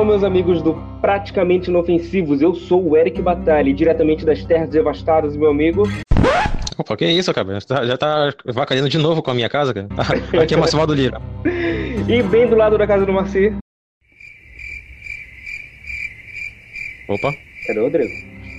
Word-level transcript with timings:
Alô, 0.00 0.12
meus 0.12 0.24
amigos 0.24 0.62
do 0.62 0.72
Praticamente 1.02 1.68
Inofensivos. 1.68 2.40
Eu 2.40 2.54
sou 2.54 2.88
o 2.88 2.96
Eric 2.96 3.20
Batalha, 3.20 3.70
diretamente 3.74 4.24
das 4.24 4.42
Terras 4.42 4.70
Devastadas, 4.70 5.36
meu 5.36 5.50
amigo. 5.50 5.82
Opa, 6.78 6.96
que 6.96 7.04
isso, 7.04 7.34
cara? 7.34 7.60
Já 7.60 7.98
tá 7.98 8.32
vacalhando 8.46 8.88
de 8.88 8.96
novo 8.96 9.22
com 9.22 9.30
a 9.30 9.34
minha 9.34 9.50
casa, 9.50 9.74
cara. 9.74 9.88
Aqui 10.42 10.54
é 10.54 10.56
Macimal 10.56 10.86
do 10.86 10.94
Lira. 10.94 11.20
e 11.44 12.22
bem 12.22 12.48
do 12.48 12.56
lado 12.56 12.78
da 12.78 12.86
casa 12.86 13.04
do 13.04 13.12
Marci. 13.12 13.54
Opa. 17.06 17.34
Cadê 17.66 17.80
o 17.80 17.82
Rodrigo? 17.82 18.10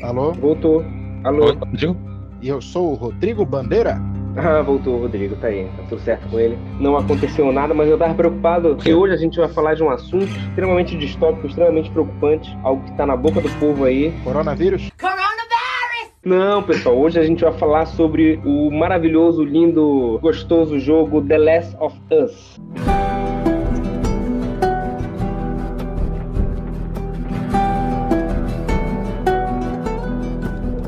Alô? 0.04 0.34
Voltou. 0.34 0.86
Alô? 1.24 1.46
Oi, 1.46 1.56
Rodrigo? 1.56 1.98
E 2.40 2.50
eu 2.50 2.62
sou 2.62 2.92
o 2.92 2.94
Rodrigo 2.94 3.44
Bandeira. 3.44 4.00
Ah, 4.36 4.62
voltou 4.62 4.96
o 4.96 5.02
Rodrigo, 5.02 5.36
tá 5.36 5.48
aí, 5.48 5.66
tá 5.78 5.84
tudo 5.90 6.02
certo 6.02 6.28
com 6.30 6.40
ele. 6.40 6.58
Não 6.80 6.96
aconteceu 6.98 7.52
nada, 7.52 7.74
mas 7.74 7.90
eu 7.90 7.98
tava 7.98 8.14
preocupado 8.14 8.76
porque 8.76 8.94
hoje 8.94 9.14
a 9.14 9.18
gente 9.18 9.38
vai 9.38 9.50
falar 9.50 9.74
de 9.74 9.84
um 9.84 9.90
assunto 9.90 10.26
extremamente 10.26 10.98
distópico, 10.98 11.48
extremamente 11.48 11.90
preocupante, 11.92 12.58
algo 12.64 12.84
que 12.84 12.94
tá 12.94 13.06
na 13.06 13.16
boca 13.16 13.42
do 13.42 13.50
povo 13.60 13.86
aí. 13.86 14.14
Coronavírus? 14.24 14.90
Não, 16.24 16.62
pessoal, 16.62 16.96
hoje 16.98 17.20
a 17.20 17.24
gente 17.24 17.44
vai 17.44 17.52
falar 17.54 17.88
sobre 17.88 18.40
o 18.46 18.70
maravilhoso, 18.70 19.44
lindo, 19.44 20.20
gostoso 20.22 20.80
jogo 20.80 21.20
The 21.20 21.38
Last 21.38 21.76
of 21.80 22.00
Us. 22.12 23.01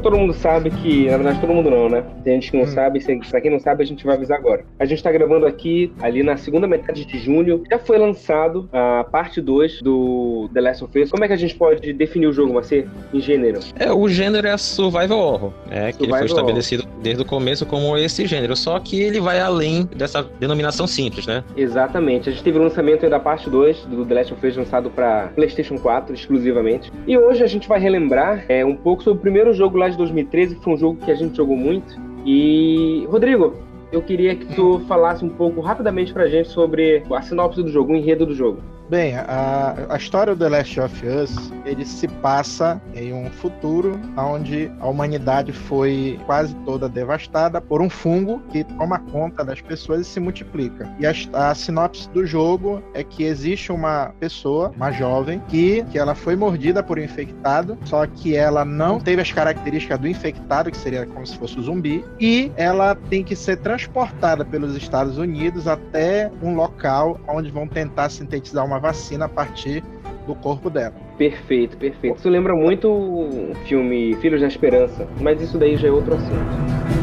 Todo 0.03 0.17
mundo 0.17 0.33
sabe 0.33 0.69
que, 0.69 1.05
na 1.09 1.17
verdade, 1.17 1.39
todo 1.39 1.53
mundo 1.53 1.71
não, 1.71 1.89
né? 1.89 2.03
Tem 2.23 2.35
gente 2.35 2.51
que 2.51 2.57
não 2.57 2.65
hum. 2.65 2.67
sabe, 2.67 2.99
pra 3.31 3.41
quem 3.41 3.49
não 3.49 3.59
sabe, 3.59 3.83
a 3.83 3.87
gente 3.87 4.05
vai 4.05 4.15
avisar 4.15 4.37
agora. 4.37 4.65
A 4.77 4.85
gente 4.85 5.01
tá 5.01 5.11
gravando 5.11 5.45
aqui, 5.45 5.91
ali 6.01 6.21
na 6.21 6.37
segunda 6.37 6.67
metade 6.67 7.05
de 7.05 7.17
junho, 7.17 7.63
já 7.69 7.79
foi 7.79 7.97
lançado 7.97 8.69
a 8.71 9.05
parte 9.05 9.41
2 9.41 9.81
do 9.81 10.49
The 10.53 10.61
Last 10.61 10.83
of 10.83 10.99
Us. 10.99 11.09
Como 11.09 11.23
é 11.23 11.27
que 11.27 11.33
a 11.33 11.37
gente 11.37 11.55
pode 11.55 11.93
definir 11.93 12.27
o 12.27 12.33
jogo, 12.33 12.53
Marcê, 12.53 12.85
em 13.13 13.19
gênero? 13.19 13.59
É, 13.79 13.91
o 13.91 14.07
gênero 14.09 14.47
é 14.47 14.57
survival 14.57 15.19
horror, 15.19 15.53
é, 15.71 15.91
que 15.91 16.03
ele 16.03 16.11
foi 16.11 16.25
estabelecido 16.25 16.83
horror. 16.83 17.01
desde 17.01 17.21
o 17.21 17.25
começo 17.25 17.65
como 17.65 17.97
esse 17.97 18.27
gênero, 18.27 18.55
só 18.55 18.79
que 18.79 19.01
ele 19.01 19.21
vai 19.21 19.39
além 19.39 19.85
dessa 19.95 20.23
denominação 20.39 20.85
simples, 20.85 21.25
né? 21.25 21.43
Exatamente. 21.55 22.29
A 22.29 22.31
gente 22.31 22.43
teve 22.43 22.59
o 22.59 22.61
lançamento 22.61 23.09
da 23.09 23.19
parte 23.19 23.49
2 23.49 23.85
do 23.85 24.05
The 24.05 24.13
Last 24.13 24.33
of 24.33 24.45
Us 24.45 24.57
lançado 24.57 24.89
para 24.89 25.27
PlayStation 25.35 25.77
4 25.77 26.13
exclusivamente. 26.13 26.91
E 27.07 27.17
hoje 27.17 27.43
a 27.43 27.47
gente 27.47 27.67
vai 27.67 27.79
relembrar 27.79 28.45
é, 28.49 28.65
um 28.65 28.75
pouco 28.75 29.03
sobre 29.03 29.19
o 29.19 29.21
primeiro 29.21 29.53
jogo 29.53 29.77
lá 29.77 29.92
de 29.93 29.97
2013, 29.99 30.55
que 30.55 30.63
foi 30.63 30.73
um 30.73 30.77
jogo 30.77 30.99
que 31.03 31.11
a 31.11 31.15
gente 31.15 31.35
jogou 31.35 31.55
muito. 31.55 31.99
E, 32.25 33.05
Rodrigo, 33.09 33.53
eu 33.91 34.01
queria 34.01 34.35
que 34.35 34.45
tu 34.55 34.79
falasse 34.87 35.23
um 35.23 35.29
pouco 35.29 35.61
rapidamente 35.61 36.13
pra 36.13 36.27
gente 36.27 36.49
sobre 36.49 37.03
a 37.11 37.21
sinopse 37.21 37.61
do 37.61 37.69
jogo, 37.69 37.93
o 37.93 37.95
enredo 37.95 38.25
do 38.25 38.33
jogo. 38.33 38.59
Bem, 38.89 39.15
a, 39.15 39.75
a 39.89 39.97
história 39.97 40.35
do 40.35 40.43
The 40.43 40.49
Last 40.49 40.79
of 40.79 41.07
Us, 41.07 41.51
ele 41.65 41.85
se 41.85 42.07
passa 42.07 42.81
em 42.93 43.13
um 43.13 43.29
futuro 43.31 43.99
onde 44.17 44.69
a 44.79 44.87
humanidade 44.87 45.53
foi 45.53 46.19
quase 46.25 46.53
toda 46.65 46.89
devastada 46.89 47.61
por 47.61 47.81
um 47.81 47.89
fungo 47.89 48.41
que 48.51 48.63
toma 48.63 48.99
conta 48.99 49.43
das 49.43 49.61
pessoas 49.61 50.01
e 50.01 50.03
se 50.03 50.19
multiplica. 50.19 50.93
E 50.99 51.07
a, 51.07 51.13
a 51.49 51.55
sinopse 51.55 52.09
do 52.09 52.25
jogo 52.25 52.83
é 52.93 53.03
que 53.03 53.23
existe 53.23 53.71
uma 53.71 54.13
pessoa, 54.19 54.71
uma 54.75 54.91
jovem, 54.91 55.41
que, 55.47 55.83
que 55.85 55.97
ela 55.97 56.13
foi 56.13 56.35
mordida 56.35 56.83
por 56.83 56.99
um 56.99 57.01
infectado, 57.01 57.77
só 57.85 58.05
que 58.05 58.35
ela 58.35 58.65
não 58.65 58.99
teve 58.99 59.21
as 59.21 59.31
características 59.31 59.97
do 59.97 60.07
infectado, 60.07 60.69
que 60.69 60.77
seria 60.77 61.05
como 61.05 61.25
se 61.25 61.37
fosse 61.37 61.57
um 61.57 61.63
zumbi, 61.63 62.05
e 62.19 62.51
ela 62.57 62.95
tem 63.09 63.23
que 63.23 63.35
ser 63.35 63.57
transportada 63.57 64.43
pelos 64.43 64.75
Estados 64.75 65.17
Unidos 65.17 65.67
até 65.67 66.29
um 66.41 66.53
local 66.53 67.19
onde 67.27 67.49
vão 67.49 67.67
tentar 67.67 68.09
sintetizar 68.09 68.65
uma 68.65 68.72
vacina 68.79 69.25
a 69.25 69.29
partir 69.29 69.83
do 70.25 70.35
corpo 70.35 70.69
dela. 70.69 70.93
Perfeito, 71.17 71.77
perfeito. 71.77 72.17
Isso 72.17 72.29
lembra 72.29 72.55
muito 72.55 72.89
o 72.89 73.53
filme 73.65 74.15
Filhos 74.15 74.41
da 74.41 74.47
Esperança, 74.47 75.07
mas 75.21 75.41
isso 75.41 75.57
daí 75.57 75.75
já 75.75 75.87
é 75.87 75.91
outro 75.91 76.15
assunto. 76.15 77.02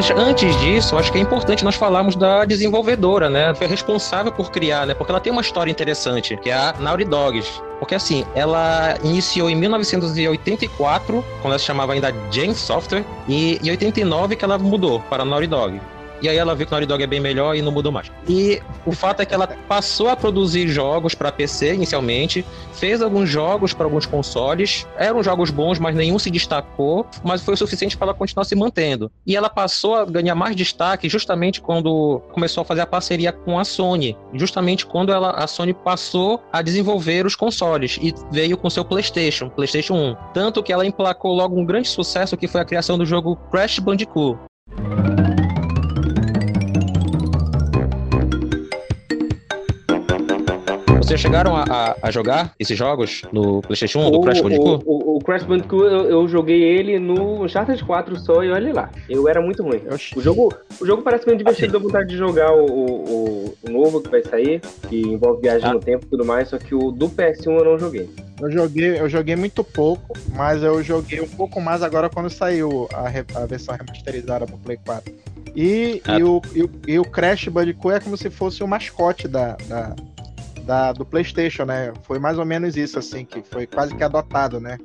Mas 0.00 0.10
antes 0.12 0.58
disso, 0.60 0.96
acho 0.96 1.12
que 1.12 1.18
é 1.18 1.20
importante 1.20 1.62
nós 1.62 1.74
falarmos 1.74 2.16
da 2.16 2.46
desenvolvedora, 2.46 3.28
né? 3.28 3.54
Foi 3.54 3.66
responsável 3.66 4.32
por 4.32 4.50
criar, 4.50 4.86
né? 4.86 4.94
Porque 4.94 5.12
ela 5.12 5.20
tem 5.20 5.30
uma 5.30 5.42
história 5.42 5.70
interessante, 5.70 6.38
que 6.38 6.48
é 6.48 6.54
a 6.54 6.74
Naughty 6.80 7.04
Dogs. 7.04 7.60
Porque 7.78 7.94
assim, 7.94 8.24
ela 8.34 8.96
iniciou 9.04 9.50
em 9.50 9.56
1984, 9.56 11.22
quando 11.42 11.52
ela 11.52 11.58
se 11.58 11.66
chamava 11.66 11.92
ainda 11.92 12.14
Jane 12.30 12.54
Software, 12.54 13.04
e 13.28 13.60
em 13.62 13.70
89 13.72 14.36
que 14.36 14.44
ela 14.46 14.56
mudou 14.56 15.00
para 15.00 15.22
Naughty 15.22 15.46
Dog. 15.48 15.78
E 16.22 16.28
aí 16.28 16.36
ela 16.36 16.54
viu 16.54 16.66
que 16.66 16.72
o 16.72 16.74
Naughty 16.74 16.86
Dog 16.86 17.02
é 17.02 17.06
bem 17.06 17.20
melhor 17.20 17.54
e 17.54 17.62
não 17.62 17.72
mudou 17.72 17.90
mais. 17.90 18.10
E 18.28 18.60
o 18.84 18.92
fato 18.92 19.20
é 19.20 19.26
que 19.26 19.34
ela 19.34 19.46
passou 19.68 20.08
a 20.08 20.16
produzir 20.16 20.68
jogos 20.68 21.14
para 21.14 21.32
PC 21.32 21.74
inicialmente, 21.74 22.44
fez 22.72 23.02
alguns 23.02 23.28
jogos 23.28 23.72
para 23.72 23.86
alguns 23.86 24.06
consoles, 24.06 24.86
eram 24.96 25.22
jogos 25.22 25.50
bons, 25.50 25.78
mas 25.78 25.94
nenhum 25.94 26.18
se 26.18 26.30
destacou, 26.30 27.06
mas 27.24 27.42
foi 27.42 27.54
o 27.54 27.56
suficiente 27.56 27.96
para 27.96 28.08
ela 28.08 28.14
continuar 28.14 28.44
se 28.44 28.54
mantendo. 28.54 29.10
E 29.26 29.36
ela 29.36 29.48
passou 29.48 29.94
a 29.94 30.04
ganhar 30.04 30.34
mais 30.34 30.54
destaque 30.56 31.08
justamente 31.08 31.60
quando 31.60 32.20
começou 32.32 32.62
a 32.62 32.64
fazer 32.64 32.82
a 32.82 32.86
parceria 32.86 33.32
com 33.32 33.58
a 33.58 33.64
Sony, 33.64 34.16
justamente 34.34 34.86
quando 34.86 35.12
ela, 35.12 35.30
a 35.30 35.46
Sony 35.46 35.74
passou 35.74 36.42
a 36.52 36.62
desenvolver 36.62 37.26
os 37.26 37.34
consoles 37.34 37.98
e 38.00 38.14
veio 38.30 38.56
com 38.56 38.68
seu 38.68 38.84
PlayStation, 38.84 39.48
PlayStation 39.48 39.94
1. 39.94 40.16
Tanto 40.34 40.62
que 40.62 40.72
ela 40.72 40.86
emplacou 40.86 41.34
logo 41.34 41.58
um 41.58 41.64
grande 41.64 41.88
sucesso 41.88 42.36
que 42.36 42.48
foi 42.48 42.60
a 42.60 42.64
criação 42.64 42.98
do 42.98 43.06
jogo 43.06 43.36
Crash 43.50 43.78
Bandicoot. 43.78 44.49
Vocês 51.10 51.22
chegaram 51.22 51.56
a, 51.56 51.64
a, 51.64 51.96
a, 52.02 52.10
jogar 52.12 52.54
esses 52.56 52.78
jogos 52.78 53.22
no 53.32 53.60
PlayStation 53.62 53.98
1 53.98 54.06
o, 54.06 54.10
do 54.12 54.20
Crash 54.20 54.40
Bandicoot? 54.40 54.84
O, 54.86 54.92
o, 54.92 55.16
o 55.16 55.18
Crash 55.18 55.42
Bandicoot 55.42 55.82
eu, 55.82 56.08
eu, 56.08 56.28
joguei 56.28 56.62
ele 56.62 57.00
no 57.00 57.42
Uncharted 57.42 57.82
4 57.82 58.16
só 58.20 58.44
e 58.44 58.52
olha 58.52 58.72
lá. 58.72 58.90
Eu 59.08 59.28
era 59.28 59.42
muito 59.42 59.60
ruim. 59.64 59.82
O 60.14 60.20
jogo, 60.20 60.54
o 60.80 60.86
jogo 60.86 61.02
parece 61.02 61.26
bem 61.26 61.36
divertido, 61.36 61.66
assim. 61.66 61.72
dá 61.72 61.80
vontade 61.80 62.10
de 62.10 62.16
jogar 62.16 62.52
o, 62.52 62.64
o, 62.64 63.54
o, 63.60 63.70
novo 63.72 64.00
que 64.00 64.08
vai 64.08 64.22
sair, 64.22 64.60
que 64.88 65.00
envolve 65.00 65.42
viagem 65.42 65.68
ah. 65.68 65.72
no 65.72 65.80
tempo 65.80 66.04
e 66.06 66.08
tudo 66.08 66.24
mais, 66.24 66.48
só 66.48 66.58
que 66.58 66.76
o 66.76 66.92
do 66.92 67.08
PS1 67.08 67.58
eu 67.58 67.64
não 67.64 67.76
joguei. 67.76 68.08
Eu 68.40 68.48
joguei, 68.52 69.00
eu 69.00 69.08
joguei 69.08 69.34
muito 69.34 69.64
pouco, 69.64 70.16
mas 70.32 70.62
eu 70.62 70.80
joguei 70.80 71.20
um 71.20 71.28
pouco 71.28 71.60
mais 71.60 71.82
agora 71.82 72.08
quando 72.08 72.30
saiu 72.30 72.88
a, 72.94 73.08
a 73.42 73.46
versão 73.46 73.74
remasterizada 73.74 74.46
pro 74.46 74.56
Play 74.58 74.78
4. 74.86 75.12
E, 75.56 76.00
ah. 76.04 76.20
e, 76.20 76.22
o, 76.22 76.40
e, 76.54 76.92
e, 76.92 76.98
o 77.00 77.04
Crash 77.04 77.48
Bandicoot 77.48 77.96
é 77.96 77.98
como 77.98 78.16
se 78.16 78.30
fosse 78.30 78.62
o 78.62 78.68
mascote 78.68 79.26
da, 79.26 79.56
da, 79.66 79.96
da, 80.70 80.92
do 80.92 81.04
PlayStation, 81.04 81.64
né? 81.64 81.92
Foi 82.04 82.20
mais 82.20 82.38
ou 82.38 82.44
menos 82.44 82.76
isso, 82.76 82.96
assim, 82.96 83.24
que 83.24 83.42
foi 83.42 83.66
quase 83.66 83.92
que 83.92 84.04
adotado, 84.04 84.60
né? 84.60 84.78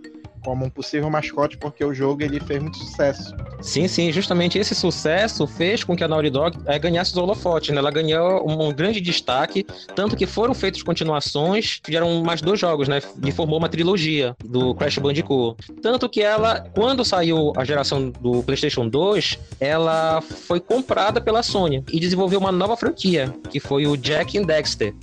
Como 0.43 0.65
um 0.65 0.69
possível 0.69 1.11
mascote, 1.11 1.57
porque 1.57 1.85
o 1.85 1.93
jogo 1.93 2.23
ele 2.23 2.39
fez 2.39 2.59
muito 2.59 2.77
sucesso. 2.77 3.35
Sim, 3.61 3.87
sim, 3.87 4.11
justamente 4.11 4.57
esse 4.57 4.73
sucesso 4.73 5.45
fez 5.45 5.83
com 5.83 5.95
que 5.95 6.03
a 6.03 6.07
Naughty 6.07 6.31
Dog 6.31 6.57
é, 6.65 6.79
ganhasse 6.79 7.11
os 7.11 7.17
holofotes, 7.17 7.69
né? 7.69 7.77
Ela 7.77 7.91
ganhou 7.91 8.49
um, 8.49 8.73
grande 8.73 8.99
destaque, 8.99 9.63
tanto 9.95 10.15
que 10.15 10.25
foram 10.25 10.55
feitas 10.55 10.81
continuações, 10.81 11.79
fizeram 11.85 12.23
mais 12.23 12.41
dois 12.41 12.59
jogos, 12.59 12.87
né? 12.87 12.99
E 13.23 13.31
formou 13.31 13.59
uma 13.59 13.69
trilogia 13.69 14.35
do 14.43 14.73
Crash 14.73 14.97
Bandicoot. 14.97 15.71
Tanto 15.83 16.09
que 16.09 16.21
ela, 16.21 16.61
quando 16.73 17.05
saiu 17.05 17.53
a 17.55 17.63
geração 17.63 18.09
do 18.09 18.41
PlayStation 18.41 18.87
2, 18.87 19.37
ela 19.59 20.19
foi 20.21 20.59
comprada 20.59 21.21
pela 21.21 21.43
Sony 21.43 21.83
e 21.91 21.99
desenvolveu 21.99 22.39
uma 22.39 22.51
nova 22.51 22.75
franquia, 22.75 23.31
que 23.51 23.59
foi 23.59 23.85
o 23.85 23.95
Jack 23.95 24.35
and 24.35 24.43
Dexter. 24.43 24.95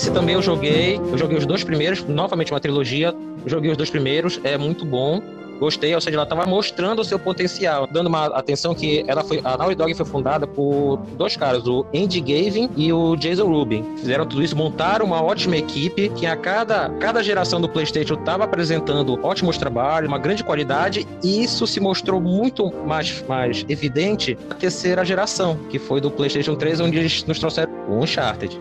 Esse 0.00 0.10
também 0.10 0.34
eu 0.34 0.40
joguei, 0.40 0.96
eu 0.96 1.18
joguei 1.18 1.36
os 1.36 1.44
dois 1.44 1.62
primeiros, 1.62 2.02
novamente 2.04 2.50
uma 2.50 2.58
trilogia, 2.58 3.14
joguei 3.44 3.70
os 3.70 3.76
dois 3.76 3.90
primeiros, 3.90 4.40
é 4.42 4.56
muito 4.56 4.82
bom. 4.82 5.20
Gostei, 5.58 5.94
ou 5.94 6.00
seja, 6.00 6.16
ela 6.16 6.22
estava 6.22 6.46
mostrando 6.46 7.00
o 7.00 7.04
seu 7.04 7.18
potencial, 7.18 7.86
dando 7.86 8.06
uma 8.06 8.28
atenção 8.28 8.74
que 8.74 9.04
ela 9.06 9.22
foi, 9.22 9.42
a 9.44 9.58
Naughty 9.58 9.74
Dog 9.74 9.92
foi 9.92 10.06
fundada 10.06 10.46
por 10.46 10.96
dois 11.18 11.36
caras, 11.36 11.66
o 11.66 11.84
Andy 11.94 12.18
Gavin 12.18 12.70
e 12.78 12.90
o 12.90 13.14
Jason 13.14 13.44
Rubin. 13.44 13.84
Fizeram 13.98 14.24
tudo 14.24 14.42
isso, 14.42 14.56
montaram 14.56 15.04
uma 15.04 15.22
ótima 15.22 15.58
equipe 15.58 16.08
que 16.08 16.24
a 16.24 16.34
cada, 16.34 16.88
cada 16.98 17.22
geração 17.22 17.60
do 17.60 17.68
PlayStation 17.68 18.14
estava 18.14 18.44
apresentando 18.44 19.20
ótimos 19.22 19.58
trabalhos, 19.58 20.08
uma 20.08 20.18
grande 20.18 20.42
qualidade, 20.42 21.06
e 21.22 21.44
isso 21.44 21.66
se 21.66 21.78
mostrou 21.78 22.22
muito 22.22 22.72
mais, 22.86 23.22
mais 23.28 23.66
evidente 23.68 24.38
na 24.48 24.54
terceira 24.54 25.04
geração, 25.04 25.58
que 25.68 25.78
foi 25.78 26.00
do 26.00 26.10
PlayStation 26.10 26.54
3, 26.54 26.80
onde 26.80 26.96
eles 26.96 27.22
nos 27.24 27.38
trouxeram 27.38 27.70
o 27.86 28.02
Uncharted. 28.02 28.58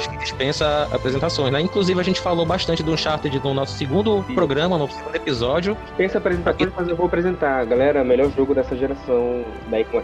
Acho 0.00 0.10
que 0.10 0.16
dispensa 0.16 0.88
apresentações, 0.92 1.52
né? 1.52 1.60
Inclusive, 1.60 2.00
a 2.00 2.02
gente 2.02 2.20
falou 2.20 2.44
bastante 2.46 2.82
do 2.82 2.92
Uncharted 2.92 3.38
no 3.44 3.54
nosso 3.54 3.76
segundo 3.76 4.24
Sim. 4.26 4.34
programa, 4.34 4.78
no 4.78 4.90
segundo 4.90 5.14
episódio. 5.14 5.76
Dispensa 5.86 6.18
apresentações, 6.18 6.72
mas 6.76 6.88
eu 6.88 6.96
vou 6.96 7.06
apresentar. 7.06 7.64
Galera, 7.66 8.02
melhor 8.02 8.30
jogo 8.34 8.54
dessa 8.54 8.76
geração 8.76 9.44
daí 9.68 9.84
com 9.84 9.98
a 9.98 10.02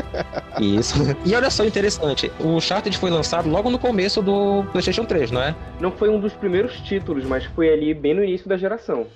Isso. 0.60 0.94
E 1.24 1.34
olha 1.34 1.50
só 1.50 1.64
interessante, 1.64 2.30
o 2.38 2.48
Uncharted 2.48 2.96
foi 2.96 3.10
lançado 3.10 3.48
logo 3.48 3.70
no 3.70 3.78
começo 3.78 4.20
do 4.20 4.64
PlayStation 4.70 5.04
3, 5.04 5.30
não 5.30 5.42
é? 5.42 5.54
Não 5.80 5.90
foi 5.90 6.08
um 6.10 6.20
dos 6.20 6.34
primeiros 6.34 6.78
títulos, 6.80 7.24
mas 7.24 7.44
foi 7.44 7.72
ali 7.72 7.94
bem 7.94 8.14
no 8.14 8.22
início 8.22 8.48
da 8.48 8.56
geração. 8.56 9.06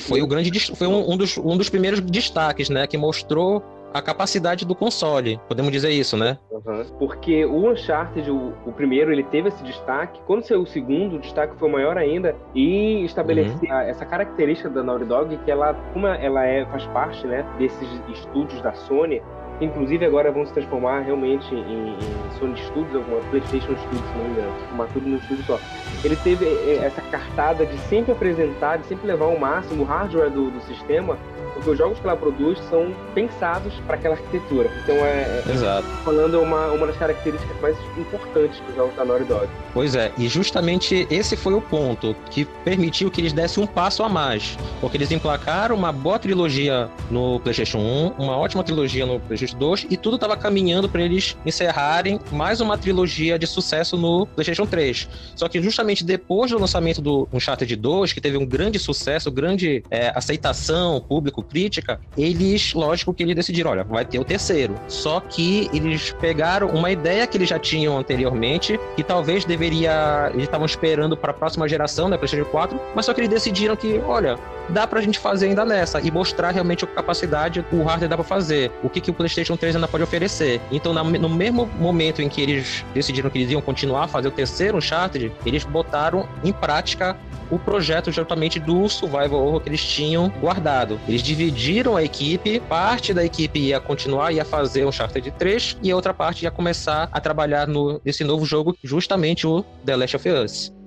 Foi 0.00 0.22
o 0.22 0.26
grande 0.26 0.74
foi 0.74 0.86
um, 0.86 1.12
um, 1.12 1.16
dos, 1.16 1.36
um 1.36 1.56
dos 1.56 1.68
primeiros 1.68 2.00
destaques, 2.00 2.68
né? 2.68 2.86
Que 2.86 2.96
mostrou 2.96 3.62
a 3.92 4.02
capacidade 4.02 4.64
do 4.64 4.74
console. 4.74 5.40
Podemos 5.48 5.70
dizer 5.70 5.90
isso, 5.90 6.16
né? 6.16 6.38
Uhum. 6.50 6.84
Porque 6.98 7.44
o 7.44 7.70
Uncharted, 7.70 8.30
o, 8.30 8.52
o, 8.66 8.72
primeiro, 8.72 9.12
ele 9.12 9.24
teve 9.24 9.48
esse 9.48 9.62
destaque. 9.62 10.20
Quando 10.26 10.44
saiu 10.44 10.62
o 10.62 10.66
segundo, 10.66 11.16
o 11.16 11.18
destaque 11.18 11.54
foi 11.58 11.70
maior 11.70 11.98
ainda. 11.98 12.34
E 12.54 13.04
estabelecer 13.04 13.70
uhum. 13.70 13.78
essa 13.80 14.04
característica 14.06 14.68
da 14.70 14.82
Naughty 14.82 15.04
Dog, 15.04 15.36
que 15.38 15.50
ela, 15.50 15.74
como 15.92 16.06
ela 16.06 16.44
é, 16.44 16.64
faz 16.66 16.86
parte 16.86 17.26
né, 17.26 17.44
desses 17.58 17.88
estúdios 18.08 18.60
da 18.62 18.72
Sony, 18.72 19.20
inclusive 19.60 20.04
agora 20.04 20.30
vão 20.30 20.44
se 20.46 20.52
transformar 20.52 21.00
realmente 21.00 21.54
em, 21.54 21.90
em 21.90 22.30
Sony 22.38 22.56
Studios, 22.58 22.94
alguma 22.94 23.20
PlayStation 23.30 23.76
Studios, 23.76 24.00
se 24.00 24.18
não 24.18 24.24
me 24.24 24.30
engano, 24.30 24.52
formar 24.68 24.86
tudo 24.92 25.06
no 25.08 25.16
estúdio 25.18 25.44
só. 25.44 25.58
Ele 26.04 26.16
teve 26.16 26.44
eh, 26.46 26.80
essa 26.82 27.00
cartada 27.02 27.64
de 27.64 27.78
sempre 27.88 28.12
apresentar, 28.12 28.78
de 28.78 28.86
sempre 28.86 29.06
levar 29.06 29.26
ao 29.26 29.38
máximo 29.38 29.82
o 29.82 29.86
hardware 29.86 30.30
do, 30.30 30.50
do 30.50 30.60
sistema 30.62 31.16
porque 31.54 31.70
os 31.70 31.78
jogos 31.78 31.98
que 31.98 32.06
ela 32.06 32.16
produz 32.16 32.58
são 32.70 32.94
pensados 33.14 33.72
para 33.86 33.96
aquela 33.96 34.14
arquitetura. 34.14 34.70
Então 34.82 34.94
é, 34.96 35.42
é 35.46 35.52
Exato. 35.52 35.86
falando 36.04 36.36
é 36.36 36.40
uma, 36.40 36.68
uma 36.68 36.86
das 36.86 36.96
características 36.96 37.60
mais 37.60 37.76
importantes 37.96 38.60
dos 38.60 38.74
jogos 38.74 38.94
da 38.96 39.04
Naughty 39.04 39.24
Dog. 39.24 39.48
Pois 39.72 39.94
é, 39.94 40.12
e 40.18 40.28
justamente 40.28 41.06
esse 41.10 41.36
foi 41.36 41.54
o 41.54 41.60
ponto 41.60 42.14
que 42.30 42.44
permitiu 42.64 43.10
que 43.10 43.20
eles 43.20 43.32
dessem 43.32 43.62
um 43.62 43.66
passo 43.66 44.02
a 44.02 44.08
mais, 44.08 44.56
porque 44.80 44.96
eles 44.96 45.10
emplacaram 45.10 45.74
uma 45.74 45.92
boa 45.92 46.18
trilogia 46.18 46.90
no 47.10 47.40
PlayStation 47.40 47.78
1, 47.78 48.14
uma 48.18 48.36
ótima 48.36 48.62
trilogia 48.62 49.06
no 49.06 49.20
PlayStation 49.20 49.58
2 49.58 49.86
e 49.90 49.96
tudo 49.96 50.16
estava 50.16 50.36
caminhando 50.36 50.88
para 50.88 51.02
eles 51.02 51.36
encerrarem 51.44 52.20
mais 52.30 52.60
uma 52.60 52.76
trilogia 52.76 53.38
de 53.38 53.46
sucesso 53.46 53.96
no 53.96 54.26
PlayStation 54.26 54.66
3. 54.66 55.08
Só 55.34 55.48
que 55.48 55.60
justamente 55.62 56.04
depois 56.04 56.50
do 56.50 56.58
lançamento 56.58 57.00
do 57.00 57.28
Uncharted 57.32 57.74
2, 57.76 58.12
que 58.12 58.20
teve 58.20 58.36
um 58.36 58.46
grande 58.46 58.78
sucesso, 58.78 59.30
grande 59.30 59.82
é, 59.90 60.12
aceitação, 60.14 61.00
público 61.00 61.41
crítica, 61.42 62.00
eles, 62.16 62.72
lógico 62.74 63.12
que 63.14 63.22
eles 63.22 63.34
decidiram, 63.34 63.70
olha, 63.70 63.84
vai 63.84 64.04
ter 64.04 64.18
o 64.18 64.24
terceiro. 64.24 64.74
Só 64.88 65.20
que 65.20 65.68
eles 65.72 66.12
pegaram 66.20 66.68
uma 66.68 66.90
ideia 66.90 67.26
que 67.26 67.36
eles 67.36 67.48
já 67.48 67.58
tinham 67.58 67.98
anteriormente, 67.98 68.78
que 68.96 69.02
talvez 69.02 69.44
deveria, 69.44 70.30
eles 70.32 70.44
estavam 70.44 70.66
esperando 70.66 71.16
para 71.16 71.30
a 71.30 71.34
próxima 71.34 71.68
geração, 71.68 72.08
né, 72.08 72.16
PlayStation 72.16 72.48
4, 72.50 72.80
mas 72.94 73.06
só 73.06 73.14
que 73.14 73.20
eles 73.20 73.30
decidiram 73.30 73.76
que, 73.76 73.98
olha, 74.06 74.36
dá 74.68 74.86
pra 74.86 75.00
gente 75.00 75.18
fazer 75.18 75.46
ainda 75.46 75.64
nessa 75.64 76.00
e 76.00 76.10
mostrar 76.10 76.50
realmente 76.50 76.84
a 76.84 76.88
capacidade 76.88 77.64
o 77.72 77.82
hardware 77.82 78.08
dá 78.08 78.16
pra 78.16 78.24
fazer, 78.24 78.70
o 78.82 78.88
que, 78.88 79.00
que 79.00 79.10
o 79.10 79.14
PlayStation 79.14 79.56
3 79.56 79.76
ainda 79.76 79.88
pode 79.88 80.04
oferecer. 80.04 80.60
Então, 80.70 80.92
no 80.92 81.28
mesmo 81.28 81.66
momento 81.78 82.22
em 82.22 82.28
que 82.28 82.40
eles 82.40 82.84
decidiram 82.94 83.30
que 83.30 83.38
eles 83.38 83.50
iam 83.50 83.60
continuar 83.60 84.04
a 84.04 84.08
fazer 84.08 84.28
o 84.28 84.30
terceiro 84.30 84.78
Uncharted, 84.78 85.32
eles 85.44 85.64
botaram 85.64 86.28
em 86.44 86.52
prática 86.52 87.16
o 87.50 87.58
projeto 87.58 88.10
justamente 88.10 88.58
do 88.58 88.88
Survival 88.88 89.44
Horror 89.44 89.60
que 89.60 89.68
eles 89.68 89.84
tinham 89.84 90.30
guardado. 90.40 90.98
Eles 91.06 91.22
dividiram 91.22 91.96
a 91.96 92.02
equipe, 92.02 92.60
parte 92.60 93.12
da 93.12 93.22
equipe 93.24 93.58
ia 93.58 93.78
continuar, 93.78 94.32
ia 94.32 94.44
fazer 94.44 94.84
o 94.84 94.88
Uncharted 94.88 95.30
3 95.32 95.78
e 95.82 95.90
a 95.90 95.96
outra 95.96 96.14
parte 96.14 96.44
ia 96.44 96.50
começar 96.50 97.08
a 97.12 97.20
trabalhar 97.20 97.68
no, 97.68 98.00
nesse 98.04 98.24
novo 98.24 98.46
jogo, 98.46 98.76
justamente 98.82 99.46
o 99.46 99.62
The 99.84 99.96
Last 99.96 100.16
of 100.16 100.28
Us. 100.30 100.81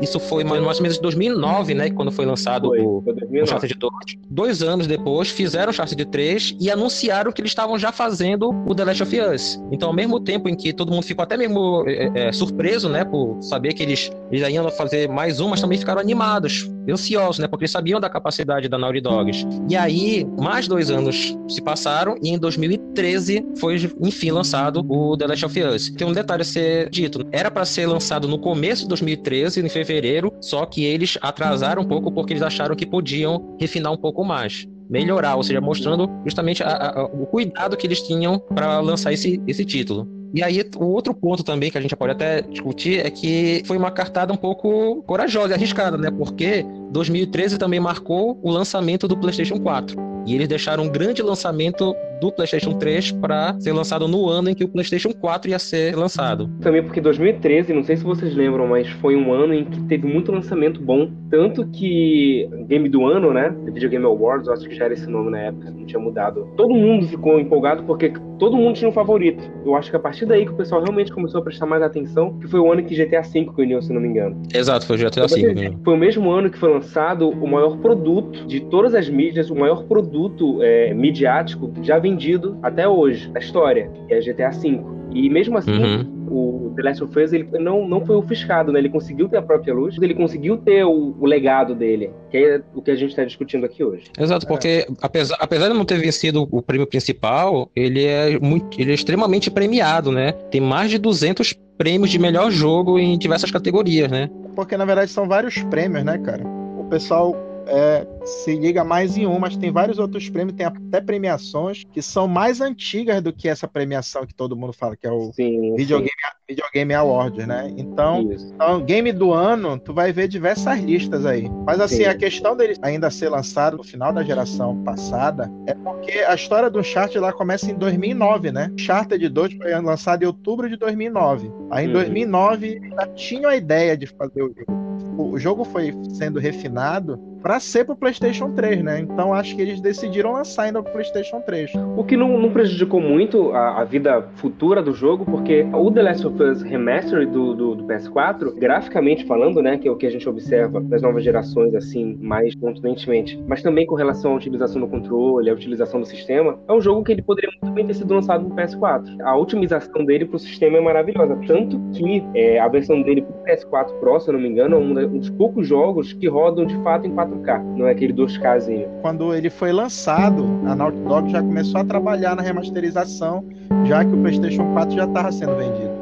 Isso 0.00 0.20
foi 0.20 0.44
mais, 0.44 0.62
mais 0.62 0.78
ou 0.78 0.82
menos 0.82 0.98
em 0.98 1.02
2009, 1.02 1.74
né? 1.74 1.90
Quando 1.90 2.12
foi 2.12 2.24
lançado 2.24 2.68
foi, 2.68 2.80
o, 2.80 3.02
o 3.04 3.42
Uncharted 3.42 3.74
2. 3.74 3.92
Dois 4.30 4.62
anos 4.62 4.86
depois, 4.86 5.28
fizeram 5.28 5.68
o 5.68 5.70
Uncharted 5.70 6.04
3 6.06 6.56
e 6.60 6.70
anunciaram 6.70 7.32
que 7.32 7.40
eles 7.40 7.50
estavam 7.50 7.78
já 7.78 7.90
fazendo 7.92 8.50
o 8.66 8.74
The 8.74 8.84
Last 8.84 9.02
of 9.02 9.20
Us. 9.20 9.60
Então, 9.72 9.88
ao 9.88 9.94
mesmo 9.94 10.20
tempo 10.20 10.48
em 10.48 10.54
que 10.54 10.72
todo 10.72 10.92
mundo 10.92 11.02
ficou 11.02 11.22
até 11.22 11.36
mesmo 11.36 11.84
é, 11.86 12.28
é, 12.28 12.32
surpreso, 12.32 12.88
né? 12.88 13.04
Por 13.04 13.38
saber 13.42 13.74
que 13.74 13.82
eles, 13.82 14.10
eles 14.30 14.46
iam 14.48 14.70
fazer 14.70 15.08
mais 15.08 15.40
um, 15.40 15.48
mas 15.48 15.60
também 15.60 15.78
ficaram 15.78 16.00
animados, 16.00 16.70
ansiosos, 16.88 17.38
né? 17.38 17.48
Porque 17.48 17.64
eles 17.64 17.70
sabiam 17.70 18.00
da 18.00 18.08
capacidade 18.08 18.68
da 18.68 18.78
Naughty 18.78 19.00
Dogs. 19.00 19.46
E 19.68 19.76
aí, 19.76 20.26
mais 20.38 20.68
dois 20.68 20.90
anos 20.90 21.36
se 21.48 21.62
passaram 21.62 22.16
e 22.22 22.30
em 22.30 22.38
2013 22.38 23.44
foi, 23.58 23.76
enfim, 24.00 24.30
lançado 24.30 24.84
o 24.88 25.16
The 25.16 25.26
Last 25.26 25.44
of 25.46 25.62
Us. 25.62 25.90
Tem 25.90 26.06
um 26.06 26.12
detalhe 26.12 26.42
a 26.42 26.44
ser 26.44 26.90
dito. 26.90 27.26
Era 27.32 27.50
para 27.50 27.64
ser 27.64 27.86
lançado 27.86 28.28
no 28.28 28.38
começo 28.38 28.82
de 28.82 28.88
2013, 28.88 29.60
em 29.60 29.68
fevereiro 29.68 30.32
só 30.40 30.64
que 30.64 30.84
eles 30.84 31.18
atrasaram 31.20 31.82
um 31.82 31.86
pouco 31.86 32.12
porque 32.12 32.32
eles 32.32 32.42
acharam 32.42 32.74
que 32.74 32.86
podiam 32.86 33.56
refinar 33.60 33.92
um 33.92 33.96
pouco 33.96 34.24
mais 34.24 34.66
melhorar, 34.88 35.36
ou 35.36 35.42
seja, 35.42 35.60
mostrando 35.60 36.08
justamente 36.24 36.62
a, 36.62 36.70
a, 36.70 37.04
o 37.04 37.26
cuidado 37.26 37.76
que 37.76 37.86
eles 37.86 38.00
tinham 38.00 38.38
para 38.38 38.80
lançar 38.80 39.12
esse, 39.12 39.40
esse 39.46 39.64
título. 39.64 40.08
E 40.34 40.42
aí, 40.42 40.62
o 40.76 40.84
outro 40.84 41.14
ponto 41.14 41.42
também 41.42 41.70
que 41.70 41.78
a 41.78 41.80
gente 41.80 41.96
pode 41.96 42.12
até 42.12 42.42
discutir 42.42 43.04
é 43.04 43.10
que 43.10 43.62
foi 43.66 43.76
uma 43.76 43.90
cartada 43.90 44.32
um 44.32 44.36
pouco 44.36 45.02
corajosa 45.02 45.52
e 45.52 45.54
arriscada, 45.54 45.96
né? 45.96 46.10
Porque 46.10 46.64
2013 46.90 47.58
também 47.58 47.80
marcou 47.80 48.38
o 48.42 48.50
lançamento 48.50 49.08
do 49.08 49.16
PlayStation 49.16 49.58
4. 49.58 50.07
E 50.26 50.34
eles 50.34 50.48
deixaram 50.48 50.84
um 50.84 50.88
grande 50.88 51.22
lançamento 51.22 51.94
do 52.20 52.32
PlayStation 52.32 52.72
3 52.72 53.12
para 53.12 53.58
ser 53.60 53.72
lançado 53.72 54.08
no 54.08 54.28
ano 54.28 54.50
em 54.50 54.54
que 54.54 54.64
o 54.64 54.68
PlayStation 54.68 55.12
4 55.12 55.50
ia 55.50 55.58
ser 55.58 55.96
lançado. 55.96 56.50
Também 56.60 56.82
porque 56.82 57.00
2013, 57.00 57.72
não 57.72 57.84
sei 57.84 57.96
se 57.96 58.04
vocês 58.04 58.34
lembram, 58.34 58.66
mas 58.66 58.88
foi 58.88 59.16
um 59.16 59.32
ano 59.32 59.54
em 59.54 59.64
que 59.64 59.80
teve 59.84 60.06
muito 60.06 60.32
lançamento 60.32 60.80
bom. 60.80 61.10
Tanto 61.30 61.66
que 61.68 62.48
Game 62.66 62.88
do 62.88 63.06
Ano, 63.06 63.32
né? 63.32 63.54
Video 63.72 63.88
Game 63.88 64.04
Awards, 64.04 64.48
eu 64.48 64.54
acho 64.54 64.68
que 64.68 64.74
já 64.74 64.86
era 64.86 64.94
esse 64.94 65.06
nome 65.06 65.30
na 65.30 65.38
época, 65.38 65.70
não 65.70 65.86
tinha 65.86 66.00
mudado. 66.00 66.48
Todo 66.56 66.74
mundo 66.74 67.06
ficou 67.06 67.38
empolgado 67.38 67.84
porque 67.84 68.12
todo 68.38 68.56
mundo 68.56 68.74
tinha 68.74 68.88
um 68.88 68.92
favorito. 68.92 69.42
Eu 69.64 69.74
acho 69.76 69.90
que 69.90 69.96
a 69.96 70.00
partir 70.00 70.26
daí 70.26 70.44
que 70.44 70.52
o 70.52 70.56
pessoal 70.56 70.82
realmente 70.82 71.12
começou 71.12 71.40
a 71.40 71.44
prestar 71.44 71.66
mais 71.66 71.82
atenção, 71.82 72.38
que 72.38 72.48
foi 72.48 72.60
o 72.60 72.70
ano 72.72 72.82
que 72.82 72.94
GTA 72.94 73.22
V 73.22 73.48
ganhou, 73.56 73.80
se 73.80 73.92
não 73.92 74.00
me 74.00 74.08
engano. 74.08 74.42
Exato, 74.52 74.86
foi 74.86 74.96
o 74.96 74.98
GTA 74.98 75.26
V. 75.26 75.78
Foi 75.84 75.94
o 75.94 75.96
mesmo 75.96 76.30
ano 76.30 76.50
que 76.50 76.58
foi 76.58 76.72
lançado 76.72 77.28
o 77.28 77.46
maior 77.46 77.76
produto 77.78 78.46
de 78.46 78.60
todas 78.60 78.94
as 78.94 79.08
mídias, 79.08 79.50
o 79.50 79.54
maior 79.54 79.84
produto 79.84 80.17
produto 80.18 80.62
é, 80.62 80.92
midiático 80.92 81.72
já 81.82 81.98
vendido 81.98 82.58
até 82.62 82.88
hoje 82.88 83.30
na 83.30 83.38
história, 83.38 83.90
que 84.08 84.14
é 84.14 84.20
GTA 84.20 84.50
V. 84.50 84.80
E 85.12 85.30
mesmo 85.30 85.56
assim, 85.56 85.72
uhum. 85.72 86.26
o 86.28 86.72
The 86.76 86.82
Last 86.82 87.04
of 87.04 87.18
Us 87.18 87.32
ele 87.32 87.48
não, 87.58 87.88
não 87.88 88.04
foi 88.04 88.16
ofuscado, 88.16 88.72
né? 88.72 88.80
Ele 88.80 88.90
conseguiu 88.90 89.28
ter 89.28 89.38
a 89.38 89.42
própria 89.42 89.72
luz, 89.72 89.96
ele 90.00 90.14
conseguiu 90.14 90.58
ter 90.58 90.84
o, 90.84 91.16
o 91.18 91.24
legado 91.24 91.74
dele, 91.74 92.10
que 92.30 92.36
é 92.36 92.60
o 92.74 92.82
que 92.82 92.90
a 92.90 92.96
gente 92.96 93.10
está 93.10 93.24
discutindo 93.24 93.64
aqui 93.64 93.82
hoje. 93.82 94.04
Exato, 94.18 94.46
porque 94.46 94.68
é. 94.68 94.86
apesar, 95.00 95.36
apesar 95.40 95.68
de 95.68 95.74
não 95.74 95.84
ter 95.84 95.98
vencido 95.98 96.46
o 96.50 96.60
prêmio 96.60 96.86
principal, 96.86 97.70
ele 97.74 98.04
é, 98.04 98.38
muito, 98.38 98.78
ele 98.78 98.90
é 98.90 98.94
extremamente 98.94 99.50
premiado, 99.50 100.10
né? 100.10 100.32
Tem 100.50 100.60
mais 100.60 100.90
de 100.90 100.98
200 100.98 101.54
prêmios 101.78 102.10
de 102.10 102.18
melhor 102.18 102.50
jogo 102.50 102.98
em 102.98 103.16
diversas 103.16 103.50
categorias, 103.50 104.10
né? 104.10 104.28
Porque 104.54 104.76
na 104.76 104.84
verdade 104.84 105.10
são 105.10 105.28
vários 105.28 105.62
prêmios, 105.64 106.04
né, 106.04 106.18
cara? 106.18 106.44
O 106.76 106.84
pessoal 106.84 107.47
é, 107.68 108.06
se 108.24 108.56
liga 108.56 108.82
mais 108.82 109.16
em 109.16 109.26
um, 109.26 109.38
mas 109.38 109.56
tem 109.56 109.70
vários 109.70 109.98
outros 109.98 110.28
prêmios, 110.28 110.56
tem 110.56 110.66
até 110.66 111.00
premiações 111.00 111.84
que 111.92 112.00
são 112.00 112.26
mais 112.26 112.60
antigas 112.60 113.22
do 113.22 113.32
que 113.32 113.48
essa 113.48 113.68
premiação 113.68 114.26
que 114.26 114.34
todo 114.34 114.56
mundo 114.56 114.72
fala, 114.72 114.96
que 114.96 115.06
é 115.06 115.10
o 115.10 115.32
sim, 115.32 115.76
Videogame, 115.76 116.08
sim. 116.08 116.54
Videogame 116.54 116.94
Award, 116.94 117.46
né? 117.46 117.72
Então, 117.76 118.30
então, 118.32 118.82
game 118.82 119.12
do 119.12 119.32
ano, 119.32 119.78
tu 119.78 119.92
vai 119.92 120.12
ver 120.12 120.28
diversas 120.28 120.80
listas 120.80 121.26
aí. 121.26 121.48
Mas 121.66 121.78
assim, 121.80 121.96
sim. 121.96 122.04
a 122.04 122.14
questão 122.14 122.56
dele 122.56 122.74
ainda 122.80 123.10
ser 123.10 123.28
lançado 123.28 123.76
no 123.76 123.84
final 123.84 124.12
da 124.12 124.22
geração 124.22 124.82
passada 124.82 125.50
é 125.66 125.74
porque 125.74 126.20
a 126.20 126.34
história 126.34 126.70
do 126.70 126.80
Uncharted 126.80 127.18
lá 127.18 127.32
começa 127.32 127.70
em 127.70 127.74
2009, 127.74 128.50
né? 128.50 128.70
Uncharted 128.72 129.28
2 129.28 129.54
foi 129.54 129.78
lançado 129.80 130.22
em 130.22 130.26
outubro 130.26 130.68
de 130.68 130.76
2009. 130.76 131.52
Aí 131.70 131.86
em 131.86 131.92
2009 131.92 132.78
uhum. 132.78 132.90
já 132.96 133.06
tinha 133.08 133.48
a 133.48 133.56
ideia 133.56 133.96
de 133.96 134.06
fazer 134.06 134.42
o 134.42 134.54
jogo. 134.54 134.88
O 135.18 135.38
jogo 135.38 135.64
foi 135.64 135.92
sendo 136.10 136.38
refinado 136.38 137.18
para 137.48 137.60
ser 137.60 137.86
pro 137.86 137.96
PlayStation 137.96 138.52
3, 138.52 138.84
né? 138.84 139.00
Então 139.00 139.32
acho 139.32 139.56
que 139.56 139.62
eles 139.62 139.80
decidiram 139.80 140.32
lançar 140.32 140.64
ainda 140.64 140.82
pro 140.82 140.92
PlayStation 140.92 141.40
3. 141.40 141.72
O 141.96 142.04
que 142.04 142.14
não, 142.14 142.38
não 142.38 142.52
prejudicou 142.52 143.00
muito 143.00 143.52
a, 143.52 143.80
a, 143.80 143.84
vida 143.84 144.20
futura 144.34 144.82
do 144.82 144.92
jogo, 144.92 145.24
porque 145.24 145.66
o 145.72 145.90
The 145.90 146.02
Last 146.02 146.26
of 146.26 146.42
Us 146.42 146.60
Remastered 146.60 147.32
do, 147.32 147.54
do, 147.54 147.74
do, 147.76 147.84
PS4, 147.84 148.52
graficamente 148.52 149.24
falando, 149.24 149.62
né, 149.62 149.78
que 149.78 149.88
é 149.88 149.90
o 149.90 149.96
que 149.96 150.04
a 150.04 150.10
gente 150.10 150.28
observa 150.28 150.78
nas 150.78 151.00
novas 151.00 151.24
gerações, 151.24 151.74
assim, 151.74 152.18
mais 152.20 152.54
contundentemente, 152.54 153.42
mas 153.48 153.62
também 153.62 153.86
com 153.86 153.94
relação 153.94 154.32
à 154.32 154.36
utilização 154.36 154.82
do 154.82 154.86
controle, 154.86 155.48
à 155.48 155.54
utilização 155.54 156.00
do 156.00 156.06
sistema, 156.06 156.58
é 156.68 156.72
um 156.74 156.82
jogo 156.82 157.02
que 157.02 157.12
ele 157.12 157.22
poderia 157.22 157.50
muito 157.62 157.74
bem 157.74 157.86
ter 157.86 157.94
sido 157.94 158.12
lançado 158.12 158.46
no 158.46 158.54
PS4. 158.54 159.22
A 159.22 159.34
otimização 159.34 160.04
dele 160.04 160.26
pro 160.26 160.38
sistema 160.38 160.76
é 160.76 160.80
maravilhosa, 160.82 161.34
tanto 161.46 161.80
que 161.94 162.22
é, 162.34 162.60
a 162.60 162.68
versão 162.68 163.00
dele 163.00 163.22
pro 163.22 163.42
PS4 163.44 163.98
Pro, 164.00 164.20
se 164.20 164.28
eu 164.28 164.34
não 164.34 164.40
me 164.40 164.50
engano, 164.50 164.76
é 164.76 164.78
um 164.78 165.18
dos 165.18 165.30
poucos 165.30 165.66
jogos 165.66 166.12
que 166.12 166.28
rodam 166.28 166.66
de 166.66 166.76
fato 166.82 167.06
em 167.06 167.14
4K, 167.38 167.62
não 167.76 167.86
é 167.86 167.92
aquele 167.92 168.12
2Kzinho. 168.12 168.88
Quando 169.02 169.34
ele 169.34 169.50
foi 169.50 169.72
lançado, 169.72 170.44
a 170.66 170.74
Naughty 170.74 170.98
Dog 171.00 171.30
já 171.30 171.40
começou 171.40 171.80
a 171.80 171.84
trabalhar 171.84 172.34
na 172.34 172.42
remasterização, 172.42 173.44
já 173.84 174.04
que 174.04 174.12
o 174.12 174.18
PlayStation 174.18 174.72
4 174.72 174.96
já 174.96 175.04
estava 175.04 175.32
sendo 175.32 175.56
vendido. 175.56 175.98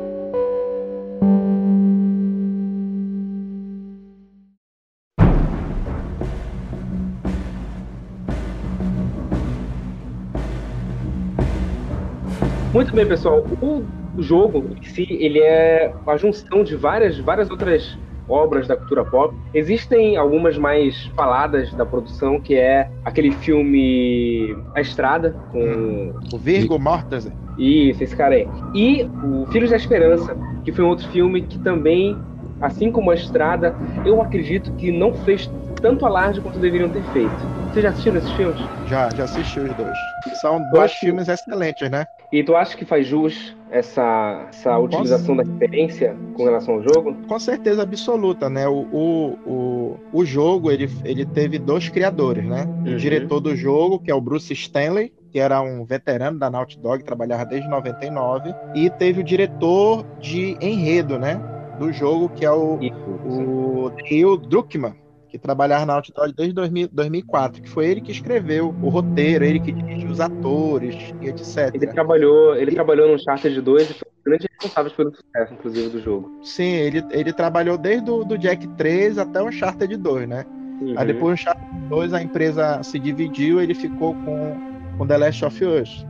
Muito 12.72 12.94
bem, 12.94 13.06
pessoal. 13.06 13.42
O 13.62 14.22
jogo 14.22 14.76
em 14.76 14.82
si, 14.82 15.06
ele 15.10 15.40
é 15.40 15.94
a 16.06 16.16
junção 16.18 16.62
de 16.62 16.76
várias, 16.76 17.18
várias 17.18 17.50
outras 17.50 17.96
obras 18.28 18.66
da 18.66 18.76
cultura 18.76 19.04
pop. 19.04 19.34
Existem 19.54 20.16
algumas 20.16 20.58
mais 20.58 21.06
faladas 21.16 21.72
da 21.74 21.86
produção, 21.86 22.40
que 22.40 22.54
é 22.54 22.90
aquele 23.04 23.30
filme 23.32 24.56
A 24.74 24.80
Estrada, 24.80 25.36
com... 25.52 26.12
O 26.32 26.38
Virgo 26.38 26.78
Mortensen. 26.78 27.32
Isso, 27.58 28.02
esse 28.04 28.14
cara 28.14 28.34
aí. 28.34 28.48
E 28.74 29.08
o 29.24 29.46
Filhos 29.46 29.70
da 29.70 29.76
Esperança, 29.76 30.36
que 30.64 30.72
foi 30.72 30.84
um 30.84 30.88
outro 30.88 31.08
filme 31.08 31.42
que 31.42 31.58
também, 31.58 32.16
assim 32.60 32.90
como 32.90 33.10
A 33.10 33.14
Estrada, 33.14 33.74
eu 34.04 34.20
acredito 34.20 34.72
que 34.72 34.90
não 34.90 35.14
fez 35.14 35.50
tanto 35.80 36.04
alarde 36.04 36.40
quanto 36.40 36.58
deveriam 36.58 36.88
ter 36.88 37.02
feito. 37.12 37.55
Vocês 37.76 37.84
já 37.84 37.90
assistiram 37.90 38.16
esses 38.16 38.32
filmes? 38.32 38.88
Já, 38.88 39.10
já 39.10 39.24
assisti 39.24 39.60
os 39.60 39.76
dois. 39.76 39.98
São 40.40 40.62
dois 40.70 40.92
filmes 40.92 41.28
excelentes, 41.28 41.90
né? 41.90 42.06
E 42.32 42.42
tu 42.42 42.56
acha 42.56 42.74
que 42.74 42.86
faz 42.86 43.06
jus 43.06 43.54
essa, 43.70 44.46
essa 44.48 44.78
utilização 44.78 45.36
da 45.36 45.42
referência 45.42 46.16
com 46.32 46.44
relação 46.44 46.76
ao 46.76 46.82
jogo? 46.82 47.14
Com 47.28 47.38
certeza 47.38 47.82
absoluta, 47.82 48.48
né? 48.48 48.66
O, 48.66 48.86
o, 48.90 49.38
o, 49.44 49.96
o 50.10 50.24
jogo, 50.24 50.70
ele, 50.70 50.88
ele 51.04 51.26
teve 51.26 51.58
dois 51.58 51.90
criadores, 51.90 52.46
né? 52.46 52.64
O 52.64 52.88
Uhum. 52.88 52.96
diretor 52.96 53.40
do 53.40 53.54
jogo, 53.54 53.98
que 53.98 54.10
é 54.10 54.14
o 54.14 54.22
Bruce 54.22 54.54
Stanley, 54.54 55.12
que 55.30 55.38
era 55.38 55.60
um 55.60 55.84
veterano 55.84 56.38
da 56.38 56.48
Naughty 56.48 56.78
Dog, 56.80 57.04
trabalhava 57.04 57.44
desde 57.44 57.68
99, 57.68 58.54
e 58.74 58.88
teve 58.88 59.20
o 59.20 59.24
diretor 59.24 60.02
de 60.18 60.56
enredo, 60.62 61.18
né? 61.18 61.38
Do 61.78 61.92
jogo, 61.92 62.30
que 62.30 62.42
é 62.42 62.50
o, 62.50 62.78
Isso. 62.80 63.10
o 63.26 63.92
Neil 64.10 64.38
Druckmann, 64.38 64.94
que 65.36 65.42
trabalhava 65.42 65.86
na 65.86 65.94
Naughty 65.94 66.12
Dog 66.12 66.32
desde 66.32 66.54
2000 66.54 66.88
2004, 66.92 67.62
que 67.62 67.68
foi 67.68 67.86
ele 67.86 68.00
que 68.00 68.12
escreveu 68.12 68.74
o 68.82 68.88
roteiro, 68.88 69.44
ele 69.44 69.60
que 69.60 69.72
dirigiu 69.72 70.10
os 70.10 70.20
atores 70.20 70.94
e 71.20 71.28
etc. 71.28 71.74
Ele 71.74 71.86
trabalhou, 71.86 72.56
ele 72.56 72.72
trabalhou 72.72 73.08
no 73.08 73.14
Uncharted 73.14 73.60
2 73.60 73.90
e 73.90 73.94
foi 73.94 74.08
grande 74.24 74.46
responsável 74.50 74.92
pelo 74.92 75.14
sucesso, 75.14 75.54
inclusive, 75.54 75.88
do 75.90 76.00
jogo. 76.00 76.40
Sim, 76.42 76.72
ele, 76.72 77.04
ele 77.10 77.32
trabalhou 77.32 77.78
desde 77.78 78.10
o 78.10 78.24
do 78.24 78.36
Jack 78.36 78.66
3 78.76 79.18
até 79.18 79.40
o 79.40 79.48
Uncharted 79.48 79.96
2, 79.96 80.28
né? 80.28 80.44
Uhum. 80.80 80.94
Aí 80.96 81.06
depois 81.06 81.38
do 81.38 81.50
Uncharted 81.50 81.88
2 81.88 82.14
a 82.14 82.22
empresa 82.22 82.82
se 82.82 82.98
dividiu, 82.98 83.60
ele 83.60 83.74
ficou 83.74 84.14
com, 84.14 84.56
com 84.98 85.06
The 85.06 85.16
Last 85.16 85.44
of 85.44 85.64
Us. 85.64 86.06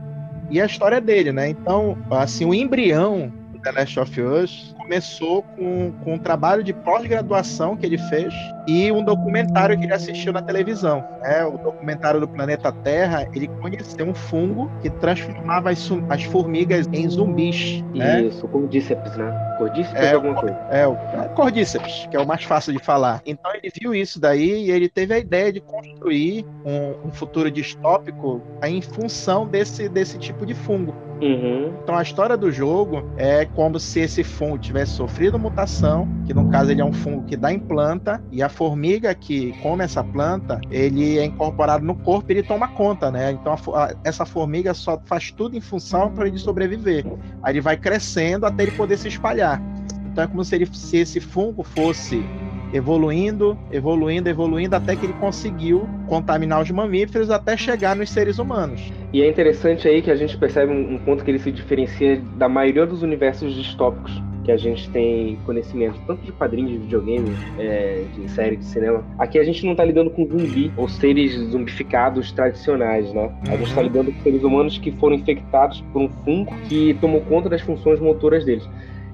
E 0.49 0.61
a 0.61 0.65
história 0.65 1.01
dele, 1.01 1.31
né? 1.31 1.49
Então, 1.49 1.97
assim, 2.09 2.45
o 2.45 2.53
embrião 2.53 3.31
The 3.67 3.71
Last 3.71 3.99
of 3.99 4.21
Us 4.21 4.73
começou 4.77 5.43
com, 5.43 5.91
com 6.03 6.13
um 6.13 6.17
trabalho 6.17 6.63
de 6.63 6.71
pós-graduação 6.71 7.75
que 7.75 7.85
ele 7.85 7.97
fez 7.97 8.33
e 8.65 8.89
um 8.91 9.03
documentário 9.03 9.77
que 9.77 9.83
ele 9.83 9.93
assistiu 9.93 10.31
na 10.31 10.41
televisão. 10.41 11.03
Né? 11.21 11.43
O 11.45 11.57
documentário 11.57 12.21
do 12.21 12.27
Planeta 12.27 12.71
Terra, 12.71 13.27
ele 13.33 13.47
conheceu 13.47 14.05
um 14.05 14.13
fungo 14.13 14.71
que 14.81 14.89
transformava 14.89 15.71
as, 15.71 15.89
as 16.09 16.23
formigas 16.23 16.87
em 16.93 17.09
zumbis. 17.09 17.83
Né? 17.93 18.23
Isso, 18.23 18.47
Cordíceps, 18.47 19.17
né? 19.17 19.55
Cordíceps 19.57 20.01
É, 20.01 20.05
é 20.05 20.13
alguma 20.13 20.35
coisa. 20.35 20.55
É, 20.69 20.87
o 20.87 20.93
é 20.93 21.27
Cordíceps, 21.35 22.07
que 22.09 22.15
é 22.15 22.19
o 22.19 22.25
mais 22.25 22.43
fácil 22.45 22.71
de 22.71 22.79
falar. 22.79 23.21
Então 23.25 23.51
ele 23.53 23.71
viu 23.81 23.93
isso 23.93 24.19
daí 24.19 24.67
e 24.67 24.71
ele 24.71 24.87
teve 24.87 25.13
a 25.13 25.19
ideia 25.19 25.51
de 25.51 25.59
construir 25.59 26.45
um, 26.65 27.07
um 27.07 27.11
futuro 27.11 27.51
distópico 27.51 28.41
em 28.63 28.81
função 28.81 29.45
desse, 29.45 29.89
desse 29.89 30.17
tipo 30.17 30.45
de 30.45 30.53
fungo. 30.53 30.95
Uhum. 31.21 31.75
Então 31.81 31.95
a 31.97 32.01
história 32.03 32.37
do 32.37 32.51
jogo 32.51 33.01
é 33.17 33.45
como 33.45 33.79
se 33.79 33.99
esse 34.01 34.23
fungo 34.23 34.57
tivesse 34.59 34.93
sofrido 34.93 35.39
mutação, 35.39 36.07
que 36.25 36.33
no 36.33 36.47
caso 36.49 36.71
ele 36.71 36.81
é 36.81 36.85
um 36.85 36.93
fungo 36.93 37.25
que 37.25 37.35
dá 37.35 37.51
em 37.51 37.59
planta, 37.59 38.21
e 38.31 38.43
a 38.43 38.49
formiga 38.49 39.13
que 39.15 39.53
come 39.53 39.83
essa 39.83 40.03
planta, 40.03 40.59
ele 40.69 41.17
é 41.17 41.25
incorporado 41.25 41.83
no 41.85 41.95
corpo 41.95 42.31
e 42.31 42.35
ele 42.35 42.43
toma 42.43 42.67
conta, 42.67 43.09
né? 43.11 43.31
Então 43.31 43.53
a 43.53 43.57
a- 43.85 43.95
essa 44.03 44.25
formiga 44.25 44.73
só 44.73 44.99
faz 45.05 45.31
tudo 45.31 45.55
em 45.57 45.61
função 45.61 46.11
para 46.11 46.27
ele 46.27 46.37
sobreviver. 46.37 47.05
Aí 47.41 47.53
ele 47.53 47.61
vai 47.61 47.77
crescendo 47.77 48.45
até 48.45 48.63
ele 48.63 48.71
poder 48.71 48.97
se 48.97 49.07
espalhar. 49.07 49.59
Então 50.05 50.23
é 50.23 50.27
como 50.27 50.43
se, 50.43 50.55
ele, 50.55 50.65
se 50.71 50.97
esse 50.97 51.19
fungo 51.19 51.63
fosse 51.63 52.29
evoluindo, 52.73 53.57
evoluindo, 53.71 54.29
evoluindo, 54.29 54.75
até 54.75 54.95
que 54.95 55.05
ele 55.05 55.13
conseguiu 55.13 55.87
contaminar 56.07 56.61
os 56.61 56.71
mamíferos 56.71 57.29
até 57.29 57.55
chegar 57.55 57.95
nos 57.95 58.09
seres 58.09 58.39
humanos. 58.39 58.91
E 59.13 59.21
é 59.21 59.29
interessante 59.29 59.87
aí 59.87 60.01
que 60.01 60.11
a 60.11 60.15
gente 60.15 60.37
percebe 60.37 60.71
um, 60.71 60.97
ponto 60.99 61.23
que 61.23 61.31
ele 61.31 61.39
se 61.39 61.51
diferencia 61.51 62.21
da 62.37 62.49
maioria 62.49 62.85
dos 62.85 63.03
universos 63.03 63.53
distópicos 63.55 64.21
que 64.43 64.51
a 64.53 64.57
gente 64.57 64.89
tem 64.91 65.37
conhecimento, 65.45 65.99
tanto 66.07 66.21
de 66.25 66.31
quadrinhos, 66.31 66.71
de 66.71 66.77
videogame, 66.77 67.35
é, 67.59 68.05
de 68.15 68.31
série, 68.31 68.55
de 68.55 68.63
cinema. 68.63 69.03
Aqui 69.19 69.37
a 69.37 69.43
gente 69.43 69.65
não 69.65 69.75
tá 69.75 69.83
lidando 69.83 70.09
com 70.09 70.25
zumbi 70.25 70.71
ou 70.77 70.87
seres 70.87 71.33
zumbificados 71.51 72.31
tradicionais, 72.31 73.11
né? 73.11 73.29
A 73.49 73.57
gente 73.57 73.73
tá 73.73 73.81
Uhum. 73.81 73.87
lidando 73.87 74.11
com 74.13 74.21
seres 74.21 74.43
humanos 74.43 74.77
que 74.77 74.89
foram 74.93 75.17
infectados 75.17 75.81
por 75.91 76.01
um 76.01 76.07
fungo 76.23 76.55
que 76.69 76.93
tomou 77.01 77.19
conta 77.21 77.49
das 77.49 77.59
funções 77.59 77.99
motoras 77.99 78.45
deles. 78.45 78.65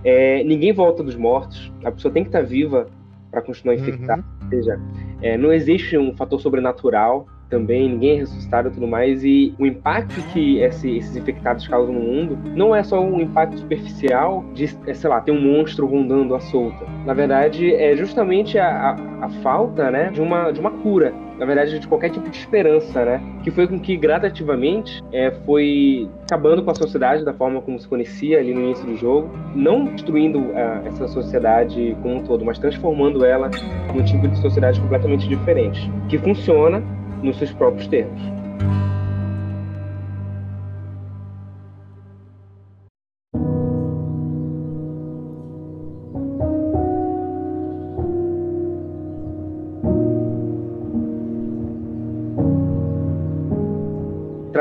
É, 0.03 0.43
ninguém 0.43 0.71
volta 0.71 1.01
dos 1.01 1.15
mortos, 1.15 1.73
a 1.83 1.91
pessoa 1.91 2.13
tem 2.13 2.21
que 2.23 2.29
estar 2.29 2.43
viva 2.43 2.85
para 3.33 3.41
continuar 3.41 3.73
infectada. 3.75 4.21
Uhum. 4.21 4.43
Ou 4.43 4.49
seja, 4.49 4.79
é, 5.21 5.35
não 5.35 5.51
existe 5.51 5.97
um 5.97 6.15
fator 6.15 6.39
sobrenatural 6.39 7.27
também, 7.49 7.89
ninguém 7.89 8.11
é 8.11 8.19
ressuscitado 8.19 8.69
e 8.69 8.71
tudo 8.71 8.87
mais, 8.87 9.23
e 9.23 9.53
o 9.59 9.65
impacto 9.65 10.21
que 10.33 10.57
esse- 10.59 10.97
esses 10.97 11.15
infectados 11.15 11.67
causam 11.67 11.93
no 11.93 11.99
mundo 12.01 12.37
não 12.55 12.75
é 12.75 12.81
só 12.83 12.99
um 12.99 13.19
impacto 13.19 13.57
superficial 13.59 14.43
de, 14.53 14.65
é, 14.87 14.93
sei 14.93 15.09
lá, 15.09 15.21
ter 15.21 15.31
um 15.31 15.39
monstro 15.41 15.85
rondando 15.85 16.35
à 16.35 16.39
solta. 16.39 16.85
Na 17.05 17.13
verdade, 17.13 17.73
é 17.73 17.95
justamente 17.95 18.57
a, 18.57 18.91
a, 19.21 19.25
a 19.25 19.29
falta, 19.41 19.91
né, 19.91 20.09
de 20.11 20.21
uma, 20.21 20.51
de 20.51 20.59
uma 20.59 20.71
cura. 20.71 21.13
Na 21.37 21.45
verdade, 21.47 21.77
de 21.79 21.87
qualquer 21.87 22.09
tipo 22.11 22.29
de 22.29 22.37
esperança, 22.37 23.03
né? 23.03 23.21
Que 23.43 23.49
foi 23.49 23.67
com 23.67 23.77
que 23.79 23.97
gradativamente 23.97 25.01
é, 25.11 25.31
foi 25.45 26.07
acabando 26.25 26.63
com 26.63 26.69
a 26.71 26.75
sociedade 26.75 27.25
da 27.25 27.33
forma 27.33 27.59
como 27.59 27.77
se 27.79 27.87
conhecia 27.87 28.39
ali 28.39 28.53
no 28.53 28.61
início 28.61 28.85
do 28.85 28.95
jogo, 28.95 29.29
não 29.55 29.85
destruindo 29.85 30.51
ah, 30.55 30.81
essa 30.85 31.07
sociedade 31.07 31.97
como 32.01 32.15
um 32.17 32.23
todo, 32.23 32.45
mas 32.45 32.59
transformando 32.59 33.25
ela 33.25 33.49
num 33.93 34.03
tipo 34.03 34.27
de 34.27 34.37
sociedade 34.37 34.79
completamente 34.79 35.27
diferente, 35.27 35.91
que 36.07 36.17
funciona 36.19 36.81
nos 37.23 37.37
seus 37.37 37.51
próprios 37.53 37.87
termos. 37.87 38.21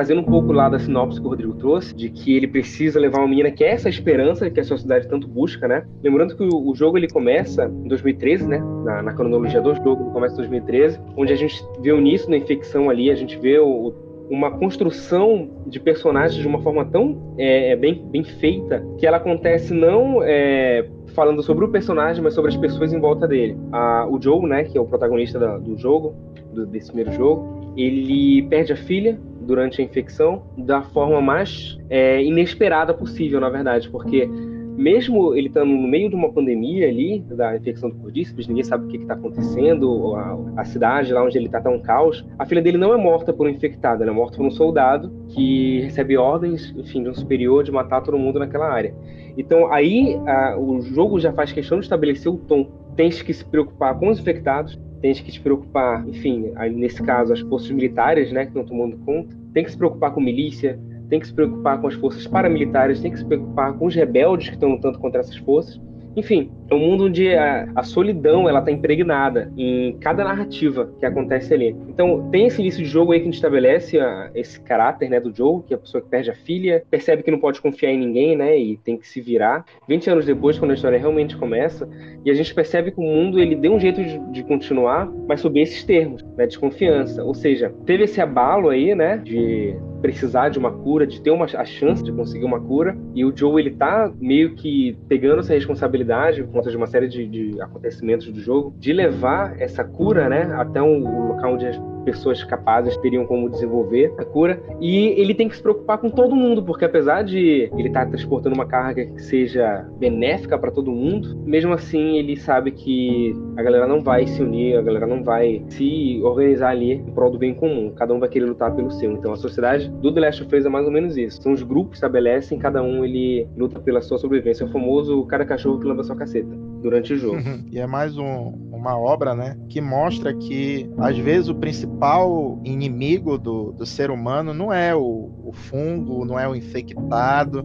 Trazendo 0.02 0.20
um 0.20 0.24
pouco 0.24 0.52
lá 0.52 0.68
da 0.68 0.80
sinopse 0.80 1.20
que 1.20 1.26
o 1.26 1.30
Rodrigo 1.30 1.54
trouxe, 1.54 1.94
de 1.94 2.10
que 2.10 2.36
ele 2.36 2.48
precisa 2.48 2.98
levar 2.98 3.18
uma 3.18 3.28
menina 3.28 3.52
que 3.52 3.62
é 3.62 3.70
essa 3.70 3.88
esperança 3.88 4.50
que 4.50 4.58
a 4.58 4.64
sociedade 4.64 5.06
tanto 5.06 5.28
busca, 5.28 5.68
né? 5.68 5.86
Lembrando 6.02 6.36
que 6.36 6.42
o, 6.42 6.74
jogo 6.74 6.98
ele 6.98 7.08
começa 7.08 7.66
em 7.66 7.86
2013, 7.86 8.48
né? 8.48 8.58
Na, 8.84 9.00
na 9.00 9.12
cronologia 9.12 9.60
do 9.60 9.72
jogo, 9.76 10.02
ele 10.02 10.10
começa 10.10 10.34
em 10.34 10.38
2013, 10.38 11.00
onde 11.16 11.32
a 11.32 11.36
gente 11.36 11.64
vê 11.80 11.92
o 11.92 11.98
início 11.98 12.28
da 12.28 12.36
infecção 12.36 12.90
ali, 12.90 13.12
a 13.12 13.14
gente 13.14 13.38
vê 13.38 13.60
o, 13.60 13.94
uma 14.28 14.50
construção 14.50 15.48
de 15.68 15.78
personagens 15.78 16.40
de 16.40 16.48
uma 16.48 16.60
forma 16.60 16.84
tão 16.84 17.36
é, 17.38 17.76
bem, 17.76 18.04
bem 18.10 18.24
feita 18.24 18.84
que 18.98 19.06
ela 19.06 19.18
acontece 19.18 19.72
não 19.72 20.20
é, 20.20 20.84
falando 21.14 21.44
sobre 21.44 21.64
o 21.64 21.68
personagem, 21.68 22.20
mas 22.20 22.34
sobre 22.34 22.50
as 22.50 22.56
pessoas 22.56 22.92
em 22.92 22.98
volta 22.98 23.28
dele. 23.28 23.56
A, 23.70 24.04
o 24.10 24.20
Joe, 24.20 24.48
né, 24.48 24.64
que 24.64 24.76
é 24.76 24.80
o 24.80 24.84
protagonista 24.84 25.38
da, 25.38 25.58
do 25.58 25.78
jogo, 25.78 26.12
do, 26.52 26.66
desse 26.66 26.88
primeiro 26.88 27.12
jogo, 27.12 27.62
ele 27.76 28.42
perde 28.48 28.72
a 28.72 28.76
filha 28.76 29.16
durante 29.42 29.80
a 29.80 29.84
infecção 29.84 30.42
da 30.56 30.82
forma 30.82 31.20
mais 31.20 31.78
é, 31.90 32.22
inesperada 32.22 32.94
possível, 32.94 33.40
na 33.40 33.50
verdade, 33.50 33.88
porque 33.90 34.28
mesmo 34.76 35.34
ele 35.34 35.48
estando 35.48 35.70
no 35.70 35.86
meio 35.86 36.08
de 36.08 36.16
uma 36.16 36.32
pandemia 36.32 36.88
ali, 36.88 37.20
da 37.20 37.56
infecção 37.56 37.90
do 37.90 37.96
cordíceps, 37.96 38.48
ninguém 38.48 38.64
sabe 38.64 38.86
o 38.86 38.88
que 38.88 38.96
está 38.96 39.14
acontecendo, 39.14 40.14
a, 40.14 40.60
a, 40.62 40.64
cidade 40.64 41.12
lá 41.12 41.22
onde 41.22 41.36
ele 41.36 41.46
está 41.46 41.60
tá 41.60 41.70
um 41.70 41.80
caos, 41.80 42.24
a 42.38 42.46
filha 42.46 42.62
dele 42.62 42.78
não 42.78 42.92
é 42.92 42.96
morta 42.96 43.32
por 43.32 43.46
um 43.46 43.50
infectado, 43.50 44.02
ela 44.02 44.10
é 44.10 44.14
morta 44.14 44.38
por 44.38 44.46
um 44.46 44.50
soldado 44.50 45.12
que 45.28 45.80
recebe 45.80 46.16
ordens, 46.16 46.74
enfim, 46.76 47.02
de 47.02 47.10
um 47.10 47.14
superior 47.14 47.62
de 47.62 47.70
matar 47.70 48.00
todo 48.00 48.18
mundo 48.18 48.38
naquela 48.38 48.70
área. 48.72 48.94
Então 49.36 49.72
aí 49.72 50.18
a, 50.26 50.58
o 50.58 50.80
jogo 50.80 51.20
já 51.20 51.32
faz 51.32 51.52
questão 51.52 51.78
de 51.78 51.84
estabelecer 51.84 52.32
o 52.32 52.38
tom. 52.38 52.66
Tens 52.96 53.22
que 53.22 53.32
se 53.32 53.44
preocupar 53.44 53.98
com 53.98 54.08
os 54.08 54.18
infectados, 54.18 54.78
tens 55.02 55.20
que 55.20 55.32
te 55.32 55.40
preocupar, 55.40 56.08
enfim, 56.08 56.52
nesse 56.74 57.02
caso, 57.02 57.32
as 57.32 57.40
forças 57.40 57.70
militares, 57.72 58.32
né, 58.32 58.42
que 58.42 58.50
estão 58.50 58.64
tomando 58.64 58.96
conta, 58.98 59.36
tem 59.52 59.64
que 59.64 59.70
se 59.70 59.76
preocupar 59.76 60.14
com 60.14 60.20
milícia, 60.20 60.78
tem 61.10 61.18
que 61.20 61.26
se 61.26 61.34
preocupar 61.34 61.80
com 61.80 61.88
as 61.88 61.94
forças 61.94 62.26
paramilitares, 62.26 63.00
tem 63.00 63.10
que 63.10 63.18
se 63.18 63.24
preocupar 63.24 63.74
com 63.74 63.86
os 63.86 63.94
rebeldes 63.94 64.48
que 64.48 64.54
estão 64.54 64.70
lutando 64.70 64.98
contra 64.98 65.20
essas 65.20 65.36
forças, 65.36 65.78
Enfim, 66.14 66.50
é 66.72 66.74
um 66.74 66.78
mundo 66.78 67.04
onde 67.04 67.34
a, 67.34 67.68
a 67.74 67.82
solidão 67.82 68.48
ela 68.48 68.62
tá 68.62 68.70
impregnada 68.70 69.52
em 69.56 69.96
cada 69.98 70.24
narrativa 70.24 70.90
que 70.98 71.06
acontece 71.06 71.52
ali. 71.52 71.76
Então, 71.88 72.28
tem 72.30 72.46
esse 72.46 72.60
início 72.60 72.82
de 72.82 72.88
jogo 72.88 73.12
aí 73.12 73.18
que 73.18 73.24
a 73.24 73.26
gente 73.26 73.34
estabelece 73.34 73.98
a, 74.00 74.30
esse 74.34 74.60
caráter, 74.60 75.08
né, 75.08 75.20
do 75.20 75.34
Joe, 75.34 75.62
que 75.62 75.74
é 75.74 75.76
a 75.76 75.80
pessoa 75.80 76.02
que 76.02 76.08
perde 76.08 76.30
a 76.30 76.34
filha, 76.34 76.82
percebe 76.90 77.22
que 77.22 77.30
não 77.30 77.38
pode 77.38 77.60
confiar 77.60 77.92
em 77.92 77.98
ninguém, 77.98 78.36
né, 78.36 78.58
e 78.58 78.76
tem 78.78 78.96
que 78.96 79.06
se 79.06 79.20
virar. 79.20 79.64
20 79.86 80.10
anos 80.10 80.26
depois, 80.26 80.58
quando 80.58 80.70
a 80.70 80.74
história 80.74 80.98
realmente 80.98 81.36
começa, 81.36 81.88
e 82.24 82.30
a 82.30 82.34
gente 82.34 82.54
percebe 82.54 82.90
que 82.90 83.00
o 83.00 83.04
mundo 83.04 83.38
ele 83.38 83.54
deu 83.54 83.74
um 83.74 83.80
jeito 83.80 84.02
de, 84.02 84.18
de 84.32 84.42
continuar, 84.42 85.10
mas 85.28 85.40
sob 85.40 85.60
esses 85.60 85.84
termos, 85.84 86.22
né, 86.36 86.46
desconfiança. 86.46 87.22
Ou 87.22 87.34
seja, 87.34 87.72
teve 87.84 88.04
esse 88.04 88.20
abalo 88.20 88.70
aí, 88.70 88.94
né, 88.94 89.18
de 89.18 89.76
precisar 90.02 90.48
de 90.48 90.58
uma 90.58 90.72
cura, 90.72 91.06
de 91.06 91.22
ter 91.22 91.30
uma, 91.30 91.44
a 91.44 91.64
chance 91.64 92.02
de 92.02 92.12
conseguir 92.12 92.44
uma 92.44 92.60
cura. 92.60 92.98
E 93.14 93.24
o 93.24 93.34
Joe, 93.34 93.62
ele 93.62 93.70
tá 93.70 94.12
meio 94.20 94.54
que 94.56 94.98
pegando 95.08 95.38
essa 95.38 95.54
responsabilidade, 95.54 96.42
conta 96.62 96.70
de 96.70 96.76
uma 96.76 96.86
série 96.86 97.08
de, 97.08 97.26
de 97.26 97.60
acontecimentos 97.60 98.30
do 98.30 98.40
jogo, 98.40 98.72
de 98.78 98.92
levar 98.92 99.60
essa 99.60 99.82
cura, 99.82 100.28
né, 100.28 100.42
até 100.54 100.80
um 100.80 101.28
local 101.28 101.54
onde 101.54 101.66
as 101.66 101.76
pessoas 102.04 102.42
capazes 102.44 102.96
teriam 102.98 103.26
como 103.26 103.48
desenvolver 103.48 104.14
a 104.18 104.24
cura. 104.24 104.62
E 104.80 105.08
ele 105.20 105.34
tem 105.34 105.48
que 105.48 105.56
se 105.56 105.62
preocupar 105.62 105.98
com 105.98 106.08
todo 106.08 106.34
mundo, 106.34 106.62
porque 106.62 106.84
apesar 106.84 107.22
de 107.22 107.70
ele 107.76 107.88
estar 107.88 108.04
tá 108.04 108.10
transportando 108.10 108.54
uma 108.54 108.66
carga 108.66 109.06
que 109.06 109.22
seja 109.22 109.86
benéfica 109.98 110.58
para 110.58 110.70
todo 110.70 110.90
mundo, 110.90 111.36
mesmo 111.44 111.72
assim 111.72 112.18
ele 112.18 112.36
sabe 112.36 112.72
que 112.72 113.34
a 113.56 113.62
galera 113.62 113.86
não 113.86 114.02
vai 114.02 114.26
se 114.26 114.42
unir, 114.42 114.76
a 114.76 114.82
galera 114.82 115.06
não 115.06 115.22
vai 115.22 115.64
se 115.68 116.20
organizar 116.22 116.70
ali 116.70 116.92
em 116.92 117.12
prol 117.12 117.30
do 117.30 117.38
bem 117.38 117.54
comum. 117.54 117.92
Cada 117.94 118.12
um 118.14 118.20
vai 118.20 118.28
querer 118.28 118.46
lutar 118.46 118.74
pelo 118.74 118.90
seu. 118.90 119.12
Então 119.12 119.32
a 119.32 119.36
sociedade 119.36 119.88
do 119.88 120.12
The 120.12 120.20
Last 120.20 120.42
of 120.42 120.56
Us 120.56 120.66
é 120.66 120.68
mais 120.68 120.86
ou 120.86 120.92
menos 120.92 121.16
isso. 121.16 121.42
São 121.42 121.52
os 121.52 121.62
grupos 121.62 121.92
que 121.92 121.96
estabelecem, 121.96 122.58
cada 122.58 122.82
um 122.82 123.04
ele 123.04 123.46
luta 123.56 123.80
pela 123.80 124.00
sua 124.00 124.18
sobrevivência. 124.18 124.64
É 124.64 124.66
o 124.66 124.70
famoso 124.70 125.24
cada 125.26 125.44
cachorro 125.44 125.78
que 125.78 125.86
leva 125.86 126.02
sua 126.02 126.16
caceta 126.16 126.54
durante 126.82 127.12
o 127.14 127.16
jogo. 127.16 127.38
E 127.70 127.78
é 127.78 127.86
mais 127.86 128.18
um, 128.18 128.71
uma 128.82 128.98
obra, 128.98 129.32
né, 129.32 129.56
que 129.68 129.80
mostra 129.80 130.34
que 130.34 130.90
às 130.98 131.16
vezes 131.16 131.48
o 131.48 131.54
principal 131.54 132.58
inimigo 132.64 133.38
do, 133.38 133.70
do 133.70 133.86
ser 133.86 134.10
humano 134.10 134.52
não 134.52 134.72
é 134.72 134.92
o, 134.92 135.30
o 135.44 135.52
fungo, 135.52 136.24
não 136.24 136.36
é 136.36 136.48
o 136.48 136.56
infectado, 136.56 137.64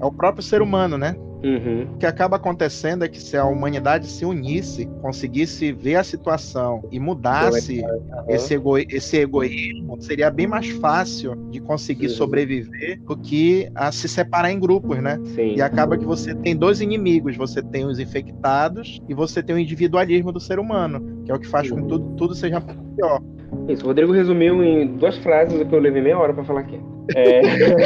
é 0.00 0.04
o 0.04 0.12
próprio 0.12 0.42
ser 0.42 0.62
humano, 0.62 0.96
né? 0.96 1.16
Uhum. 1.42 1.94
O 1.94 1.98
que 1.98 2.06
acaba 2.06 2.36
acontecendo 2.36 3.04
é 3.04 3.08
que 3.08 3.20
se 3.20 3.36
a 3.36 3.44
humanidade 3.44 4.06
se 4.06 4.24
unisse, 4.24 4.86
conseguisse 5.00 5.72
ver 5.72 5.96
a 5.96 6.04
situação 6.04 6.84
e 6.90 7.00
mudasse 7.00 7.80
uhum. 7.80 8.24
esse, 8.28 8.54
ego 8.54 8.78
esse 8.78 9.16
egoísmo, 9.16 10.00
seria 10.00 10.30
bem 10.30 10.46
mais 10.46 10.68
fácil 10.70 11.34
de 11.50 11.60
conseguir 11.60 12.06
uhum. 12.06 12.14
sobreviver 12.14 13.00
do 13.02 13.16
que 13.16 13.68
a 13.74 13.90
se 13.90 14.08
separar 14.08 14.50
em 14.50 14.60
grupos, 14.60 15.02
né? 15.02 15.18
Sim. 15.34 15.56
E 15.56 15.62
acaba 15.62 15.98
que 15.98 16.04
você 16.04 16.34
tem 16.34 16.56
dois 16.56 16.80
inimigos: 16.80 17.36
você 17.36 17.62
tem 17.62 17.84
os 17.84 17.98
infectados 17.98 19.00
e 19.08 19.14
você 19.14 19.42
tem 19.42 19.56
o 19.56 19.58
individualismo 19.58 20.32
do 20.32 20.40
ser 20.40 20.58
humano, 20.58 21.22
que 21.24 21.32
é 21.32 21.34
o 21.34 21.38
que 21.38 21.48
faz 21.48 21.68
com 21.70 21.82
que 21.82 21.88
tudo, 21.88 22.16
tudo 22.16 22.34
seja 22.34 22.60
pior. 22.60 23.20
Isso, 23.68 23.84
o 23.84 23.88
Rodrigo 23.88 24.12
resumiu 24.12 24.62
em 24.62 24.86
duas 24.86 25.16
frases 25.18 25.60
o 25.60 25.64
que 25.64 25.74
eu 25.74 25.78
levei 25.78 26.02
meia 26.02 26.18
hora 26.18 26.34
para 26.34 26.44
falar 26.44 26.60
aqui. 26.60 26.80
É... 27.14 27.40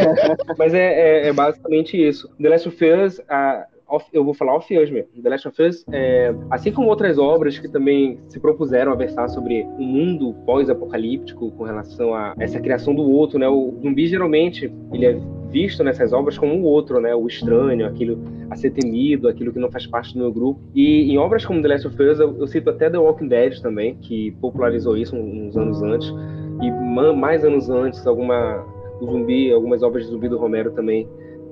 Mas 0.59 0.75
é, 0.75 0.79
é, 0.79 1.29
é, 1.29 1.33
basicamente 1.33 1.97
isso. 1.97 2.29
The 2.41 2.49
Last 2.49 2.69
of 2.69 2.85
Us, 2.85 3.21
a... 3.29 3.67
eu 4.13 4.25
vou 4.25 4.35
falar 4.35 4.57
of 4.57 4.79
Us 4.79 4.91
mesmo. 4.91 5.23
The 5.23 5.29
Last 5.29 5.49
of 5.49 5.63
Us, 5.63 5.85
é... 5.93 6.35
assim 6.51 6.73
como 6.73 6.89
outras 6.89 7.19
obras 7.19 7.59
que 7.59 7.69
também 7.69 8.19
se 8.29 8.41
propuseram 8.41 8.93
a 8.93 8.95
versar 8.95 9.29
sobre 9.29 9.63
um 9.79 9.85
mundo 9.85 10.35
pós-apocalíptico 10.45 11.51
com 11.53 11.65
relação 11.65 12.15
a 12.15 12.35
essa 12.39 12.61
criação 12.61 12.95
do 12.95 13.03
outro, 13.03 13.39
né? 13.39 13.49
O 13.49 13.75
zumbi 13.83 14.07
geralmente 14.07 14.73
ele 14.93 15.07
é 15.07 15.19
visto 15.51 15.85
nessas 15.85 16.13
obras 16.13 16.37
como 16.37 16.55
o 16.55 16.63
outro, 16.63 17.01
né? 17.01 17.15
O 17.15 17.27
estranho, 17.27 17.87
aquilo 17.87 18.19
a 18.51 18.57
ser 18.57 18.71
temido, 18.71 19.29
aquilo 19.29 19.53
que 19.53 19.59
não 19.59 19.71
faz 19.71 19.87
parte 19.87 20.13
do 20.15 20.21
meu 20.21 20.33
grupo. 20.33 20.61
E 20.75 21.11
em 21.11 21.19
obras 21.19 21.45
como 21.45 21.63
The 21.63 21.69
Last 21.69 21.87
of 21.87 22.03
Us, 22.03 22.19
eu, 22.19 22.37
eu 22.39 22.47
cito 22.47 22.71
até 22.71 22.91
The 22.91 22.99
Walking 22.99 23.29
Dead 23.29 23.61
também, 23.61 23.95
que 23.97 24.33
popularizou 24.41 24.97
isso 24.97 25.17
uns 25.17 25.57
anos 25.57 25.83
antes. 25.83 26.13
E 26.61 26.71
mais 27.15 27.45
anos 27.45 27.71
antes, 27.71 28.07
alguma 28.07 28.65
o 29.01 29.07
zumbi, 29.07 29.53
algumas 29.53 29.83
obras 29.83 30.05
de 30.05 30.11
zumbi 30.11 30.29
do 30.29 30.39
Romero 30.39 30.71
também 30.71 31.07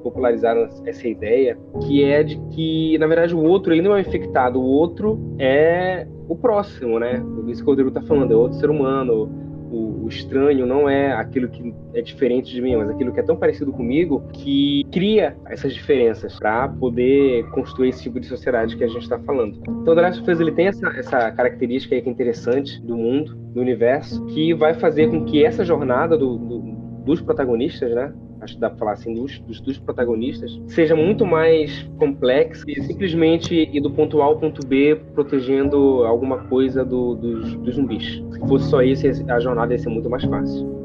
popularizaram 0.04 0.68
essa 0.84 1.08
ideia, 1.08 1.58
que 1.86 2.04
é 2.04 2.22
de 2.22 2.38
que, 2.50 2.96
na 2.98 3.06
verdade, 3.06 3.34
o 3.34 3.42
outro 3.42 3.72
ele 3.72 3.82
não 3.82 3.96
é 3.96 4.02
infectado, 4.02 4.60
o 4.60 4.64
outro 4.64 5.18
é 5.38 6.06
o 6.28 6.36
próximo, 6.36 6.98
né? 6.98 7.20
O 7.20 7.64
Rodrigo 7.64 7.90
tá 7.90 8.02
falando, 8.02 8.32
é 8.32 8.36
outro 8.36 8.58
ser 8.58 8.70
humano, 8.70 9.28
o, 9.70 10.04
o, 10.04 10.08
estranho 10.08 10.66
não 10.66 10.88
é 10.88 11.12
aquilo 11.12 11.48
que 11.48 11.74
é 11.94 12.00
diferente 12.00 12.52
de 12.54 12.62
mim, 12.62 12.76
mas 12.76 12.88
aquilo 12.90 13.12
que 13.12 13.18
é 13.18 13.22
tão 13.22 13.36
parecido 13.36 13.72
comigo 13.72 14.22
que 14.32 14.84
cria 14.92 15.36
essas 15.46 15.74
diferenças 15.74 16.38
para 16.38 16.68
poder 16.68 17.48
construir 17.50 17.88
esse 17.88 18.02
tipo 18.02 18.20
de 18.20 18.26
sociedade 18.26 18.76
que 18.76 18.84
a 18.84 18.88
gente 18.88 19.02
está 19.02 19.18
falando. 19.18 19.58
Então, 19.82 19.94
The 19.94 20.00
Last 20.00 20.20
of 20.20 20.30
ele 20.30 20.52
tem 20.52 20.68
essa, 20.68 20.86
essa 20.90 21.32
característica 21.32 21.94
aí 21.94 22.02
que 22.02 22.08
é 22.08 22.12
interessante 22.12 22.80
do 22.82 22.96
mundo, 22.96 23.34
do 23.34 23.60
universo, 23.60 24.24
que 24.26 24.54
vai 24.54 24.74
fazer 24.74 25.10
com 25.10 25.24
que 25.24 25.44
essa 25.44 25.64
jornada 25.64 26.16
do, 26.16 26.38
do, 26.38 26.60
dos 27.04 27.20
protagonistas, 27.20 27.92
né, 27.92 28.12
acho 28.44 28.54
que 28.54 28.60
dá 28.60 28.68
para 28.68 28.78
falar 28.78 28.92
assim, 28.92 29.14
dos, 29.14 29.38
dos, 29.40 29.60
dos, 29.60 29.78
protagonistas, 29.78 30.60
seja 30.68 30.94
muito 30.94 31.26
mais 31.26 31.82
complexo 31.98 32.64
e 32.68 32.80
simplesmente 32.82 33.54
ir 33.54 33.80
do 33.80 33.90
ponto 33.90 34.20
A 34.20 34.26
ao 34.26 34.38
ponto 34.38 34.66
B 34.66 35.00
protegendo 35.14 36.04
alguma 36.04 36.38
coisa 36.44 36.84
do, 36.84 37.14
dos, 37.14 37.54
dos 37.56 37.74
zumbis. 37.74 38.22
Se 38.30 38.40
fosse 38.40 38.70
só 38.70 38.82
isso, 38.82 39.06
a 39.28 39.40
jornada 39.40 39.72
ia 39.72 39.78
ser 39.78 39.88
muito 39.88 40.08
mais 40.08 40.24
fácil. 40.24 40.83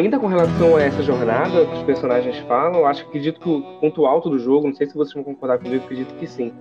Ainda 0.00 0.18
com 0.18 0.26
relação 0.26 0.76
a 0.76 0.82
essa 0.82 1.02
jornada 1.02 1.66
que 1.66 1.74
os 1.74 1.82
personagens 1.82 2.38
falam, 2.40 2.86
acho 2.86 3.02
que 3.04 3.08
acredito 3.10 3.38
que 3.38 3.48
o 3.48 3.60
ponto 3.80 4.06
alto 4.06 4.30
do 4.30 4.38
jogo, 4.38 4.66
não 4.66 4.74
sei 4.74 4.86
se 4.86 4.94
vocês 4.94 5.14
vão 5.14 5.22
concordar 5.22 5.58
comigo, 5.58 5.84
acredito 5.84 6.14
que 6.14 6.26
sim, 6.26 6.52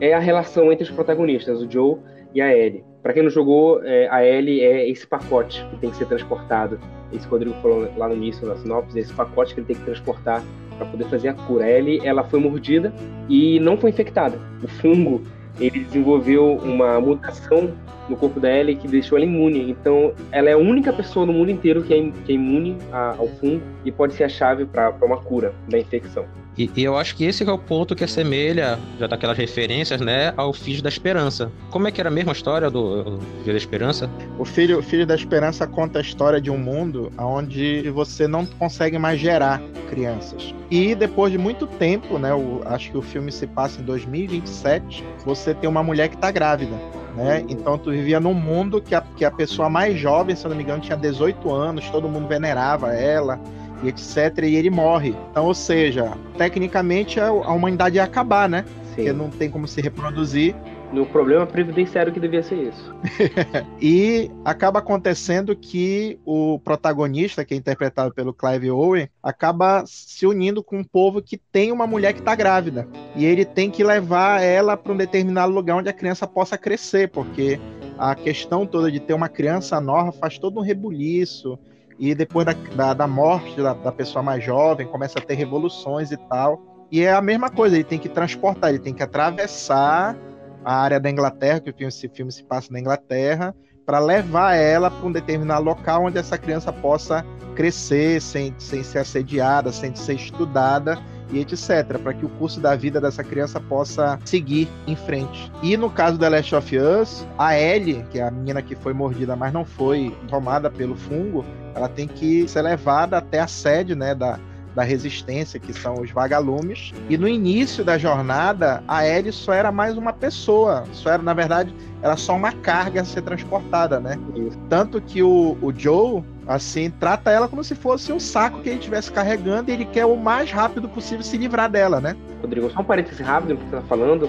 é 0.00 0.14
a 0.14 0.18
relação 0.18 0.72
entre 0.72 0.84
os 0.84 0.90
protagonistas, 0.90 1.60
o 1.60 1.70
Joe 1.70 1.98
e 2.34 2.40
a 2.40 2.56
Ellie. 2.56 2.84
Para 3.02 3.12
quem 3.12 3.22
não 3.22 3.30
jogou, 3.30 3.84
é, 3.84 4.08
a 4.08 4.24
Ellie 4.24 4.60
é 4.62 4.88
esse 4.88 5.06
pacote 5.06 5.64
que 5.70 5.76
tem 5.76 5.90
que 5.90 5.96
ser 5.96 6.06
transportado. 6.06 6.80
Esse 7.12 7.26
Rodrigo 7.28 7.54
falou 7.62 7.88
lá 7.96 8.08
no 8.08 8.14
início, 8.14 8.46
na 8.46 8.56
sinopse, 8.56 8.98
esse 8.98 9.12
pacote 9.12 9.54
que 9.54 9.60
ele 9.60 9.66
tem 9.66 9.76
que 9.76 9.84
transportar 9.84 10.42
para 10.76 10.86
poder 10.86 11.04
fazer 11.04 11.28
a 11.28 11.34
cura. 11.34 11.64
A 11.64 11.70
Ellie, 11.70 12.00
ela 12.04 12.24
foi 12.24 12.40
mordida 12.40 12.92
e 13.28 13.60
não 13.60 13.76
foi 13.76 13.90
infectada. 13.90 14.38
O 14.62 14.68
fungo 14.68 15.22
ele 15.58 15.80
desenvolveu 15.80 16.56
uma 16.56 17.00
mutação 17.00 17.72
no 18.08 18.16
corpo 18.16 18.38
da 18.38 18.50
Ellie 18.50 18.76
que 18.76 18.86
deixou 18.86 19.18
ela 19.18 19.26
imune. 19.26 19.70
Então, 19.70 20.12
ela 20.30 20.48
é 20.48 20.52
a 20.52 20.58
única 20.58 20.92
pessoa 20.92 21.26
no 21.26 21.32
mundo 21.32 21.50
inteiro 21.50 21.82
que 21.82 21.92
é, 21.92 21.98
é 21.98 22.32
imune 22.32 22.76
ao 22.92 23.26
fungo 23.26 23.62
e 23.84 23.90
pode 23.90 24.14
ser 24.14 24.24
a 24.24 24.28
chave 24.28 24.64
para 24.64 24.94
uma 25.02 25.18
cura 25.18 25.52
da 25.68 25.78
infecção. 25.78 26.24
E, 26.56 26.70
e, 26.74 26.84
eu 26.84 26.96
acho 26.96 27.14
que 27.16 27.24
esse 27.24 27.46
é 27.46 27.52
o 27.52 27.58
ponto 27.58 27.94
que 27.94 28.02
assemelha, 28.02 28.78
já 28.98 29.06
daquelas 29.06 29.36
referências, 29.36 30.00
né, 30.00 30.32
ao 30.36 30.52
Filho 30.52 30.82
da 30.82 30.88
Esperança. 30.88 31.52
Como 31.70 31.86
é 31.86 31.90
que 31.90 32.00
era 32.00 32.08
a 32.08 32.12
mesma 32.12 32.32
história 32.32 32.70
do, 32.70 33.04
do 33.04 33.20
Filho 33.40 33.52
da 33.52 33.58
Esperança? 33.58 34.10
O 34.38 34.44
Filho, 34.44 34.82
Filho 34.82 35.06
da 35.06 35.14
Esperança 35.14 35.66
conta 35.66 35.98
a 35.98 36.02
história 36.02 36.40
de 36.40 36.50
um 36.50 36.56
mundo 36.56 37.12
onde 37.18 37.90
você 37.90 38.26
não 38.26 38.46
consegue 38.46 38.98
mais 38.98 39.20
gerar 39.20 39.60
crianças. 39.90 40.54
E 40.70 40.94
depois 40.94 41.30
de 41.30 41.38
muito 41.38 41.66
tempo, 41.66 42.18
né, 42.18 42.32
o, 42.32 42.62
acho 42.64 42.90
que 42.90 42.96
o 42.96 43.02
filme 43.02 43.30
se 43.30 43.46
passa 43.46 43.80
em 43.80 43.84
2027, 43.84 45.04
você 45.24 45.54
tem 45.54 45.68
uma 45.68 45.82
mulher 45.82 46.08
que 46.08 46.16
está 46.16 46.30
grávida. 46.30 46.76
Né? 47.14 47.44
Então 47.48 47.78
tu 47.78 47.90
vivia 47.90 48.20
num 48.20 48.34
mundo 48.34 48.80
que 48.80 48.94
a, 48.94 49.00
que 49.00 49.24
a 49.24 49.30
pessoa 49.30 49.70
mais 49.70 49.98
jovem, 49.98 50.36
se 50.36 50.44
eu 50.44 50.50
não 50.50 50.56
me 50.56 50.62
engano, 50.62 50.82
tinha 50.82 50.96
18 50.96 51.50
anos, 51.50 51.88
todo 51.88 52.08
mundo 52.08 52.28
venerava 52.28 52.94
ela 52.94 53.40
e 53.82 53.88
etc. 53.88 54.44
E 54.44 54.56
ele 54.56 54.70
morre. 54.70 55.14
Então, 55.30 55.46
ou 55.46 55.54
seja, 55.54 56.16
tecnicamente 56.36 57.20
a, 57.20 57.32
humanidade 57.32 57.96
ia 57.96 58.04
acabar, 58.04 58.48
né? 58.48 58.64
Sim. 58.88 58.94
Porque 58.94 59.12
não 59.12 59.30
tem 59.30 59.50
como 59.50 59.66
se 59.66 59.80
reproduzir. 59.80 60.54
No 60.92 61.04
problema 61.04 61.44
previdenciário 61.44 62.12
que 62.12 62.20
devia 62.20 62.42
ser 62.42 62.68
isso. 62.68 62.94
e 63.82 64.30
acaba 64.44 64.78
acontecendo 64.78 65.54
que 65.56 66.18
o 66.24 66.60
protagonista, 66.60 67.44
que 67.44 67.54
é 67.54 67.56
interpretado 67.56 68.14
pelo 68.14 68.32
Clive 68.32 68.70
Owen, 68.70 69.08
acaba 69.20 69.84
se 69.84 70.26
unindo 70.26 70.62
com 70.62 70.78
um 70.78 70.84
povo 70.84 71.20
que 71.20 71.36
tem 71.36 71.72
uma 71.72 71.88
mulher 71.88 72.12
que 72.12 72.20
está 72.20 72.36
grávida. 72.36 72.86
E 73.16 73.24
ele 73.24 73.44
tem 73.44 73.68
que 73.68 73.82
levar 73.82 74.40
ela 74.42 74.76
para 74.76 74.92
um 74.92 74.96
determinado 74.96 75.52
lugar 75.52 75.76
onde 75.76 75.88
a 75.88 75.92
criança 75.92 76.26
possa 76.26 76.56
crescer, 76.56 77.08
porque 77.08 77.58
a 77.98 78.14
questão 78.14 78.64
toda 78.64 78.90
de 78.90 79.00
ter 79.00 79.14
uma 79.14 79.28
criança 79.28 79.80
nova 79.80 80.12
faz 80.12 80.38
todo 80.38 80.60
um 80.60 80.62
rebuliço 80.62 81.58
e 81.98 82.14
depois 82.14 82.46
da, 82.46 82.52
da, 82.52 82.94
da 82.94 83.06
morte 83.06 83.60
da, 83.60 83.72
da, 83.72 83.92
pessoa 83.92 84.22
mais 84.22 84.44
jovem, 84.44 84.86
começa 84.86 85.18
a 85.18 85.22
ter 85.22 85.34
revoluções 85.34 86.10
e 86.10 86.16
tal. 86.16 86.86
E 86.90 87.02
é 87.02 87.12
a 87.12 87.22
mesma 87.22 87.50
coisa, 87.50 87.74
ele 87.74 87.84
tem 87.84 87.98
que 87.98 88.08
transportar, 88.08 88.70
ele 88.70 88.78
tem 88.78 88.94
que 88.94 89.02
atravessar 89.02 90.16
a 90.64 90.76
área 90.76 91.00
da 91.00 91.10
Inglaterra, 91.10 91.60
que 91.60 91.84
esse 91.84 92.08
filme 92.08 92.30
se 92.30 92.44
passa 92.44 92.72
na 92.72 92.78
Inglaterra, 92.78 93.54
para 93.84 93.98
levar 93.98 94.54
ela 94.54 94.90
para 94.90 95.06
um 95.06 95.12
determinado 95.12 95.64
local 95.64 96.04
onde 96.04 96.18
essa 96.18 96.36
criança 96.36 96.72
possa 96.72 97.24
crescer 97.54 98.20
sem, 98.20 98.52
sem 98.58 98.82
ser 98.82 98.98
assediada, 98.98 99.72
sem 99.72 99.94
ser 99.94 100.14
estudada 100.14 100.98
e 101.30 101.40
etc, 101.40 101.98
para 102.02 102.12
que 102.12 102.24
o 102.24 102.28
curso 102.30 102.60
da 102.60 102.76
vida 102.76 103.00
dessa 103.00 103.24
criança 103.24 103.60
possa 103.60 104.18
seguir 104.24 104.68
em 104.86 104.94
frente. 104.94 105.50
E 105.62 105.76
no 105.76 105.90
caso 105.90 106.18
da 106.18 106.28
Last 106.28 106.54
of 106.54 106.76
Us, 106.76 107.26
a 107.38 107.58
Ellie, 107.58 108.04
que 108.10 108.18
é 108.18 108.22
a 108.22 108.30
menina 108.30 108.62
que 108.62 108.74
foi 108.76 108.92
mordida, 108.92 109.34
mas 109.34 109.52
não 109.52 109.64
foi 109.64 110.14
tomada 110.28 110.70
pelo 110.70 110.96
fungo, 110.96 111.44
ela 111.76 111.88
tem 111.88 112.08
que 112.08 112.48
ser 112.48 112.62
levada 112.62 113.18
até 113.18 113.40
a 113.40 113.46
sede, 113.46 113.94
né, 113.94 114.14
da 114.14 114.38
da 114.76 114.82
resistência, 114.82 115.58
que 115.58 115.72
são 115.72 115.94
os 115.94 116.10
vagalumes. 116.10 116.92
E 117.08 117.16
no 117.16 117.26
início 117.26 117.82
da 117.82 117.96
jornada, 117.96 118.84
a 118.86 119.08
Ellie 119.08 119.32
só 119.32 119.54
era 119.54 119.72
mais 119.72 119.96
uma 119.96 120.12
pessoa. 120.12 120.84
Só 120.92 121.12
era, 121.12 121.22
na 121.22 121.32
verdade, 121.32 121.74
era 122.02 122.14
só 122.14 122.36
uma 122.36 122.52
carga 122.52 123.00
a 123.00 123.04
ser 123.04 123.22
transportada, 123.22 123.98
né? 123.98 124.18
Isso. 124.34 124.58
Tanto 124.68 125.00
que 125.00 125.22
o, 125.22 125.56
o 125.62 125.72
Joe, 125.74 126.22
assim, 126.46 126.90
trata 126.90 127.30
ela 127.30 127.48
como 127.48 127.64
se 127.64 127.74
fosse 127.74 128.12
um 128.12 128.20
saco 128.20 128.60
que 128.60 128.68
ele 128.68 128.78
estivesse 128.78 129.10
carregando 129.10 129.70
e 129.70 129.74
ele 129.74 129.86
quer 129.86 130.04
o 130.04 130.14
mais 130.14 130.52
rápido 130.52 130.90
possível 130.90 131.24
se 131.24 131.38
livrar 131.38 131.70
dela, 131.70 131.98
né? 131.98 132.14
Rodrigo, 132.42 132.70
só 132.70 132.80
um 132.80 132.84
parênteses 132.84 133.26
rápido 133.26 133.54
no 133.54 133.60
que 133.60 133.70
você 133.70 133.76
tá 133.76 133.82
falando. 133.88 134.28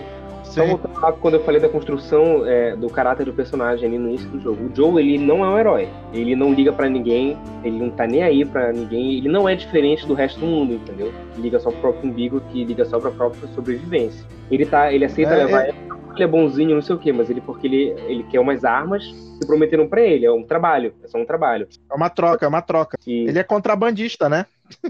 Voltando 0.56 1.00
lá 1.00 1.12
quando 1.12 1.34
eu 1.36 1.44
falei 1.44 1.60
da 1.60 1.70
construção 1.70 2.46
é, 2.46 2.76
do 2.76 2.90
caráter 2.90 3.26
do 3.26 3.34
personagem 3.34 3.88
ali 3.88 3.98
no 3.98 4.10
início 4.10 4.30
do 4.30 4.40
jogo. 4.40 4.66
O 4.66 4.76
Joe, 4.76 5.02
ele 5.02 5.18
não 5.18 5.44
é 5.44 5.50
um 5.50 5.60
herói. 5.60 5.90
Ele 6.14 6.36
não 6.36 6.54
liga 6.54 6.72
para 6.72 6.90
ninguém, 6.90 7.38
ele 7.64 7.78
não 7.78 7.90
tá 7.90 8.08
nem 8.08 8.24
aí 8.24 8.46
para 8.46 8.72
ninguém. 8.72 9.18
Ele 9.18 9.30
não 9.30 9.48
é 9.48 9.56
diferente 9.56 10.06
do 10.08 10.14
resto 10.14 10.40
do 10.40 10.46
mundo, 10.46 10.74
entendeu? 10.74 11.14
Ele 11.34 11.44
liga 11.44 11.60
só 11.60 11.70
pro 11.72 11.82
próprio 11.82 12.10
umbigo, 12.10 12.42
que 12.52 12.64
liga 12.64 12.86
só 12.86 13.00
pra 13.00 13.12
própria 13.12 13.48
sobrevivência. 13.50 14.26
Ele 14.50 14.66
tá, 14.66 14.92
ele 14.92 15.06
aceita 15.06 15.34
é, 15.34 15.46
levar 15.46 15.66
é... 15.66 15.70
ele 16.16 16.24
é 16.24 16.28
bonzinho, 16.28 16.76
não 16.76 16.82
sei 16.82 16.96
o 16.96 17.00
quê, 17.00 17.12
mas 17.12 17.30
ele 17.30 17.42
porque 17.42 17.68
ele, 17.68 17.96
ele 18.08 18.24
quer 18.24 18.40
umas 18.40 18.64
armas 18.64 19.06
que 19.40 19.46
prometeram 19.46 19.88
para 19.88 20.02
ele, 20.02 20.26
é 20.26 20.32
um 20.32 20.44
trabalho, 20.44 20.94
é 21.04 21.08
só 21.08 21.18
um 21.18 21.26
trabalho. 21.26 21.68
É 21.92 21.96
uma 21.96 22.10
troca, 22.10 22.46
é 22.46 22.50
uma 22.50 22.62
troca. 22.62 22.98
E... 23.06 23.28
Ele 23.28 23.38
é 23.38 23.44
contrabandista, 23.44 24.28
né? 24.28 24.46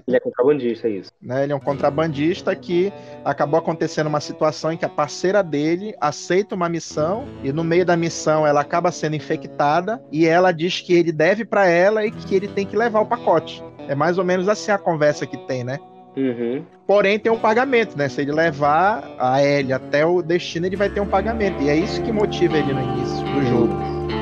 Ele 0.08 0.18
é 0.18 0.20
contrabandista, 0.20 0.88
é 0.88 0.92
isso. 0.92 1.12
Né? 1.22 1.44
Ele 1.44 1.54
é 1.54 1.56
um 1.56 1.60
contrabandista 1.60 2.56
que 2.56 2.92
acabou 3.24 3.60
acontecendo 3.60 4.08
uma 4.08 4.20
situação 4.20 4.72
em 4.72 4.78
que 4.78 4.86
a 4.86 4.90
parceira 4.90 5.44
dele 5.44 5.94
aceita 6.00 6.56
uma 6.56 6.70
missão 6.70 7.26
e 7.44 7.52
no 7.52 7.64
meio 7.64 7.86
da 7.86 7.98
missão 7.98 8.46
ela 8.46 8.62
acaba 8.62 8.92
sendo 8.92 9.16
infectada 9.16 10.02
e 10.12 10.26
ela 10.26 10.52
diz 10.52 10.82
que 10.82 10.94
ele 10.94 11.12
deve 11.12 11.46
para 11.46 11.68
ela 11.68 12.06
e 12.06 12.12
que 12.12 12.36
ele 12.36 12.48
tem 12.48 12.66
que 12.66 12.76
levar 12.76 13.02
o 13.02 13.06
pacote. 13.06 13.64
É 13.88 13.96
mais 13.96 14.18
ou 14.18 14.26
menos 14.26 14.50
assim 14.50 14.72
a 14.72 14.78
conversa 14.78 15.26
que 15.26 15.38
tem, 15.48 15.64
né? 15.64 15.80
Uhum. 16.18 16.66
Porém, 16.88 17.20
tem 17.20 17.32
um 17.32 17.38
pagamento, 17.38 17.96
né? 17.96 18.10
Se 18.10 18.22
ele 18.22 18.32
levar 18.32 19.08
a 19.20 19.44
Ellie 19.44 19.72
até 19.72 20.04
o 20.04 20.24
destino, 20.24 20.66
ele 20.66 20.76
vai 20.76 20.90
ter 20.90 21.00
um 21.00 21.06
pagamento. 21.06 21.62
E 21.62 21.70
é 21.70 21.76
isso 21.76 22.02
que 22.02 22.12
motiva 22.12 22.58
ele 22.58 22.74
no 22.74 22.82
início 22.82 23.24
do 23.24 23.46
jogo. 23.46 24.17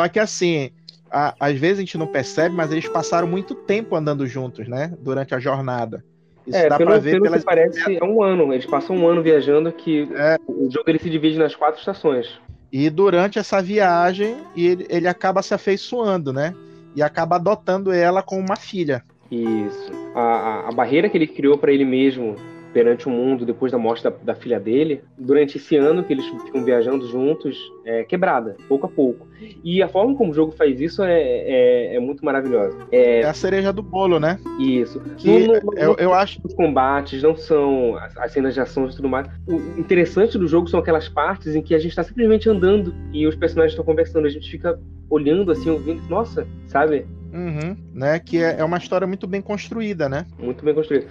Só 0.00 0.08
que 0.08 0.18
assim, 0.18 0.70
a, 1.10 1.34
às 1.38 1.58
vezes 1.58 1.76
a 1.76 1.80
gente 1.80 1.98
não 1.98 2.06
percebe, 2.06 2.54
mas 2.54 2.72
eles 2.72 2.88
passaram 2.88 3.28
muito 3.28 3.54
tempo 3.54 3.94
andando 3.94 4.26
juntos, 4.26 4.66
né? 4.66 4.94
Durante 4.98 5.34
a 5.34 5.38
jornada. 5.38 6.02
Isso 6.46 6.56
é, 6.56 6.70
dá 6.70 6.78
pelo, 6.78 6.88
pra 6.88 6.98
ver 6.98 7.10
pelo 7.12 7.24
pelas... 7.24 7.40
que 7.40 7.44
parece, 7.44 7.98
é 7.98 8.02
um 8.02 8.22
ano. 8.22 8.50
Eles 8.54 8.64
passam 8.64 8.96
um 8.96 9.06
ano 9.06 9.22
viajando 9.22 9.70
que 9.70 10.08
é. 10.14 10.38
o 10.48 10.70
jogo 10.70 10.88
ele 10.88 10.98
se 10.98 11.10
divide 11.10 11.38
nas 11.38 11.54
quatro 11.54 11.78
estações. 11.78 12.40
E 12.72 12.88
durante 12.88 13.38
essa 13.38 13.60
viagem, 13.60 14.38
ele, 14.56 14.86
ele 14.88 15.06
acaba 15.06 15.42
se 15.42 15.52
afeiçoando, 15.52 16.32
né? 16.32 16.54
E 16.96 17.02
acaba 17.02 17.36
adotando 17.36 17.92
ela 17.92 18.22
como 18.22 18.40
uma 18.40 18.56
filha. 18.56 19.04
Isso. 19.30 19.92
A, 20.14 20.20
a, 20.20 20.68
a 20.70 20.72
barreira 20.72 21.10
que 21.10 21.18
ele 21.18 21.26
criou 21.26 21.58
para 21.58 21.72
ele 21.72 21.84
mesmo 21.84 22.36
perante 22.72 23.08
o 23.08 23.10
mundo 23.10 23.44
depois 23.44 23.72
da 23.72 23.78
morte 23.78 24.02
da, 24.02 24.10
da, 24.10 24.34
filha 24.34 24.60
dele, 24.60 25.02
durante 25.18 25.56
esse 25.56 25.76
ano 25.76 26.04
que 26.04 26.12
eles 26.12 26.26
ficam 26.26 26.64
viajando 26.64 27.06
juntos, 27.08 27.58
é 27.84 28.04
quebrada, 28.04 28.56
pouco 28.68 28.86
a 28.86 28.88
pouco. 28.88 29.28
E 29.64 29.82
a 29.82 29.88
forma 29.88 30.14
como 30.14 30.30
o 30.30 30.34
jogo 30.34 30.52
faz 30.52 30.80
isso 30.80 31.02
é, 31.02 31.20
é, 31.20 31.96
é 31.96 32.00
muito 32.00 32.24
maravilhosa. 32.24 32.76
É... 32.92 33.20
é... 33.20 33.24
a 33.24 33.34
cereja 33.34 33.72
do 33.72 33.82
bolo, 33.82 34.20
né? 34.20 34.38
Isso. 34.58 35.00
Que 35.16 35.46
no, 35.46 35.60
no, 35.60 35.78
eu, 35.78 35.96
eu 35.98 36.14
acho. 36.14 36.40
Os 36.44 36.54
combates 36.54 37.22
não 37.22 37.36
são 37.36 37.96
as, 37.96 38.16
as, 38.16 38.32
cenas 38.32 38.54
de 38.54 38.60
ação 38.60 38.86
e 38.86 38.94
tudo 38.94 39.08
mais. 39.08 39.28
O 39.46 39.56
interessante 39.78 40.38
do 40.38 40.46
jogo 40.46 40.68
são 40.68 40.80
aquelas 40.80 41.08
partes 41.08 41.54
em 41.54 41.62
que 41.62 41.74
a 41.74 41.78
gente 41.78 41.90
está 41.90 42.02
simplesmente 42.02 42.48
andando 42.48 42.94
e 43.12 43.26
os 43.26 43.34
personagens 43.34 43.72
estão 43.72 43.84
conversando. 43.84 44.26
A 44.26 44.30
gente 44.30 44.50
fica 44.50 44.78
olhando 45.08 45.50
assim, 45.50 45.70
ouvindo, 45.70 46.02
nossa, 46.08 46.46
sabe? 46.68 47.06
Uhum, 47.32 47.76
né? 47.94 48.18
Que 48.18 48.42
é, 48.42 48.56
é, 48.58 48.64
uma 48.64 48.78
história 48.78 49.06
muito 49.06 49.26
bem 49.26 49.40
construída, 49.40 50.08
né? 50.08 50.26
Muito 50.38 50.64
bem 50.64 50.74
construída. 50.74 51.06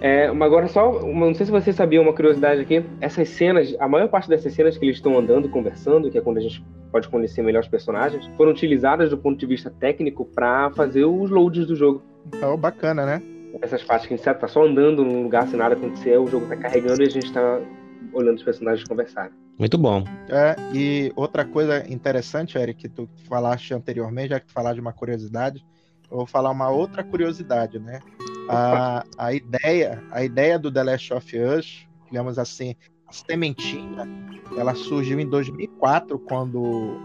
É, 0.00 0.26
agora, 0.26 0.68
só, 0.68 0.90
uma, 0.90 1.26
não 1.26 1.34
sei 1.34 1.46
se 1.46 1.52
você 1.52 1.72
sabia 1.72 2.00
uma 2.00 2.12
curiosidade 2.12 2.60
aqui. 2.60 2.84
Essas 3.00 3.28
cenas, 3.30 3.74
a 3.78 3.88
maior 3.88 4.08
parte 4.08 4.28
dessas 4.28 4.52
cenas 4.52 4.76
que 4.76 4.84
eles 4.84 4.96
estão 4.96 5.18
andando, 5.18 5.48
conversando, 5.48 6.10
que 6.10 6.18
é 6.18 6.20
quando 6.20 6.38
a 6.38 6.40
gente 6.40 6.64
pode 6.90 7.08
conhecer 7.08 7.42
melhor 7.42 7.60
os 7.60 7.68
personagens, 7.68 8.26
foram 8.36 8.52
utilizadas 8.52 9.10
do 9.10 9.16
ponto 9.16 9.38
de 9.38 9.46
vista 9.46 9.70
técnico 9.70 10.26
para 10.26 10.70
fazer 10.72 11.04
os 11.04 11.30
loads 11.30 11.66
do 11.66 11.74
jogo. 11.74 12.02
Então, 12.26 12.56
bacana, 12.56 13.06
né? 13.06 13.22
Essas 13.60 13.82
partes 13.82 14.06
que 14.06 14.14
a 14.14 14.16
gente 14.16 14.24
tá 14.24 14.48
só 14.48 14.64
andando 14.64 15.04
num 15.04 15.22
lugar 15.22 15.46
sem 15.46 15.58
nada 15.58 15.74
acontecer, 15.74 16.18
o 16.18 16.26
jogo 16.26 16.46
tá 16.46 16.56
carregando 16.56 17.02
e 17.02 17.06
a 17.06 17.10
gente 17.10 17.32
tá 17.32 17.60
olhando 18.12 18.36
os 18.36 18.42
personagens 18.42 18.86
conversarem. 18.86 19.32
Muito 19.62 19.78
bom. 19.78 20.02
É, 20.28 20.56
e 20.74 21.12
outra 21.14 21.44
coisa 21.44 21.88
interessante, 21.88 22.58
Eric, 22.58 22.80
que 22.80 22.88
tu 22.88 23.08
falaste 23.28 23.72
anteriormente, 23.72 24.30
já 24.30 24.40
que 24.40 24.46
tu 24.46 24.52
falaste 24.52 24.74
de 24.74 24.80
uma 24.80 24.92
curiosidade, 24.92 25.64
eu 26.10 26.16
vou 26.16 26.26
falar 26.26 26.50
uma 26.50 26.68
outra 26.68 27.04
curiosidade, 27.04 27.78
né? 27.78 28.00
A, 28.48 29.04
a 29.16 29.32
ideia, 29.32 30.02
a 30.10 30.24
ideia 30.24 30.58
do 30.58 30.68
The 30.68 30.82
Last 30.82 31.14
of 31.14 31.38
Us, 31.38 31.86
digamos 32.06 32.40
assim, 32.40 32.74
a 33.06 33.12
sementinha, 33.12 34.04
ela 34.58 34.74
surgiu 34.74 35.20
em 35.20 35.28
2004, 35.28 36.18
quando 36.18 36.60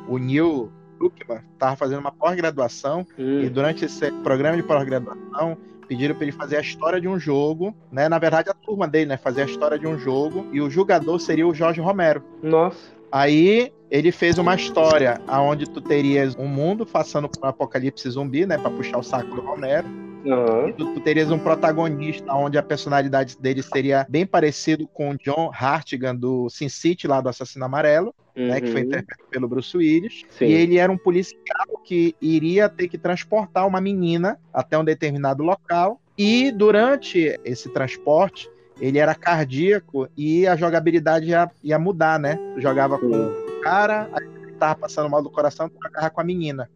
o 0.10 0.18
Neil 0.18 0.72
Druckmann 0.98 1.44
estava 1.54 1.76
fazendo 1.76 2.00
uma 2.00 2.12
pós-graduação 2.12 3.06
hum. 3.20 3.42
e 3.42 3.52
durante 3.52 3.86
esse 3.86 4.12
programa 4.24 4.58
de 4.58 4.64
pós-graduação 4.64 5.56
pediram 5.88 6.16
para 6.16 6.26
ele 6.26 6.32
fazer 6.32 6.58
a 6.58 6.62
história 6.62 7.00
de 7.00 7.08
um 7.08 7.20
jogo, 7.20 7.76
né? 7.92 8.10
Na 8.10 8.20
verdade, 8.20 8.50
a 8.50 8.54
turma 8.54 8.88
dele, 8.88 9.08
né? 9.08 9.18
Fazer 9.18 9.42
a 9.42 9.46
história 9.46 9.80
de 9.80 9.88
um 9.88 9.98
jogo 9.98 10.48
e 10.52 10.62
o 10.62 10.70
jogador 10.70 11.20
seria 11.20 11.48
o 11.48 11.54
Jorge 11.54 11.82
Romero. 11.82 12.24
Nossa. 12.42 12.78
Aí 13.12 13.72
ele 13.90 14.12
fez 14.12 14.38
uma 14.38 14.56
história 14.56 15.22
aonde 15.28 15.70
tu 15.70 15.80
terias 15.80 16.36
um 16.36 16.48
mundo 16.48 16.86
passando 16.86 17.30
por 17.30 17.46
um 17.46 17.50
apocalipse 17.50 18.10
zumbi, 18.10 18.46
né? 18.46 18.58
Para 18.58 18.72
puxar 18.72 18.98
o 18.98 19.04
saco 19.04 19.34
do 19.34 19.42
Romero. 19.42 19.88
Uhum. 20.26 20.74
Tu, 20.74 20.94
tu, 20.94 21.00
terias 21.00 21.32
um 21.32 21.40
protagonista 21.40 22.34
onde 22.34 22.58
a 22.58 22.64
personalidade 22.64 23.38
dele 23.40 23.64
seria 23.64 24.06
bem 24.10 24.26
parecido 24.26 24.86
com 24.88 25.12
o 25.12 25.18
John 25.18 25.52
Hartigan 25.54 26.16
do 26.16 26.50
Sin 26.50 26.68
City, 26.68 27.08
lá 27.08 27.22
do 27.22 27.30
Assassino 27.30 27.64
Amarelo, 27.64 28.14
uhum. 28.38 28.48
né, 28.48 28.62
que 28.62 28.72
foi 28.72 28.82
uhum. 28.82 28.88
interpretado 28.88 29.30
pelo 29.30 29.48
Bruce 29.48 29.76
Willis. 29.76 30.24
Sim. 30.30 30.46
E 30.46 30.54
ele 30.54 30.78
era 30.78 30.92
um 30.92 30.98
policial 30.98 31.82
que 31.84 32.16
iria 32.22 32.70
ter 32.70 32.88
que 32.88 32.98
transportar 32.98 33.68
uma 33.68 33.82
menina 33.82 34.40
até 34.54 34.78
um 34.78 34.86
determinado 34.86 35.44
local. 35.44 36.00
E 36.18 36.52
durante 36.52 37.40
esse 37.44 37.70
transporte, 37.70 38.50
ele 38.80 39.00
era 39.00 39.16
cardíaco 39.16 40.08
e 40.16 40.48
a 40.48 40.56
jogabilidade 40.56 41.28
ia, 41.28 41.50
ia 41.64 41.80
mudar, 41.80 42.20
né? 42.20 42.40
Tu 42.54 42.62
jogava 42.62 42.98
com 42.98 43.08
o 43.08 43.62
cara, 43.62 44.10
aí 44.14 44.38
tava 44.58 44.76
passando 44.76 45.10
mal 45.10 45.22
do 45.22 45.30
coração, 45.30 45.70
tu 45.70 45.78
jogava 45.82 46.10
com 46.10 46.22
a 46.22 46.24
menina. 46.24 46.70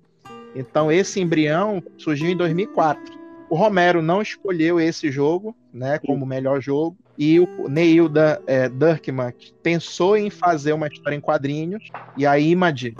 Então 0.55 0.91
esse 0.91 1.19
embrião 1.19 1.81
surgiu 1.97 2.29
em 2.29 2.37
2004. 2.37 3.19
O 3.49 3.55
Romero 3.55 4.01
não 4.01 4.21
escolheu 4.21 4.79
esse 4.79 5.11
jogo, 5.11 5.55
né, 5.73 5.99
como 5.99 6.25
melhor 6.25 6.61
jogo, 6.61 6.97
e 7.21 7.39
o 7.39 7.69
Neil 7.69 8.09
da, 8.09 8.41
é, 8.47 8.67
Durkman 8.67 9.31
pensou 9.61 10.17
em 10.17 10.31
fazer 10.31 10.73
uma 10.73 10.87
história 10.87 11.15
em 11.15 11.21
quadrinhos, 11.21 11.83
e 12.17 12.25
a 12.25 12.39
Image 12.39 12.95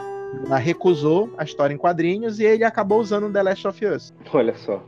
recusou 0.60 1.34
a 1.40 1.44
história 1.44 1.74
em 1.74 1.78
quadrinhos 1.78 2.40
e 2.40 2.46
ele 2.46 2.64
acabou 2.64 3.00
usando 3.00 3.34
The 3.34 3.42
Last 3.42 3.68
of 3.68 3.84
Us. 3.84 4.14
Olha 4.32 4.54
só. 4.56 4.80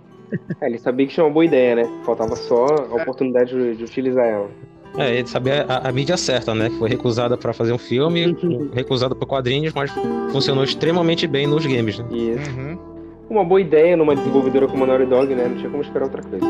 É, 0.62 0.68
ele 0.68 0.78
sabia 0.78 1.08
que 1.08 1.14
tinha 1.14 1.26
uma 1.26 1.34
boa 1.34 1.46
ideia, 1.46 1.76
né? 1.76 2.02
Faltava 2.06 2.36
só 2.36 2.66
a 2.66 3.02
oportunidade 3.02 3.52
de, 3.52 3.76
de 3.76 3.84
utilizar 3.84 4.24
ela. 4.24 4.50
É, 5.00 5.16
ele 5.16 5.28
sabia 5.28 5.64
a, 5.68 5.90
a, 5.90 5.92
mídia 5.92 6.16
certa, 6.16 6.54
né? 6.54 6.70
Que 6.70 6.78
foi 6.78 6.90
recusada 6.90 7.36
para 7.36 7.54
fazer 7.54 7.74
um 7.74 7.80
filme, 7.80 8.38
recusada 8.72 9.16
por 9.16 9.26
quadrinhos, 9.26 9.74
mas 9.74 9.92
funcionou 10.32 10.64
extremamente 10.64 11.26
bem 11.26 11.48
nos 11.48 11.66
games, 11.66 11.98
né? 11.98 12.06
Isso. 12.12 12.52
Uhum 12.52 12.94
uma 13.30 13.44
boa 13.44 13.60
ideia 13.60 13.98
numa 13.98 14.16
desenvolvedora 14.16 14.68
como 14.68 14.84
a 14.84 14.88
Naughty 14.88 15.06
Dog, 15.08 15.34
né? 15.34 15.48
Não 15.48 15.58
tinha 15.58 15.70
como 15.70 15.82
esperar 15.82 16.06
outra 16.06 16.22
coisa. 16.22 16.46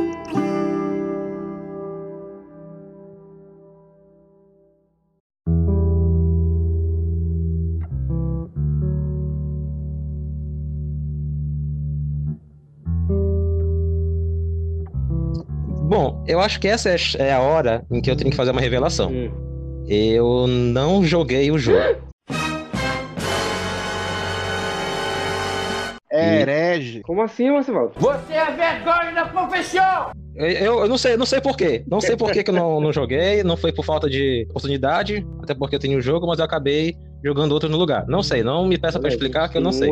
Eu 16.27 16.39
acho 16.39 16.59
que 16.59 16.67
essa 16.67 16.89
é 17.17 17.33
a 17.33 17.39
hora 17.39 17.85
em 17.91 18.01
que 18.01 18.09
eu 18.09 18.15
tenho 18.15 18.31
que 18.31 18.37
fazer 18.37 18.51
uma 18.51 18.61
revelação. 18.61 19.11
Hum. 19.11 19.31
Eu 19.87 20.47
não 20.47 21.03
joguei 21.03 21.51
o 21.51 21.57
jogo. 21.57 22.13
herege. 26.11 27.01
Como 27.01 27.21
assim, 27.21 27.49
Marcivaldo? 27.49 27.93
Você 27.97 28.33
é 28.33 28.51
vergonha 28.51 29.11
da 29.13 29.25
profissão! 29.25 30.11
Eu, 30.35 30.79
eu 30.79 30.87
não 30.87 30.97
sei, 30.97 31.15
não 31.15 31.25
sei 31.25 31.39
por 31.39 31.55
quê. 31.55 31.83
Não 31.87 32.01
sei 32.01 32.15
por 32.15 32.31
que, 32.31 32.43
eu 32.47 32.53
não, 32.53 32.81
não 32.81 32.91
joguei. 32.91 33.43
Não 33.43 33.55
foi 33.55 33.71
por 33.71 33.85
falta 33.85 34.09
de 34.09 34.45
oportunidade, 34.49 35.25
até 35.41 35.53
porque 35.53 35.75
eu 35.75 35.79
tenho 35.79 35.99
o 35.99 36.01
jogo, 36.01 36.27
mas 36.27 36.39
eu 36.39 36.45
acabei 36.45 36.95
jogando 37.23 37.53
outro 37.53 37.69
no 37.69 37.77
lugar. 37.77 38.05
Não 38.07 38.21
sei, 38.21 38.43
não 38.43 38.67
me 38.67 38.77
peça 38.77 38.99
para 38.99 39.09
explicar 39.09 39.47
que 39.49 39.57
eu 39.57 39.61
não 39.61 39.71
sei. 39.71 39.87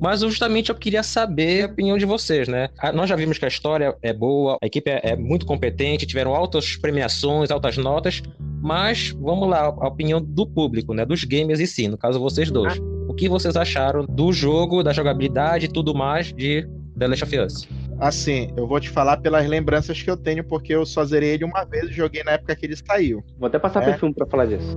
Mas 0.00 0.20
justamente 0.20 0.70
eu 0.70 0.74
queria 0.74 1.02
saber 1.02 1.62
a 1.62 1.66
opinião 1.66 1.96
de 1.96 2.04
vocês, 2.04 2.48
né? 2.48 2.68
Nós 2.92 3.08
já 3.08 3.14
vimos 3.14 3.38
que 3.38 3.44
a 3.44 3.48
história 3.48 3.94
é 4.02 4.12
boa, 4.12 4.58
a 4.60 4.66
equipe 4.66 4.90
é, 4.90 5.00
é 5.04 5.16
muito 5.16 5.46
competente, 5.46 6.06
tiveram 6.06 6.34
altas 6.34 6.76
premiações, 6.76 7.50
altas 7.50 7.76
notas, 7.76 8.22
mas 8.60 9.14
vamos 9.20 9.48
lá, 9.48 9.66
a 9.66 9.88
opinião 9.88 10.20
do 10.20 10.46
público, 10.46 10.92
né? 10.92 11.04
Dos 11.04 11.22
gamers 11.22 11.60
em 11.60 11.66
si, 11.66 11.86
no 11.86 11.96
caso 11.96 12.18
vocês 12.18 12.50
dois. 12.50 12.76
O 13.08 13.14
que 13.14 13.28
vocês 13.28 13.56
acharam 13.56 14.04
do 14.04 14.32
jogo, 14.32 14.82
da 14.82 14.92
jogabilidade 14.92 15.66
e 15.66 15.68
tudo 15.68 15.94
mais 15.94 16.32
de 16.32 16.66
The 16.98 17.06
Last 17.06 17.24
of 17.24 17.38
Us? 17.38 17.68
Assim, 17.98 18.52
eu 18.56 18.66
vou 18.66 18.80
te 18.80 18.90
falar 18.90 19.18
pelas 19.18 19.46
lembranças 19.46 20.00
que 20.00 20.10
eu 20.10 20.16
tenho, 20.16 20.44
porque 20.44 20.74
eu 20.74 20.84
só 20.84 21.04
zerei 21.04 21.30
ele 21.30 21.44
uma 21.44 21.64
vez 21.64 21.84
e 21.90 21.92
joguei 21.92 22.22
na 22.22 22.32
época 22.32 22.54
que 22.56 22.66
ele 22.66 22.76
saiu. 22.76 23.24
Vou 23.38 23.46
até 23.46 23.58
passar 23.58 23.82
é. 23.82 23.86
perfume 23.86 24.14
pra 24.14 24.26
falar 24.26 24.46
disso. 24.46 24.76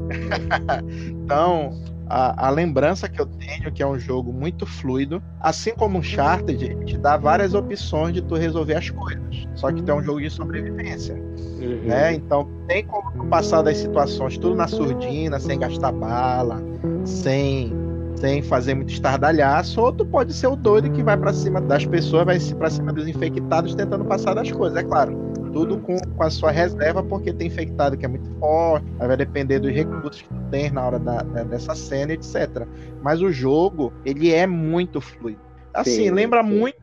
então, 1.10 1.72
a, 2.10 2.48
a, 2.48 2.50
lembrança 2.50 3.10
que 3.10 3.20
eu 3.20 3.26
tenho 3.26 3.72
que 3.72 3.82
é 3.82 3.88
um 3.88 4.00
jogo 4.00 4.32
muito 4.32 4.66
fluido, 4.66 5.22
assim 5.40 5.74
como 5.74 5.98
o 5.98 6.00
Uncharted, 6.00 6.86
te 6.86 6.98
dá 6.98 7.18
várias 7.18 7.54
opções 7.54 8.14
de 8.14 8.22
tu 8.22 8.36
resolver 8.36 8.76
as 8.76 8.90
coisas. 8.90 9.48
Só 9.56 9.72
que 9.72 9.82
tu 9.82 9.92
é 9.92 9.96
um 9.96 10.04
jogo 10.04 10.22
de 10.22 10.30
sobrevivência. 10.30 11.16
Uhum. 11.16 11.82
Né? 11.86 12.14
Então 12.14 12.48
tem 12.68 12.86
como 12.86 13.12
tu 13.12 13.26
passar 13.26 13.62
das 13.62 13.78
situações 13.78 14.38
tudo 14.38 14.56
na 14.56 14.68
surdina, 14.68 15.40
sem 15.40 15.60
gastar 15.60 15.92
bala, 15.92 16.62
sem 17.04 17.87
sem 18.20 18.42
fazer 18.42 18.74
muito 18.74 18.92
estardalhaço, 18.92 19.80
ou 19.80 19.92
tu 19.92 20.06
pode 20.06 20.34
ser 20.34 20.48
o 20.48 20.56
doido 20.56 20.92
que 20.92 21.04
vai 21.04 21.16
para 21.16 21.34
cima 21.34 21.62
das 21.62 21.86
pessoas, 21.86 22.26
vai 22.26 22.40
para 22.40 22.70
cima 22.70 22.92
dos 22.92 23.08
infectados 23.08 23.76
tentando 23.76 24.06
passar 24.06 24.34
das 24.34 24.52
coisas, 24.52 24.78
é 24.78 24.84
claro. 24.84 25.16
Tudo 25.54 25.80
com, 25.80 25.98
com 25.98 26.24
a 26.24 26.30
sua 26.30 26.52
reserva, 26.52 27.02
porque 27.02 27.34
tem 27.34 27.48
infectado 27.48 27.98
que 27.98 28.06
é 28.06 28.08
muito 28.08 28.30
forte, 28.40 28.86
vai 29.00 29.18
depender 29.18 29.60
dos 29.60 29.72
recursos 29.72 30.22
que 30.22 30.28
tu 30.28 30.42
tem 30.52 30.70
na 30.70 30.86
hora 30.86 31.00
da, 31.00 31.24
da, 31.24 31.44
dessa 31.44 31.74
cena, 31.74 32.14
etc. 32.14 32.68
Mas 33.02 33.22
o 33.22 33.32
jogo, 33.32 33.94
ele 34.06 34.34
é 34.34 34.46
muito 34.46 35.00
fluido. 35.00 35.40
Assim, 35.74 35.92
sim, 35.92 36.12
lembra 36.12 36.44
sim. 36.44 36.50
muito 36.50 36.78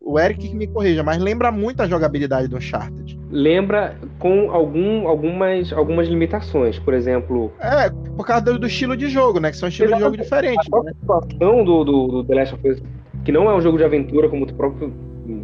o 0.00 0.18
Eric 0.18 0.48
que 0.48 0.54
me 0.54 0.66
corrija, 0.66 1.02
mas 1.02 1.18
lembra 1.18 1.52
muito 1.52 1.82
a 1.82 1.86
jogabilidade 1.86 2.48
do 2.48 2.56
Uncharted. 2.56 3.18
Lembra 3.30 3.96
com 4.18 4.50
algum, 4.50 5.06
algumas, 5.06 5.72
algumas 5.72 6.08
limitações, 6.08 6.78
por 6.78 6.94
exemplo. 6.94 7.52
É, 7.60 7.90
por 8.16 8.26
causa 8.26 8.44
do, 8.46 8.58
do 8.58 8.66
estilo 8.66 8.96
de 8.96 9.08
jogo, 9.08 9.38
né? 9.38 9.50
Que 9.50 9.56
são 9.56 9.68
estilos 9.68 9.94
de 9.94 10.00
jogo 10.00 10.16
diferentes. 10.16 10.66
A 10.72 10.82
né? 10.82 10.92
situação 10.98 11.64
do, 11.64 11.84
do, 11.84 12.06
do 12.08 12.24
The 12.24 12.34
Last 12.34 12.54
of 12.54 12.68
Us, 12.68 12.82
que 13.24 13.30
não 13.30 13.48
é 13.48 13.54
um 13.54 13.60
jogo 13.60 13.78
de 13.78 13.84
aventura, 13.84 14.28
como 14.28 14.46
tu 14.46 14.54
próprio 14.54 14.92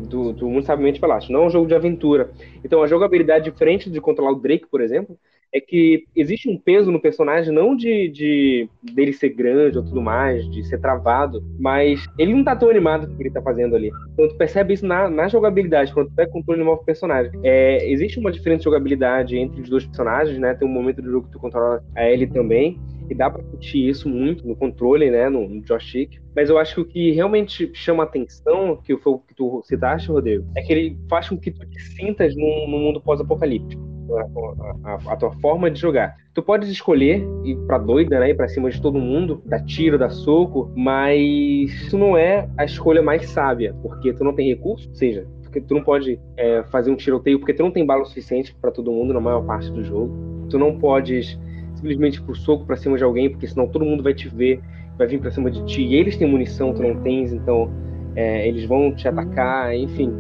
tu, 0.09 0.35
tu 0.35 0.49
muito 0.49 0.67
sabiamente 0.67 0.99
falaste, 0.99 1.31
não 1.31 1.43
é 1.43 1.47
um 1.47 1.51
jogo 1.51 1.67
de 1.67 1.75
aventura. 1.75 2.31
Então 2.65 2.83
a 2.83 2.87
jogabilidade 2.87 3.51
diferente 3.51 3.91
de 3.91 4.01
controlar 4.01 4.33
o 4.33 4.41
Drake, 4.41 4.67
por 4.71 4.81
exemplo, 4.81 5.19
é 5.53 5.61
que 5.61 6.05
existe 6.15 6.49
um 6.49 6.59
peso 6.59 6.91
no 6.91 7.01
personagem, 7.01 7.53
não 7.53 7.75
de, 7.75 8.09
de 8.09 8.69
dele 8.83 9.13
ser 9.13 9.31
grande 9.31 9.79
ou 9.79 9.85
tudo 9.85 10.03
mais, 10.03 10.49
de 10.51 10.65
ser 10.65 10.79
travado, 10.79 11.43
mas 11.59 12.05
ele 12.19 12.35
não 12.35 12.45
tá 12.45 12.55
tão 12.55 12.69
animado 12.69 13.07
com 13.07 13.15
o 13.15 13.17
que 13.17 13.23
ele 13.23 13.31
tá 13.31 13.43
fazendo 13.43 13.75
ali. 13.75 13.91
Então 14.13 14.29
tu 14.29 14.37
percebe 14.37 14.75
isso 14.75 14.87
na, 14.87 15.09
na 15.09 15.29
jogabilidade, 15.29 15.93
quando 15.93 16.09
tu 16.09 16.15
pega 16.15 16.31
controle 16.31 16.63
novo 16.63 16.85
personagem. 16.85 17.33
É, 17.43 17.89
existe 17.91 18.19
uma 18.19 18.31
diferente 18.31 18.65
jogabilidade 18.65 19.37
entre 19.37 19.61
os 19.61 19.69
dois 19.69 19.87
personagens, 19.87 20.39
né? 20.39 20.55
Tem 20.55 20.69
um 20.69 20.71
momento 20.71 21.01
do 21.01 21.11
jogo 21.11 21.27
que 21.27 21.33
tu 21.33 21.39
controla 21.39 21.83
a 21.95 22.09
Ellie 22.09 22.27
também, 22.27 22.79
e 23.09 23.15
dá 23.15 23.31
para 23.31 23.43
curtir 23.43 23.89
isso 23.89 24.09
muito 24.09 24.47
no 24.47 24.57
controle, 24.57 25.11
né, 25.11 25.29
no, 25.29 25.49
no 25.49 25.65
joystick. 25.67 26.21
Mas 26.35 26.51
eu 26.51 26.59
acho 26.59 26.75
que 26.75 26.81
o 26.81 26.85
que 26.85 27.11
realmente 27.13 27.71
chama 27.73 28.03
atenção, 28.03 28.77
que 28.83 28.97
foi 28.97 29.13
o 29.13 29.19
que 29.19 29.35
tu 29.35 29.63
citaste, 29.65 30.09
Rodrigo, 30.09 30.45
é 30.57 30.63
que 30.63 30.73
ele 30.73 30.99
faz 31.09 31.29
com 31.29 31.39
que 31.39 31.51
tu 31.51 31.65
te 31.67 31.81
sintas 31.81 32.35
num, 32.35 32.69
num 32.69 32.79
mundo 32.79 33.01
pós-apocalíptico 33.01 33.96
a, 34.15 34.91
a, 34.91 35.13
a, 35.13 35.17
tua 35.17 35.33
forma 35.33 35.71
de 35.71 35.81
jogar. 35.81 36.17
Tu 36.35 36.43
podes 36.43 36.69
escolher 36.69 37.27
ir 37.45 37.57
pra 37.67 37.79
doida, 37.79 38.21
né? 38.21 38.31
Ir 38.31 38.35
pra 38.35 38.49
cima 38.49 38.71
de 38.71 38.81
todo 38.81 38.99
mundo, 38.99 39.43
dar 39.45 39.65
tiro, 39.65 39.99
dar 39.99 40.11
soco, 40.11 40.71
mas 40.77 41.21
isso 41.21 41.99
não 41.99 42.17
é 42.17 42.49
a 42.57 42.65
escolha 42.65 43.03
mais 43.03 43.29
sábia, 43.31 43.75
porque 43.83 44.13
tu 44.13 44.23
não 44.23 44.35
tem 44.35 44.49
recurso, 44.49 44.89
ou 44.89 44.95
seja, 44.95 45.27
porque 45.43 45.61
tu 45.61 45.75
não 45.75 45.83
pode 45.83 46.21
é, 46.37 46.63
fazer 46.65 46.91
um 46.91 46.97
tiroteio 46.97 47.39
porque 47.39 47.55
tu 47.55 47.63
não 47.63 47.71
tem 47.71 47.85
bala 47.85 48.03
o 48.03 48.07
suficiente 48.07 48.55
para 48.61 48.71
todo 48.71 48.93
mundo 48.93 49.15
na 49.15 49.21
maior 49.21 49.45
parte 49.45 49.71
do 49.71 49.83
jogo. 49.83 50.47
Tu 50.51 50.59
não 50.59 50.79
podes 50.79 51.39
simplesmente 51.75 52.19
ir 52.19 52.23
pro 52.23 52.35
soco 52.35 52.65
pra 52.65 52.77
cima 52.77 52.97
de 52.97 53.05
alguém, 53.05 53.31
porque 53.31 53.47
senão 53.47 53.67
todo 53.67 53.85
mundo 53.85 54.03
vai 54.03 54.15
te 54.15 54.29
ver, 54.29 54.61
vai 54.99 55.07
vir 55.07 55.21
pra 55.21 55.31
cima 55.31 55.51
de 55.51 55.65
ti. 55.65 55.83
E 55.83 55.95
eles 55.95 56.17
têm 56.17 56.29
munição, 56.29 56.75
tu 56.75 56.83
não 56.83 56.97
tens, 57.03 57.33
então 57.33 57.71
é, 58.15 58.47
eles 58.47 58.65
vão 58.65 58.95
te 58.95 59.07
atacar, 59.09 59.75
enfim. 59.75 60.13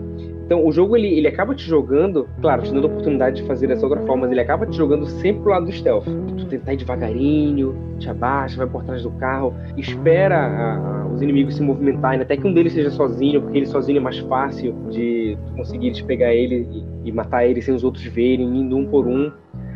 Então, 0.46 0.64
o 0.64 0.70
jogo 0.70 0.96
ele, 0.96 1.08
ele 1.08 1.26
acaba 1.26 1.56
te 1.56 1.64
jogando, 1.64 2.28
claro, 2.40 2.62
te 2.62 2.72
dando 2.72 2.86
a 2.86 2.90
oportunidade 2.90 3.42
de 3.42 3.48
fazer 3.48 3.66
dessa 3.66 3.84
outra 3.84 4.00
forma, 4.02 4.22
mas 4.22 4.30
ele 4.30 4.40
acaba 4.40 4.64
te 4.64 4.76
jogando 4.76 5.04
sempre 5.04 5.42
pro 5.42 5.50
lado 5.50 5.66
do 5.66 5.72
stealth. 5.72 6.04
Tu 6.04 6.46
tentar 6.46 6.72
ir 6.72 6.76
devagarinho, 6.76 7.74
te 7.98 8.08
abaixa, 8.08 8.56
vai 8.56 8.66
por 8.68 8.84
trás 8.84 9.02
do 9.02 9.10
carro, 9.10 9.52
espera 9.76 10.36
a, 10.36 10.76
a, 10.76 11.06
os 11.08 11.20
inimigos 11.20 11.56
se 11.56 11.62
movimentarem, 11.62 12.20
até 12.20 12.36
que 12.36 12.46
um 12.46 12.54
deles 12.54 12.72
seja 12.74 12.90
sozinho, 12.90 13.42
porque 13.42 13.58
ele 13.58 13.66
sozinho 13.66 13.98
é 13.98 14.00
mais 14.00 14.18
fácil 14.20 14.72
de 14.88 15.36
conseguir 15.56 16.00
pegar 16.04 16.32
ele 16.32 16.68
e, 16.70 17.08
e 17.08 17.12
matar 17.12 17.44
ele 17.44 17.60
sem 17.60 17.74
os 17.74 17.82
outros 17.82 18.04
verem, 18.04 18.46
indo 18.46 18.76
um 18.76 18.86
por 18.86 19.04
um. 19.04 19.32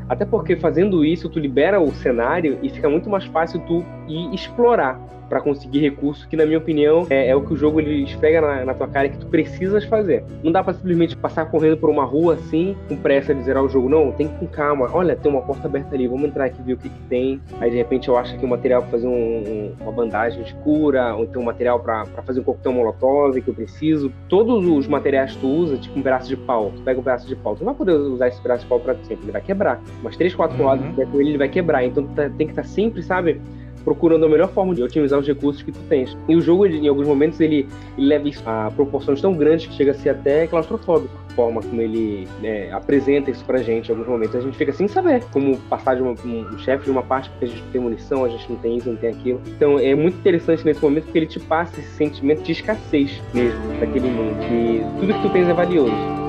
Até 0.08 0.24
porque 0.24 0.54
fazendo 0.54 1.04
isso, 1.04 1.28
tu 1.28 1.40
libera 1.40 1.80
o 1.80 1.90
cenário 1.94 2.58
e 2.62 2.68
fica 2.68 2.88
muito 2.88 3.10
mais 3.10 3.24
fácil 3.24 3.58
tu 3.66 3.84
ir 4.06 4.32
explorar 4.32 5.00
para 5.30 5.40
conseguir 5.40 5.78
recurso, 5.78 6.28
que 6.28 6.36
na 6.36 6.44
minha 6.44 6.58
opinião 6.58 7.06
é, 7.08 7.28
é, 7.28 7.36
o 7.36 7.40
que 7.40 7.54
o 7.54 7.56
jogo 7.56 7.80
ele 7.80 8.02
esfrega 8.02 8.40
na, 8.40 8.64
na 8.64 8.74
tua 8.74 8.88
cara 8.88 9.08
que 9.08 9.16
tu 9.16 9.26
precisas 9.26 9.84
fazer. 9.84 10.24
Não 10.42 10.50
dá 10.50 10.62
para 10.62 10.74
simplesmente 10.74 11.16
passar 11.16 11.46
correndo 11.46 11.76
por 11.76 11.88
uma 11.88 12.04
rua 12.04 12.34
assim, 12.34 12.76
com 12.88 12.96
pressa 12.96 13.32
de 13.32 13.42
zerar 13.44 13.62
o 13.62 13.68
jogo. 13.68 13.88
Não, 13.88 14.10
tem 14.10 14.26
que 14.26 14.34
com 14.34 14.46
calma. 14.48 14.90
Olha, 14.92 15.14
tem 15.14 15.30
uma 15.30 15.40
porta 15.40 15.68
aberta 15.68 15.94
ali, 15.94 16.08
vamos 16.08 16.24
entrar 16.24 16.46
aqui 16.46 16.60
ver 16.60 16.72
o 16.72 16.76
que, 16.76 16.88
que 16.88 17.02
tem. 17.08 17.40
Aí 17.60 17.70
de 17.70 17.76
repente 17.76 18.08
eu 18.08 18.16
acho 18.16 18.36
que 18.36 18.44
o 18.44 18.48
material 18.48 18.82
para 18.82 18.90
fazer 18.90 19.06
um, 19.06 19.12
um, 19.12 19.72
uma 19.80 19.92
bandagem 19.92 20.42
de 20.42 20.52
cura, 20.54 21.14
ou 21.14 21.22
então 21.22 21.40
um 21.40 21.44
material 21.44 21.78
para 21.78 22.04
fazer 22.26 22.40
um 22.40 22.44
coquetel 22.44 22.72
molotov 22.72 23.40
que 23.40 23.48
eu 23.48 23.54
preciso. 23.54 24.12
Todos 24.28 24.66
os 24.66 24.88
materiais 24.88 25.32
que 25.34 25.38
tu 25.38 25.46
usa, 25.46 25.76
tipo 25.76 25.96
um 25.96 26.02
pedaço 26.02 26.28
de 26.28 26.36
pau. 26.36 26.72
Tu 26.74 26.82
pega 26.82 26.98
um 26.98 27.04
pedaço 27.04 27.28
de 27.28 27.36
pau, 27.36 27.54
tu 27.54 27.60
não 27.60 27.66
vai 27.66 27.74
poder 27.76 27.92
usar 27.92 28.26
esse 28.26 28.42
pedaço 28.42 28.64
de 28.64 28.68
pau 28.68 28.80
para 28.80 28.96
sempre, 29.04 29.26
ele 29.26 29.32
vai 29.32 29.40
quebrar. 29.40 29.80
Mas 30.02 30.16
três, 30.16 30.34
quatro 30.34 30.58
uhum. 30.58 30.66
lados 30.66 30.84
com 30.94 31.20
ele, 31.20 31.30
ele 31.30 31.38
vai 31.38 31.48
quebrar. 31.48 31.84
Então 31.84 32.02
tu 32.02 32.14
tá, 32.14 32.28
tem 32.30 32.48
que 32.48 32.52
estar 32.52 32.62
tá 32.62 32.68
sempre, 32.68 33.00
sabe? 33.00 33.40
Procurando 33.84 34.26
a 34.26 34.28
melhor 34.28 34.48
forma 34.48 34.74
de 34.74 34.82
otimizar 34.82 35.18
os 35.18 35.26
recursos 35.26 35.62
que 35.62 35.72
tu 35.72 35.80
tens. 35.88 36.16
E 36.28 36.36
o 36.36 36.40
jogo, 36.40 36.66
em 36.66 36.88
alguns 36.88 37.06
momentos, 37.06 37.40
ele, 37.40 37.66
ele 37.96 38.06
leva 38.06 38.30
a 38.46 38.70
proporções 38.70 39.20
tão 39.20 39.34
grandes 39.34 39.66
que 39.66 39.74
chega 39.74 39.92
a 39.92 39.94
ser 39.94 40.10
até 40.10 40.46
claustrofóbico. 40.46 41.14
A 41.30 41.32
forma 41.32 41.62
como 41.62 41.80
ele 41.80 42.28
né, 42.42 42.70
apresenta 42.72 43.30
isso 43.30 43.44
pra 43.44 43.58
gente 43.58 43.88
em 43.88 43.92
alguns 43.92 44.08
momentos. 44.08 44.36
A 44.36 44.40
gente 44.40 44.56
fica 44.56 44.72
sem 44.72 44.88
saber 44.88 45.24
como 45.32 45.56
passar 45.62 45.94
de 45.94 46.02
uma, 46.02 46.12
um 46.12 46.58
chefe 46.58 46.84
de 46.84 46.90
uma 46.90 47.02
parte 47.02 47.30
porque 47.30 47.44
a 47.44 47.48
gente 47.48 47.62
tem 47.72 47.80
munição, 47.80 48.24
a 48.24 48.28
gente 48.28 48.50
não 48.50 48.58
tem 48.58 48.76
isso, 48.76 48.88
não 48.88 48.96
tem 48.96 49.10
aquilo. 49.10 49.40
Então 49.46 49.78
é 49.78 49.94
muito 49.94 50.18
interessante 50.18 50.64
nesse 50.64 50.82
momento 50.82 51.04
porque 51.04 51.18
ele 51.18 51.26
te 51.26 51.40
passa 51.40 51.80
esse 51.80 51.90
sentimento 51.90 52.42
de 52.42 52.52
escassez 52.52 53.22
mesmo 53.32 53.60
daquele 53.78 54.10
mundo. 54.10 54.36
Que 54.48 55.00
tudo 55.00 55.14
que 55.14 55.22
tu 55.22 55.30
tens 55.30 55.48
é 55.48 55.54
valioso. 55.54 56.20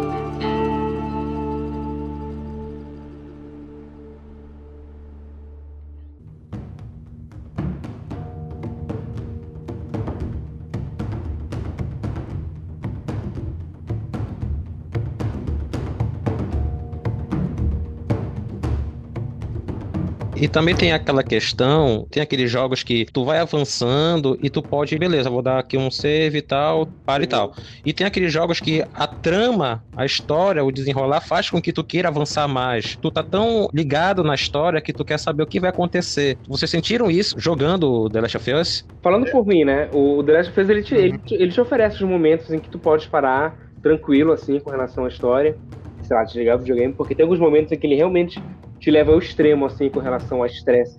E 20.41 20.47
também 20.47 20.73
tem 20.73 20.91
aquela 20.91 21.21
questão, 21.21 22.07
tem 22.09 22.23
aqueles 22.23 22.49
jogos 22.49 22.81
que 22.81 23.05
tu 23.05 23.23
vai 23.23 23.37
avançando 23.37 24.35
e 24.41 24.49
tu 24.49 24.59
pode, 24.63 24.97
beleza, 24.97 25.29
vou 25.29 25.43
dar 25.43 25.59
aqui 25.59 25.77
um 25.77 25.91
save 25.91 26.39
e 26.39 26.41
tal, 26.41 26.87
para 27.05 27.23
e 27.23 27.27
tal. 27.27 27.53
E 27.85 27.93
tem 27.93 28.07
aqueles 28.07 28.33
jogos 28.33 28.59
que 28.59 28.83
a 28.91 29.05
trama, 29.05 29.83
a 29.95 30.03
história, 30.03 30.65
o 30.65 30.71
desenrolar 30.71 31.21
faz 31.21 31.47
com 31.47 31.61
que 31.61 31.71
tu 31.71 31.83
queira 31.83 32.07
avançar 32.07 32.47
mais. 32.47 32.95
Tu 32.95 33.11
tá 33.11 33.21
tão 33.21 33.69
ligado 33.71 34.23
na 34.23 34.33
história 34.33 34.81
que 34.81 34.91
tu 34.91 35.05
quer 35.05 35.19
saber 35.19 35.43
o 35.43 35.45
que 35.45 35.59
vai 35.59 35.69
acontecer. 35.69 36.39
Vocês 36.47 36.71
sentiram 36.71 37.11
isso 37.11 37.39
jogando 37.39 38.09
The 38.09 38.21
Last 38.21 38.37
of 38.37 38.51
Us? 38.51 38.85
Falando 39.03 39.29
por 39.29 39.45
mim, 39.45 39.63
né? 39.63 39.91
O 39.93 40.23
The 40.23 40.31
Last 40.31 40.49
of 40.49 40.59
Us 40.59 40.69
ele 40.69 40.81
te, 40.81 40.95
ele, 40.95 41.17
te, 41.19 41.35
ele 41.35 41.51
te 41.51 41.61
oferece 41.61 41.97
os 41.97 42.09
momentos 42.09 42.51
em 42.51 42.57
que 42.57 42.67
tu 42.67 42.79
pode 42.79 43.07
parar 43.09 43.55
tranquilo, 43.79 44.31
assim, 44.31 44.59
com 44.59 44.71
relação 44.71 45.05
à 45.05 45.07
história. 45.07 45.55
Sei 46.01 46.17
lá, 46.17 46.23
desligar 46.23 46.55
o 46.55 46.59
videogame, 46.59 46.95
porque 46.95 47.13
tem 47.13 47.21
alguns 47.21 47.39
momentos 47.39 47.71
em 47.71 47.77
que 47.77 47.85
ele 47.85 47.95
realmente 47.95 48.41
te 48.81 48.89
leva 48.89 49.11
ao 49.13 49.19
extremo, 49.19 49.65
assim, 49.65 49.89
com 49.89 49.99
relação 49.99 50.39
ao 50.39 50.47
estresse 50.47 50.97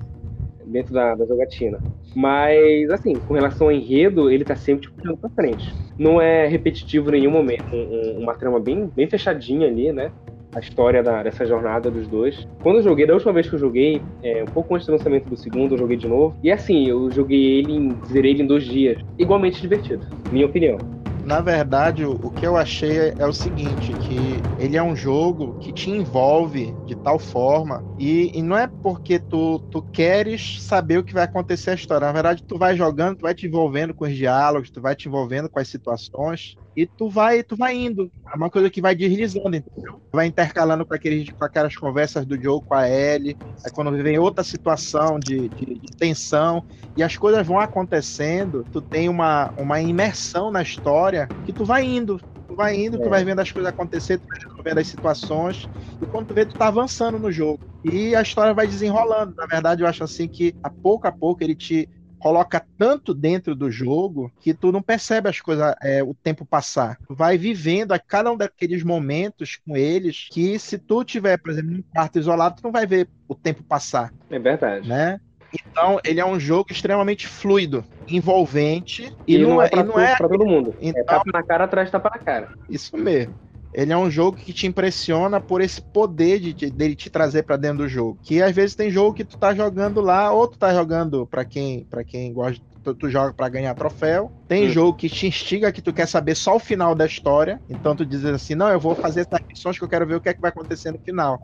dentro 0.65 0.95
da, 0.95 1.17
da 1.17 1.27
jogatina. 1.27 1.81
Mas, 2.15 2.89
assim, 2.91 3.15
com 3.15 3.35
relação 3.35 3.67
ao 3.67 3.73
enredo, 3.73 4.31
ele 4.31 4.45
tá 4.45 4.55
sempre 4.55 4.83
te 4.83 4.93
puxando 4.93 5.19
pra 5.19 5.29
frente. 5.31 5.75
Não 5.99 6.21
é 6.21 6.47
repetitivo 6.47 7.09
em 7.11 7.21
nenhum 7.21 7.33
momento. 7.33 7.75
Um, 7.75 8.21
uma 8.21 8.35
trama 8.35 8.61
bem, 8.61 8.87
bem 8.95 9.09
fechadinha 9.09 9.67
ali, 9.67 9.93
né? 9.93 10.13
A 10.55 10.61
história 10.61 11.03
da, 11.03 11.25
dessa 11.25 11.45
jornada 11.45 11.91
dos 11.91 12.07
dois. 12.07 12.47
Quando 12.63 12.77
eu 12.77 12.83
joguei, 12.83 13.05
da 13.05 13.15
última 13.15 13.33
vez 13.33 13.49
que 13.49 13.55
eu 13.57 13.59
joguei, 13.59 14.01
é, 14.23 14.43
um 14.43 14.53
pouco 14.53 14.75
antes 14.75 14.87
do 14.87 14.93
lançamento 14.93 15.29
do 15.29 15.37
segundo, 15.37 15.75
eu 15.75 15.79
joguei 15.79 15.97
de 15.97 16.07
novo. 16.07 16.37
E 16.43 16.53
assim, 16.53 16.87
eu 16.87 17.11
joguei 17.11 17.59
ele, 17.59 17.73
em, 17.73 17.97
zerei 18.07 18.31
ele 18.31 18.43
em 18.45 18.47
dois 18.47 18.65
dias. 18.65 19.03
Igualmente 19.19 19.61
divertido, 19.61 20.07
minha 20.31 20.47
opinião. 20.47 20.79
Na 21.25 21.41
verdade, 21.41 22.05
o, 22.05 22.31
que 22.33 22.45
eu 22.45 22.57
achei 22.57 22.99
é, 22.99 23.15
é, 23.19 23.27
o 23.27 23.33
seguinte, 23.33 23.95
que 23.95 24.43
ele 24.59 24.77
é 24.77 24.83
um 24.83 24.97
jogo 24.97 25.57
que 25.61 25.73
te 25.73 25.89
envolve 25.89 26.75
de 26.85 26.97
tal 26.97 27.19
forma 27.19 27.81
e, 27.99 28.33
e 28.35 28.43
não 28.43 28.59
é 28.59 28.69
porque 28.83 29.21
tu, 29.21 29.61
tu 29.71 29.83
queres 29.93 30.61
saber 30.63 30.99
o 30.99 31.05
que 31.05 31.15
vai 31.15 31.25
acontecer 31.25 31.71
a 31.71 31.75
história. 31.75 32.07
Na 32.09 32.13
verdade, 32.13 32.43
tu 32.47 32.59
vai 32.59 32.77
jogando, 32.77 33.19
tu 33.19 33.23
vai 33.23 33.35
te 33.35 33.47
envolvendo 33.47 33.95
com 33.95 34.05
os 34.05 34.17
diálogos, 34.17 34.71
tu 34.71 34.81
vai 34.81 34.97
te 34.97 35.07
envolvendo 35.09 35.49
com 35.49 35.61
as 35.61 35.69
situações 35.69 36.57
e 36.77 36.87
tu 36.87 37.09
vai, 37.09 37.43
tu 37.43 37.57
vai 37.57 37.77
indo. 37.77 38.11
É 38.33 38.37
uma 38.37 38.51
coisa 38.51 38.71
que 38.71 38.81
vai 38.81 38.95
deslizando, 38.95 39.57
entendeu? 39.57 40.01
Vai 40.13 40.27
intercalando 40.27 40.87
com, 40.87 40.95
aqueles, 40.95 41.31
com 41.31 41.45
aquelas 41.45 41.77
conversas 41.77 42.25
do 42.25 42.41
Joe 42.41 42.63
com 42.63 42.75
a 42.75 42.89
Ellie. 42.89 43.37
Aí 43.65 43.71
quando 43.73 43.91
vem 44.03 44.19
outra 44.19 44.43
situação 44.43 45.19
de, 45.19 45.49
de, 45.51 45.79
de, 45.79 45.97
tensão 45.97 46.65
e 46.97 47.03
as 47.03 47.17
coisas 47.17 47.47
vão 47.47 47.61
acontecendo, 47.61 48.65
tu 48.73 48.81
tem 48.81 49.09
uma, 49.09 49.53
uma 49.59 49.81
imersão 49.81 50.51
na 50.51 50.63
história 50.63 51.29
que 51.45 51.53
tu 51.53 51.65
vai 51.65 51.85
indo. 51.85 52.19
Tu 52.49 52.57
vai 52.57 52.75
indo, 52.75 52.97
é. 52.97 53.01
tu 53.01 53.09
vai 53.09 53.25
vendo 53.25 53.41
as 53.41 53.51
coisas 53.51 53.73
acontecer, 53.73 54.19
tu 54.19 54.27
vai 54.29 54.39
resolvendo 54.39 54.79
as 54.79 54.87
situações, 54.87 55.69
e 56.01 56.07
quando 56.07 56.27
tu 56.27 56.35
vê, 56.35 56.45
tu 56.45 56.55
tá 56.55 56.69
avançando 56.69 57.19
no 57.19 57.33
jogo. 57.33 57.61
E 57.83 58.15
a 58.15 58.21
história 58.21 58.53
vai 58.53 58.67
desenrolando. 58.67 59.35
Na 59.37 59.47
verdade, 59.47 59.83
eu 59.83 59.89
acho 59.89 60.05
assim 60.05 60.29
que 60.29 60.55
a 60.63 60.69
pouco 60.69 61.07
a 61.07 61.13
pouco 61.13 61.43
ele 61.43 61.55
te 61.55 61.89
coloca 62.23 62.65
tanto 62.79 63.13
dentro 63.13 63.53
do 63.53 63.69
jogo 63.69 64.33
que 64.41 64.55
tu 64.55 64.71
não 64.71 64.81
percebe 64.81 65.29
as 65.29 65.41
coisas, 65.41 65.75
é, 65.83 66.05
o 66.05 66.15
tempo 66.15 66.47
passar. 66.47 66.97
Tu 67.05 67.15
vai 67.17 67.37
vivendo 67.37 67.91
a 67.91 67.99
cada 67.99 68.31
um 68.31 68.37
daqueles 68.37 68.85
momentos 68.85 69.59
com 69.67 69.77
eles 69.77 70.29
que 70.31 70.57
se 70.57 70.79
tu 70.79 71.03
tiver, 71.03 71.37
por 71.37 71.51
exemplo, 71.51 71.73
num 71.73 71.83
quarto 71.83 72.21
isolado, 72.21 72.57
tu 72.57 72.65
não 72.65 72.71
vai 72.71 72.87
ver 72.87 73.09
o 73.29 73.35
tempo 73.35 73.65
passar. 73.65 74.13
É 74.31 74.39
verdade. 74.39 74.89
Né? 74.89 75.21
Então, 75.53 75.99
ele 76.05 76.21
é 76.21 76.25
um 76.25 76.39
jogo 76.39 76.71
extremamente 76.71 77.27
fluido, 77.27 77.85
envolvente 78.09 79.13
e, 79.27 79.35
e 79.35 79.39
não, 79.39 79.61
é, 79.61 79.69
pra, 79.69 79.83
não 79.83 79.99
é 79.99 80.17
todo 80.17 80.47
mundo. 80.47 80.75
É 80.81 80.87
então, 80.87 81.03
é 81.03 81.05
tapa 81.05 81.31
na 81.33 81.43
cara 81.43 81.65
atrás 81.65 81.91
tapa 81.91 82.09
na 82.09 82.19
cara. 82.19 82.53
Isso 82.71 82.97
mesmo. 82.97 83.35
Ele 83.73 83.93
é 83.93 83.97
um 83.97 84.11
jogo 84.11 84.37
que 84.37 84.53
te 84.53 84.67
impressiona 84.67 85.41
por 85.41 85.61
esse 85.61 85.81
poder 85.81 86.39
de, 86.41 86.53
de 86.53 86.71
dele 86.71 86.95
te 86.95 87.09
trazer 87.09 87.43
para 87.43 87.57
dentro 87.57 87.79
do 87.79 87.89
jogo. 87.89 88.19
Que 88.23 88.43
às 88.43 88.55
vezes 88.55 88.75
tem 88.75 88.91
jogo 88.91 89.15
que 89.15 89.25
tu 89.25 89.39
tá 89.39 89.55
jogando 89.55 90.01
lá, 90.01 90.33
ou 90.33 90.47
tu 90.47 90.59
tá 90.59 90.75
jogando 90.75 91.27
para 91.27 91.45
quem, 91.45 91.85
para 91.85 92.05
quem 92.05 92.33
gosta 92.33 92.63
Tu, 92.83 92.93
tu, 92.95 93.09
joga 93.09 93.33
para 93.33 93.49
ganhar 93.49 93.75
troféu. 93.75 94.33
Tem 94.49 94.67
hum. 94.67 94.71
jogo 94.71 94.97
que 94.97 95.09
te 95.09 95.27
instiga 95.27 95.71
que 95.71 95.81
tu 95.81 95.93
quer 95.93 96.09
saber 96.09 96.35
só 96.35 96.57
o 96.57 96.59
final 96.59 96.97
da 96.97 97.07
história. 97.07 97.61
Então 97.71 97.95
tu 97.95 98.05
dizes 98.05 98.27
assim: 98.27 98.57
não, 98.57 98.69
eu 98.69 98.81
vou 98.81 98.95
fazer 98.95 99.21
essas 99.21 99.41
missões 99.47 99.79
que 99.79 99.85
eu 99.85 99.89
quero 99.89 100.05
ver 100.05 100.17
o 100.17 100.21
que 100.21 100.29
é 100.29 100.35
que 100.35 100.41
vai 100.41 100.51
acontecer 100.51 100.91
no 100.91 100.99
final. 100.99 101.41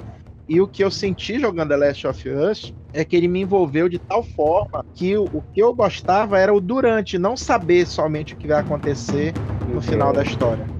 E 0.49 0.61
o 0.61 0.67
que 0.67 0.83
eu 0.83 0.91
senti 0.91 1.38
jogando 1.38 1.69
The 1.69 1.77
Last 1.77 2.07
of 2.07 2.29
Us 2.29 2.75
é 2.93 3.05
que 3.05 3.14
ele 3.14 3.29
me 3.29 3.43
envolveu 3.43 3.88
de 3.88 3.99
tal 3.99 4.23
forma 4.23 4.85
que 4.95 5.17
o, 5.17 5.25
o 5.25 5.43
que 5.43 5.62
eu 5.62 5.75
gostava 5.75 6.38
era 6.38 6.53
o 6.53 6.61
durante, 6.61 7.19
não 7.19 7.37
saber 7.37 7.87
somente 7.87 8.35
o 8.35 8.37
que 8.37 8.49
vai 8.49 8.61
acontecer 8.61 9.35
no 9.73 9.81
final 9.81 10.12
da 10.12 10.23
história. 10.23 10.78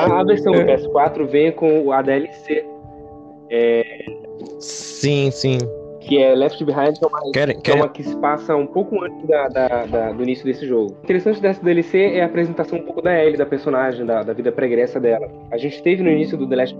A, 0.00 0.20
a 0.20 0.24
versão 0.24 0.52
do 0.52 0.60
é. 0.60 0.76
PS4 0.76 1.26
vem 1.26 1.52
com 1.52 1.92
a 1.92 2.02
DLC. 2.02 2.64
É... 3.50 3.84
Sim, 4.58 5.30
sim. 5.30 5.58
Que 6.00 6.18
é 6.18 6.34
Left 6.34 6.64
Behind, 6.64 6.98
que 6.98 7.04
é 7.04 7.08
uma, 7.08 7.32
quer, 7.32 7.54
quer... 7.60 7.72
É 7.72 7.74
uma 7.74 7.88
que 7.88 8.02
se 8.02 8.16
passa 8.16 8.56
um 8.56 8.66
pouco 8.66 9.04
antes 9.04 9.26
da, 9.28 9.48
da, 9.48 9.86
da, 9.86 10.12
do 10.12 10.22
início 10.22 10.44
desse 10.44 10.66
jogo. 10.66 10.96
O 11.00 11.04
interessante 11.04 11.40
dessa 11.40 11.62
DLC 11.62 12.14
é 12.14 12.22
a 12.22 12.26
apresentação 12.26 12.78
um 12.78 12.82
pouco 12.82 13.02
da 13.02 13.22
Ellie, 13.22 13.36
da 13.36 13.46
personagem, 13.46 14.06
da, 14.06 14.22
da 14.22 14.32
vida 14.32 14.50
pregressa 14.50 14.98
dela. 14.98 15.30
A 15.50 15.58
gente 15.58 15.82
teve 15.82 16.02
no 16.02 16.10
início 16.10 16.38
do 16.38 16.48
The 16.48 16.56
Last 16.56 16.76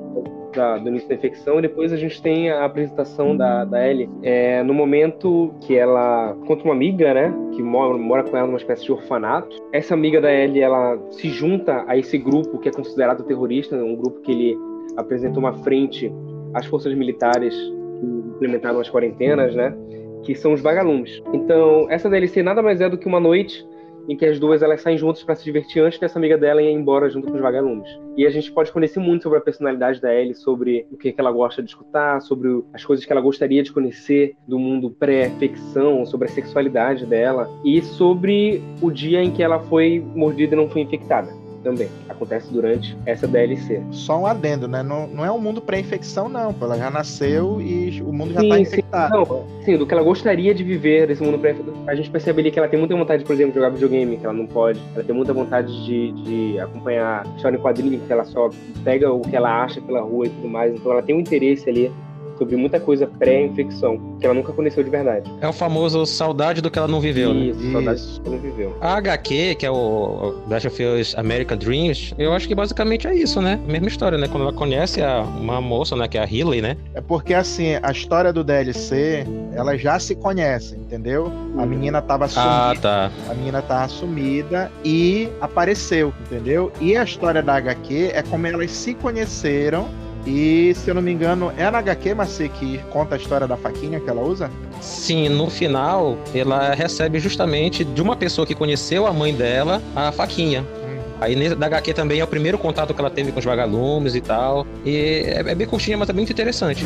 da, 0.54 0.78
do 0.78 0.88
início 0.88 1.08
da 1.08 1.14
infecção, 1.14 1.58
e 1.58 1.62
depois 1.62 1.92
a 1.92 1.96
gente 1.96 2.20
tem 2.22 2.50
a 2.50 2.64
apresentação 2.64 3.36
da, 3.36 3.64
da 3.64 3.86
Ellie 3.88 4.08
é, 4.22 4.62
no 4.62 4.74
momento 4.74 5.54
que 5.60 5.76
ela 5.76 6.36
conta 6.46 6.64
uma 6.64 6.74
amiga, 6.74 7.12
né, 7.14 7.34
que 7.52 7.62
mora, 7.62 7.96
mora 7.96 8.22
com 8.24 8.36
ela 8.36 8.46
numa 8.46 8.58
espécie 8.58 8.84
de 8.84 8.92
orfanato. 8.92 9.56
Essa 9.72 9.94
amiga 9.94 10.20
da 10.20 10.32
Ellie, 10.32 10.60
ela 10.60 10.98
se 11.10 11.28
junta 11.28 11.84
a 11.86 11.96
esse 11.96 12.18
grupo 12.18 12.58
que 12.58 12.68
é 12.68 12.72
considerado 12.72 13.24
terrorista, 13.24 13.76
um 13.76 13.96
grupo 13.96 14.20
que 14.20 14.32
ele 14.32 14.58
apresenta 14.96 15.38
uma 15.38 15.52
frente 15.62 16.12
às 16.54 16.66
forças 16.66 16.94
militares 16.94 17.54
que 17.54 18.06
implementaram 18.06 18.80
as 18.80 18.90
quarentenas, 18.90 19.54
né, 19.54 19.74
que 20.22 20.34
são 20.34 20.52
os 20.52 20.60
vagalumes. 20.60 21.22
Então, 21.32 21.86
essa 21.90 22.08
DLC 22.08 22.42
nada 22.42 22.62
mais 22.62 22.80
é 22.80 22.88
do 22.88 22.98
que 22.98 23.06
uma 23.06 23.20
noite 23.20 23.66
em 24.10 24.16
que 24.16 24.26
as 24.26 24.40
duas 24.40 24.60
elas 24.60 24.82
saem 24.82 24.98
juntas 24.98 25.22
para 25.22 25.36
se 25.36 25.44
divertir 25.44 25.80
antes 25.80 26.00
dessa 26.00 26.18
amiga 26.18 26.36
dela 26.36 26.60
ir 26.60 26.68
embora 26.72 27.08
junto 27.08 27.28
com 27.28 27.36
os 27.36 27.40
vagalumes. 27.40 27.88
E 28.16 28.26
a 28.26 28.30
gente 28.30 28.50
pode 28.50 28.72
conhecer 28.72 28.98
muito 28.98 29.22
sobre 29.22 29.38
a 29.38 29.40
personalidade 29.40 30.00
da 30.00 30.12
Ellie, 30.12 30.34
sobre 30.34 30.84
o 30.90 30.96
que, 30.96 31.12
que 31.12 31.20
ela 31.20 31.30
gosta 31.30 31.62
de 31.62 31.70
escutar, 31.70 32.20
sobre 32.20 32.64
as 32.74 32.84
coisas 32.84 33.06
que 33.06 33.12
ela 33.12 33.20
gostaria 33.20 33.62
de 33.62 33.72
conhecer 33.72 34.34
do 34.48 34.58
mundo 34.58 34.90
pré-ficção, 34.90 36.04
sobre 36.04 36.26
a 36.26 36.30
sexualidade 36.30 37.06
dela 37.06 37.48
e 37.64 37.80
sobre 37.80 38.60
o 38.82 38.90
dia 38.90 39.22
em 39.22 39.30
que 39.30 39.44
ela 39.44 39.60
foi 39.60 40.04
mordida 40.16 40.54
e 40.54 40.56
não 40.56 40.68
foi 40.68 40.80
infectada 40.80 41.39
também. 41.62 41.88
Acontece 42.08 42.52
durante 42.52 42.96
essa 43.06 43.26
DLC. 43.26 43.82
Só 43.90 44.20
um 44.20 44.26
adendo, 44.26 44.66
né? 44.66 44.82
Não, 44.82 45.06
não 45.06 45.24
é 45.24 45.30
um 45.30 45.38
mundo 45.38 45.60
pré-infecção, 45.60 46.28
não. 46.28 46.54
Ela 46.60 46.76
já 46.76 46.90
nasceu 46.90 47.60
e 47.60 48.02
o 48.02 48.12
mundo 48.12 48.32
já 48.32 48.42
está 48.42 48.58
infectado. 48.58 49.14
Sim, 49.14 49.32
não, 49.32 49.64
sim, 49.64 49.76
do 49.76 49.86
que 49.86 49.94
ela 49.94 50.02
gostaria 50.02 50.54
de 50.54 50.64
viver 50.64 51.06
desse 51.06 51.22
mundo 51.22 51.38
pré 51.38 51.56
A 51.86 51.94
gente 51.94 52.10
percebe 52.10 52.40
ali 52.40 52.50
que 52.50 52.58
ela 52.58 52.68
tem 52.68 52.78
muita 52.78 52.96
vontade, 52.96 53.24
por 53.24 53.32
exemplo, 53.32 53.52
de 53.52 53.58
jogar 53.58 53.70
videogame, 53.70 54.16
que 54.16 54.24
ela 54.24 54.34
não 54.34 54.46
pode. 54.46 54.80
Ela 54.94 55.04
tem 55.04 55.14
muita 55.14 55.32
vontade 55.32 55.84
de, 55.84 56.12
de 56.12 56.60
acompanhar 56.60 57.26
história 57.36 57.56
em 57.56 57.60
quadrinho, 57.60 58.00
que 58.00 58.12
ela 58.12 58.24
só 58.24 58.50
pega 58.84 59.12
o 59.12 59.20
que 59.20 59.36
ela 59.36 59.62
acha 59.62 59.80
pela 59.80 60.00
rua 60.00 60.26
e 60.26 60.30
tudo 60.30 60.48
mais. 60.48 60.74
Então 60.74 60.92
ela 60.92 61.02
tem 61.02 61.14
um 61.14 61.20
interesse 61.20 61.68
ali 61.68 61.92
sobre 62.40 62.56
muita 62.56 62.80
coisa 62.80 63.06
pré-infecção, 63.06 64.16
que 64.18 64.24
ela 64.24 64.34
nunca 64.34 64.50
conheceu 64.50 64.82
de 64.82 64.88
verdade. 64.88 65.30
É 65.42 65.46
o 65.46 65.52
famoso 65.52 66.06
saudade 66.06 66.62
do 66.62 66.70
que 66.70 66.78
ela 66.78 66.88
não 66.88 66.98
viveu, 66.98 67.34
né? 67.34 67.40
Isso, 67.46 67.60
né? 67.60 67.72
saudade 67.72 68.00
do 68.00 68.20
que 68.22 68.28
ela 68.28 68.36
não 68.36 68.42
viveu. 68.42 68.76
A 68.80 68.94
HQ, 68.94 69.54
que 69.56 69.66
é 69.66 69.70
o 69.70 70.36
Dash 70.48 70.64
of 70.64 70.82
Us 70.82 71.14
American 71.18 71.58
Dreams, 71.58 72.14
eu 72.16 72.32
acho 72.32 72.48
que 72.48 72.54
basicamente 72.54 73.06
é 73.06 73.14
isso, 73.14 73.42
né? 73.42 73.60
Mesma 73.66 73.88
história, 73.88 74.16
né? 74.16 74.26
Quando 74.26 74.44
ela 74.44 74.54
conhece 74.54 75.02
a, 75.02 75.20
uma 75.20 75.60
moça, 75.60 75.94
né? 75.94 76.08
Que 76.08 76.16
é 76.16 76.22
a 76.22 76.24
Riley, 76.24 76.62
né? 76.62 76.78
É 76.94 77.02
porque, 77.02 77.34
assim, 77.34 77.78
a 77.82 77.90
história 77.90 78.32
do 78.32 78.42
DLC, 78.42 79.26
ela 79.52 79.76
já 79.76 79.98
se 79.98 80.14
conhece, 80.14 80.76
entendeu? 80.76 81.30
A 81.58 81.66
menina 81.66 82.00
tava 82.00 82.26
sumida. 82.26 82.50
Ah, 82.50 82.74
tá. 82.80 83.10
A 83.28 83.34
menina 83.34 83.60
tava 83.60 83.86
sumida 83.88 84.72
e 84.82 85.28
apareceu, 85.42 86.14
entendeu? 86.22 86.72
E 86.80 86.96
a 86.96 87.04
história 87.04 87.42
da 87.42 87.56
HQ 87.56 88.12
é 88.14 88.22
como 88.22 88.46
elas 88.46 88.70
se 88.70 88.94
conheceram 88.94 89.88
e, 90.26 90.74
se 90.74 90.88
eu 90.90 90.94
não 90.94 91.02
me 91.02 91.10
engano, 91.12 91.52
é 91.56 91.70
na 91.70 91.78
HQ, 91.78 92.14
Marci, 92.14 92.48
que 92.48 92.78
conta 92.90 93.14
a 93.14 93.18
história 93.18 93.46
da 93.46 93.56
faquinha 93.56 93.98
que 93.98 94.08
ela 94.08 94.22
usa? 94.22 94.50
Sim, 94.80 95.28
no 95.28 95.48
final, 95.48 96.18
ela 96.34 96.74
recebe 96.74 97.18
justamente 97.18 97.84
de 97.84 98.02
uma 98.02 98.16
pessoa 98.16 98.46
que 98.46 98.54
conheceu 98.54 99.06
a 99.06 99.12
mãe 99.12 99.34
dela 99.34 99.82
a 99.94 100.12
faquinha. 100.12 100.62
Hum. 100.62 100.98
Aí 101.20 101.54
da 101.54 101.66
HQ 101.66 101.94
também 101.94 102.20
é 102.20 102.24
o 102.24 102.26
primeiro 102.26 102.58
contato 102.58 102.94
que 102.94 103.00
ela 103.00 103.10
teve 103.10 103.32
com 103.32 103.38
os 103.38 103.44
vagalumes 103.44 104.14
e 104.14 104.20
tal. 104.20 104.66
E 104.84 105.22
é, 105.26 105.40
é 105.40 105.54
bem 105.54 105.66
curtinha, 105.66 105.96
mas 105.96 106.08
é 106.08 106.12
muito 106.12 106.32
interessante. 106.32 106.84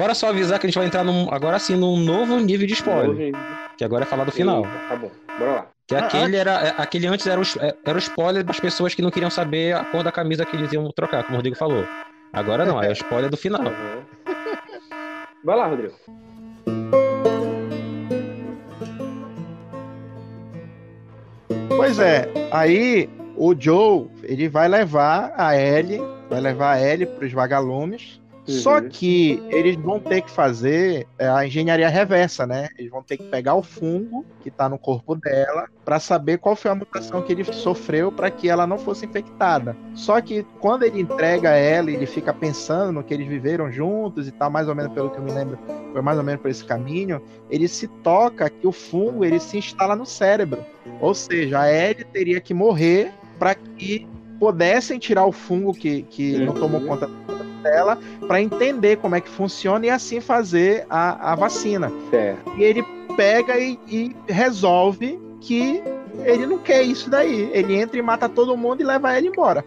Bora 0.00 0.14
só 0.14 0.30
avisar 0.30 0.58
que 0.58 0.66
a 0.66 0.70
gente 0.70 0.78
vai 0.78 0.86
entrar 0.86 1.04
num, 1.04 1.28
agora 1.30 1.58
sim 1.58 1.76
num 1.76 1.94
novo 1.98 2.38
nível 2.38 2.66
de 2.66 2.72
spoiler. 2.72 3.34
Que 3.76 3.84
agora 3.84 4.04
é 4.04 4.06
falar 4.06 4.24
do 4.24 4.32
final. 4.32 4.62
Tá 4.88 4.96
bom, 4.96 5.10
bora 5.38 5.52
lá. 5.52 5.66
Que 5.86 5.94
ah, 5.94 6.06
aquele, 6.06 6.36
era, 6.38 6.68
é, 6.68 6.74
aquele 6.78 7.06
antes 7.06 7.26
era 7.26 7.38
o, 7.38 7.44
é, 7.60 7.74
era 7.84 7.96
o 7.96 7.98
spoiler 7.98 8.42
das 8.42 8.58
pessoas 8.58 8.94
que 8.94 9.02
não 9.02 9.10
queriam 9.10 9.28
saber 9.28 9.76
a 9.76 9.84
cor 9.84 10.02
da 10.02 10.10
camisa 10.10 10.46
que 10.46 10.56
eles 10.56 10.72
iam 10.72 10.90
trocar, 10.92 11.24
como 11.24 11.34
o 11.34 11.36
Rodrigo 11.36 11.54
falou. 11.54 11.84
Agora 12.32 12.64
não, 12.64 12.82
é 12.82 12.88
o 12.88 12.92
spoiler 12.92 13.28
do 13.28 13.36
final. 13.36 13.60
Uhum. 13.60 14.34
Vai 15.44 15.56
lá, 15.58 15.66
Rodrigo. 15.66 15.94
Pois 21.76 21.98
é, 21.98 22.26
aí 22.50 23.06
o 23.36 23.54
Joe, 23.54 24.08
ele 24.22 24.48
vai 24.48 24.66
levar 24.66 25.34
a 25.36 25.54
Ellie, 25.54 26.00
vai 26.30 26.40
levar 26.40 26.72
a 26.72 26.80
Ellie 26.82 27.04
para 27.04 27.26
os 27.26 27.32
vagalumes 27.34 28.19
só 28.50 28.78
uhum. 28.78 28.88
que 28.88 29.42
eles 29.48 29.76
vão 29.76 29.98
ter 30.00 30.22
que 30.22 30.30
fazer 30.30 31.06
é, 31.18 31.28
a 31.28 31.46
engenharia 31.46 31.88
reversa, 31.88 32.46
né? 32.46 32.68
Eles 32.78 32.90
vão 32.90 33.02
ter 33.02 33.16
que 33.16 33.24
pegar 33.24 33.54
o 33.54 33.62
fungo 33.62 34.24
que 34.40 34.48
está 34.48 34.68
no 34.68 34.78
corpo 34.78 35.14
dela 35.14 35.68
para 35.84 36.00
saber 36.00 36.38
qual 36.38 36.56
foi 36.56 36.70
a 36.70 36.74
mutação 36.74 37.22
que 37.22 37.32
ele 37.32 37.44
sofreu 37.44 38.10
para 38.10 38.30
que 38.30 38.48
ela 38.48 38.66
não 38.66 38.78
fosse 38.78 39.06
infectada. 39.06 39.76
Só 39.94 40.20
que 40.20 40.44
quando 40.60 40.82
ele 40.82 41.00
entrega 41.00 41.50
ela, 41.50 41.90
ele 41.90 42.06
fica 42.06 42.32
pensando 42.32 42.92
no 42.92 43.04
que 43.04 43.14
eles 43.14 43.28
viveram 43.28 43.70
juntos 43.70 44.28
e 44.28 44.30
tal, 44.32 44.50
mais 44.50 44.68
ou 44.68 44.74
menos 44.74 44.92
pelo 44.92 45.10
que 45.10 45.18
eu 45.18 45.22
me 45.22 45.32
lembro, 45.32 45.58
foi 45.92 46.02
mais 46.02 46.18
ou 46.18 46.24
menos 46.24 46.40
por 46.40 46.50
esse 46.50 46.64
caminho, 46.64 47.20
ele 47.50 47.68
se 47.68 47.88
toca 47.88 48.48
que 48.48 48.66
o 48.66 48.72
fungo 48.72 49.24
ele 49.24 49.40
se 49.40 49.58
instala 49.58 49.96
no 49.96 50.06
cérebro. 50.06 50.64
Ou 51.00 51.14
seja, 51.14 51.60
a 51.60 51.72
Ellie 51.72 52.04
teria 52.04 52.40
que 52.40 52.54
morrer 52.54 53.12
para 53.38 53.54
que 53.54 54.06
pudessem 54.40 54.98
tirar 54.98 55.26
o 55.26 55.32
fungo 55.32 55.74
que, 55.74 56.02
que 56.04 56.36
uhum. 56.36 56.46
não 56.46 56.54
tomou 56.54 56.80
conta 56.80 57.08
dela 57.60 57.98
para 58.26 58.40
entender 58.40 58.96
como 58.96 59.14
é 59.14 59.20
que 59.20 59.28
funciona 59.28 59.86
e 59.86 59.90
assim 59.90 60.20
fazer 60.20 60.86
a, 60.88 61.32
a 61.32 61.34
vacina. 61.34 61.92
Certo. 62.10 62.52
E 62.56 62.64
ele 62.64 62.84
pega 63.16 63.58
e, 63.58 63.78
e 63.88 64.16
resolve 64.28 65.20
que 65.40 65.82
ele 66.24 66.46
não 66.46 66.58
quer 66.58 66.82
isso 66.82 67.08
daí. 67.08 67.50
Ele 67.52 67.74
entra 67.74 67.98
e 67.98 68.02
mata 68.02 68.28
todo 68.28 68.56
mundo 68.56 68.80
e 68.80 68.84
leva 68.84 69.16
ele 69.16 69.28
embora. 69.28 69.64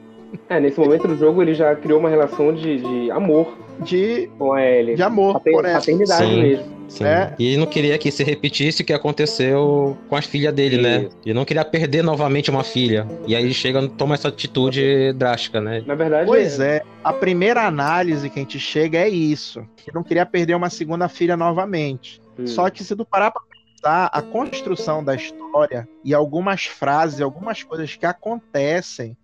É, 0.50 0.60
nesse 0.60 0.80
momento 0.80 1.08
do 1.08 1.18
jogo 1.18 1.42
ele 1.42 1.54
já 1.54 1.76
criou 1.76 2.00
uma 2.00 2.10
relação 2.10 2.54
de, 2.54 2.80
de 2.80 3.12
amor 3.12 3.58
De, 3.80 4.30
com 4.38 4.54
a 4.54 4.64
Ellie. 4.64 4.96
de 4.96 5.04
amor 5.04 5.40
paternidade 5.42 6.26
Sim. 6.26 6.42
mesmo. 6.42 6.74
Sim. 6.88 7.06
É. 7.06 7.34
E 7.40 7.48
ele 7.48 7.58
não 7.58 7.66
queria 7.66 7.98
que 7.98 8.12
se 8.12 8.24
repetisse 8.24 8.84
o 8.84 8.86
que 8.86 8.94
aconteceu 8.94 9.98
com 10.08 10.16
as 10.16 10.26
filhas 10.26 10.54
dele, 10.54 10.78
né? 10.78 11.10
Ele 11.26 11.34
não 11.34 11.44
queria 11.44 11.66
perder 11.66 12.04
novamente 12.04 12.52
uma 12.52 12.64
filha. 12.64 13.08
E 13.26 13.36
aí 13.36 13.44
ele 13.44 13.54
chega 13.54 13.88
toma 13.88 14.14
essa 14.14 14.28
atitude 14.28 15.12
drástica, 15.14 15.60
né? 15.60 15.84
Na 15.88 15.96
verdade, 15.96 16.28
Pois 16.28 16.60
é, 16.60 16.84
a 17.04 17.12
primeira 17.12 17.66
análise 17.66 18.30
que 18.30 18.40
a 18.40 18.44
gente 18.44 18.60
chega 18.60 19.00
é 19.00 19.10
isso. 19.10 19.60
Ele 19.60 19.96
não 19.96 20.04
queria 20.04 20.26
perder 20.26 20.56
uma 20.56 20.70
segunda 20.70 21.08
filha 21.10 21.36
novamente. 21.36 22.22
Hum. 22.38 22.46
Só 22.46 22.70
que 22.70 22.84
se 22.84 22.96
tu 22.96 23.06
parar 23.06 23.32
pra 23.32 23.42
pensar, 23.42 24.10
a 24.14 24.22
construção 24.22 25.04
da 25.04 25.16
história 25.16 25.88
e 26.04 26.14
algumas 26.14 26.66
frases, 26.66 27.22
algumas 27.22 27.64
coisas 27.64 27.96
que 27.96 28.06
acontecem 28.06 29.18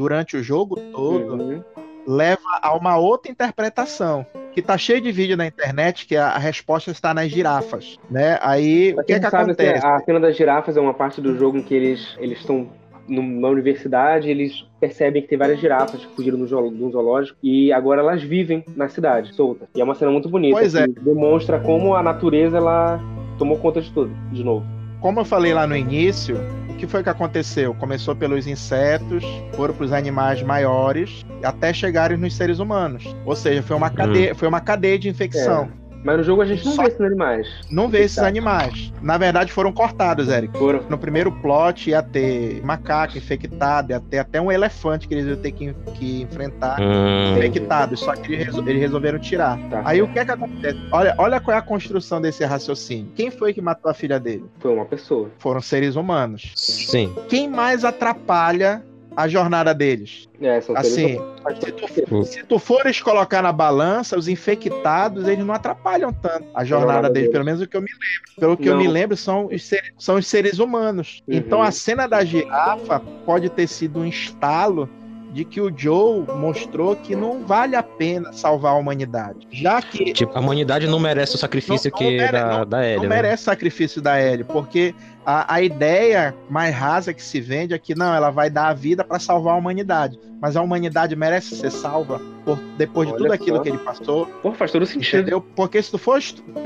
durante 0.00 0.34
o 0.36 0.42
jogo 0.42 0.76
todo, 0.92 1.34
Uhum. 1.34 1.62
leva 2.06 2.40
a 2.62 2.74
uma 2.74 2.96
outra 2.96 3.30
interpretação. 3.30 4.24
Que 4.52 4.62
tá 4.62 4.76
cheio 4.78 5.00
de 5.00 5.12
vídeo 5.12 5.36
na 5.36 5.46
internet 5.46 6.06
que 6.06 6.16
a, 6.16 6.28
a 6.28 6.38
resposta 6.38 6.90
está 6.90 7.12
nas 7.14 7.30
girafas, 7.30 7.98
né? 8.10 8.38
Aí, 8.42 8.92
Pra 8.94 9.02
o 9.02 9.06
que 9.06 9.12
é 9.12 9.20
que 9.20 9.26
assim, 9.26 9.36
acontece? 9.36 9.86
a 9.86 10.00
cena 10.00 10.18
das 10.18 10.36
girafas 10.36 10.76
é 10.76 10.80
uma 10.80 10.94
parte 10.94 11.20
do 11.20 11.36
jogo 11.38 11.58
em 11.58 11.62
que 11.62 11.74
eles 11.74 12.16
eles 12.18 12.38
estão 12.40 12.66
numa 13.06 13.48
universidade, 13.48 14.28
eles 14.30 14.64
percebem 14.80 15.20
que 15.22 15.28
tem 15.28 15.36
várias 15.38 15.60
girafas 15.60 16.04
que 16.04 16.14
fugiram 16.16 16.38
do, 16.38 16.46
zo- 16.46 16.70
do 16.70 16.90
zoológico 16.90 17.36
e 17.42 17.72
agora 17.72 18.00
elas 18.00 18.22
vivem 18.22 18.64
na 18.76 18.88
cidade, 18.88 19.34
solta. 19.34 19.68
E 19.74 19.80
é 19.80 19.84
uma 19.84 19.94
cena 19.94 20.10
muito 20.10 20.28
bonita, 20.28 20.56
Pois 20.58 20.74
é. 20.74 20.86
que 20.88 21.00
demonstra 21.00 21.60
como 21.60 21.94
a 21.94 22.02
natureza 22.02 22.56
ela 22.56 22.98
tomou 23.38 23.58
conta 23.58 23.80
de 23.80 23.90
tudo, 23.92 24.10
de 24.32 24.42
novo. 24.42 24.64
Como 25.00 25.20
eu 25.20 25.24
falei 25.24 25.52
lá 25.54 25.66
no 25.66 25.76
início, 25.76 26.36
que 26.80 26.86
foi 26.86 27.02
que 27.02 27.10
aconteceu? 27.10 27.74
Começou 27.74 28.16
pelos 28.16 28.46
insetos, 28.46 29.22
foram 29.52 29.74
para 29.74 29.84
os 29.84 29.92
animais 29.92 30.42
maiores, 30.42 31.26
até 31.44 31.74
chegarem 31.74 32.16
nos 32.16 32.34
seres 32.34 32.58
humanos. 32.58 33.04
Ou 33.26 33.36
seja, 33.36 33.62
foi 33.62 33.76
uma 33.76 33.90
cadeia, 33.90 34.34
foi 34.34 34.48
uma 34.48 34.60
cadeia 34.60 34.98
de 34.98 35.08
infecção. 35.08 35.70
Mas 36.02 36.16
no 36.16 36.22
jogo 36.22 36.40
a 36.42 36.46
gente 36.46 36.64
não 36.64 36.72
Só- 36.72 36.82
vê 36.82 36.88
esses 36.88 37.00
animais. 37.00 37.46
Não 37.70 37.88
vê 37.88 37.98
esses 37.98 38.16
Exato. 38.16 38.28
animais. 38.28 38.92
Na 39.02 39.18
verdade, 39.18 39.52
foram 39.52 39.70
cortados, 39.72 40.28
Eric. 40.28 40.56
Foram. 40.58 40.82
No 40.88 40.96
primeiro 40.96 41.30
plot 41.30 41.90
ia 41.90 42.02
ter 42.02 42.62
macaco 42.64 43.18
infectado, 43.18 43.92
ia 43.92 44.00
ter 44.00 44.18
até 44.18 44.40
um 44.40 44.50
elefante 44.50 45.06
que 45.06 45.14
eles 45.14 45.26
iam 45.26 45.36
ter 45.36 45.52
que, 45.52 45.74
que 45.94 46.22
enfrentar 46.22 46.80
Hum, 46.80 47.36
infectado. 47.36 47.96
Só 47.96 48.14
que 48.14 48.32
eles, 48.32 48.46
resol- 48.46 48.66
eles 48.68 48.80
resolveram 48.80 49.18
tirar. 49.18 49.58
Tá. 49.68 49.82
Aí 49.84 50.00
o 50.00 50.08
que 50.12 50.18
é 50.18 50.24
que 50.24 50.30
acontece? 50.30 50.78
Olha, 50.90 51.14
olha 51.18 51.40
qual 51.40 51.54
é 51.54 51.58
a 51.58 51.62
construção 51.62 52.20
desse 52.20 52.44
raciocínio. 52.44 53.12
Quem 53.14 53.30
foi 53.30 53.52
que 53.52 53.60
matou 53.60 53.90
a 53.90 53.94
filha 53.94 54.18
dele? 54.18 54.44
Foi 54.58 54.72
uma 54.72 54.86
pessoa. 54.86 55.30
Foram 55.38 55.60
seres 55.60 55.96
humanos. 55.96 56.52
sim. 56.56 57.14
Quem 57.28 57.46
mais 57.48 57.84
atrapalha 57.84 58.82
a 59.16 59.28
jornada 59.28 59.74
deles? 59.74 60.28
É, 60.40 60.58
Assim, 60.74 61.18
se 61.60 61.72
tu, 61.72 62.24
se 62.24 62.42
tu 62.44 62.58
fores 62.58 63.00
colocar 63.00 63.42
na 63.42 63.52
balança, 63.52 64.18
os 64.18 64.28
infectados, 64.28 65.28
eles 65.28 65.44
não 65.44 65.54
atrapalham 65.54 66.12
tanto 66.12 66.46
a 66.54 66.64
jornada 66.64 67.10
deles, 67.10 67.30
pelo 67.30 67.44
menos 67.44 67.60
o 67.60 67.66
que 67.66 67.76
eu 67.76 67.82
me 67.82 67.90
lembro. 67.90 68.40
Pelo 68.40 68.56
que 68.56 68.68
eu 68.68 68.74
Não. 68.74 68.80
me 68.80 68.88
lembro, 68.88 69.16
são 69.16 69.46
os 69.46 69.62
seres, 69.62 69.92
são 69.98 70.16
os 70.16 70.26
seres 70.26 70.58
humanos. 70.58 71.22
Uhum. 71.28 71.34
Então 71.34 71.62
a 71.62 71.70
cena 71.70 72.06
da 72.06 72.24
girafa 72.24 73.00
pode 73.26 73.48
ter 73.50 73.66
sido 73.66 74.00
um 74.00 74.06
estalo 74.06 74.88
de 75.32 75.44
que 75.44 75.60
o 75.60 75.72
Joe 75.74 76.24
mostrou 76.36 76.96
que 76.96 77.14
não 77.14 77.44
vale 77.46 77.76
a 77.76 77.82
pena 77.82 78.32
salvar 78.32 78.72
a 78.72 78.76
humanidade. 78.76 79.46
Já 79.50 79.80
que 79.80 80.12
Tipo, 80.12 80.36
a 80.36 80.40
humanidade 80.40 80.86
não 80.86 80.98
merece 80.98 81.36
o 81.36 81.38
sacrifício 81.38 81.90
Não- 81.92 82.00
não 82.00 82.10
que 82.10 82.16
mere- 82.16 82.32
da, 82.32 82.58
não- 82.58 82.66
da 82.66 82.84
Ellie, 82.86 82.96
não 82.96 83.08
né? 83.08 83.22
merece 83.22 83.44
sacrifício 83.44 84.02
da 84.02 84.20
Ellie, 84.20 84.44
porque 84.44 84.94
a, 85.24 85.54
a 85.54 85.62
ideia 85.62 86.34
mais 86.48 86.74
rasa 86.74 87.14
que 87.14 87.22
se 87.22 87.40
vende 87.40 87.74
é 87.74 87.78
que 87.78 87.94
não, 87.94 88.12
ela 88.14 88.30
vai 88.30 88.50
dar 88.50 88.68
a 88.68 88.74
vida 88.74 89.04
para 89.04 89.18
salvar 89.18 89.54
a 89.54 89.56
humanidade. 89.56 90.18
Mas 90.40 90.56
a 90.56 90.62
humanidade 90.62 91.14
merece 91.14 91.54
ser 91.54 91.70
salva 91.70 92.18
por, 92.44 92.58
depois 92.78 93.06
de 93.06 93.12
Olha 93.14 93.22
tudo 93.24 93.32
aquilo 93.32 93.56
só. 93.58 93.62
que 93.62 93.68
ele 93.68 93.78
passou, 93.78 94.26
Pô, 94.42 94.52
faz 94.54 94.72
todo 94.72 94.86
sentido. 94.86 95.18
entendeu? 95.20 95.40
Porque 95.54 95.80
se 95.82 95.90
tu 95.90 95.98
for 95.98 96.18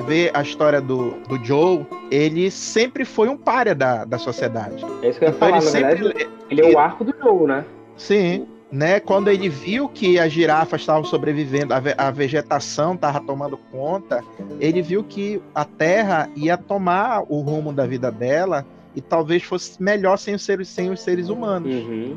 ver 0.07 0.31
a 0.33 0.41
história 0.43 0.81
do, 0.81 1.11
do 1.29 1.45
Joe, 1.45 1.85
ele 2.11 2.51
sempre 2.53 3.05
foi 3.05 3.29
um 3.29 3.37
párea 3.37 3.75
da, 3.75 4.05
da 4.05 4.17
sociedade. 4.17 4.85
É 5.03 5.09
isso 5.11 5.19
que 5.19 5.25
eu 5.25 5.29
ia 5.31 5.35
Então 5.35 5.39
falar, 5.49 5.57
ele 5.57 5.65
na 5.65 5.71
sempre, 5.71 5.95
verdade, 6.05 6.31
ele 6.51 6.61
é 6.63 6.71
o 6.73 6.79
arco 6.79 7.05
do 7.05 7.13
jogo, 7.21 7.47
né? 7.49 7.65
Sim, 7.97 8.47
né? 8.71 8.99
Quando 9.01 9.29
ele 9.29 9.49
viu 9.49 9.89
que 9.89 10.19
as 10.19 10.33
girafas 10.33 10.81
estavam 10.81 11.05
sobrevivendo, 11.05 11.73
a, 11.73 11.81
ve- 11.81 11.95
a 11.97 12.11
vegetação 12.11 12.95
estava 12.95 13.21
tomando 13.21 13.57
conta, 13.71 14.23
ele 14.61 14.83
viu 14.83 15.05
que 15.05 15.41
a 15.55 15.65
Terra 15.65 16.29
ia 16.37 16.57
tomar 16.57 17.23
o 17.29 17.41
rumo 17.41 17.73
da 17.73 17.87
vida 17.87 18.11
dela 18.11 18.67
e 18.95 19.01
talvez 19.01 19.43
fosse 19.43 19.83
melhor 19.83 20.17
sem 20.17 20.35
os 20.35 20.43
seres, 20.43 20.69
sem 20.69 20.91
os 20.91 21.01
seres 21.01 21.29
humanos. 21.29 21.73
Uhum. 21.73 22.17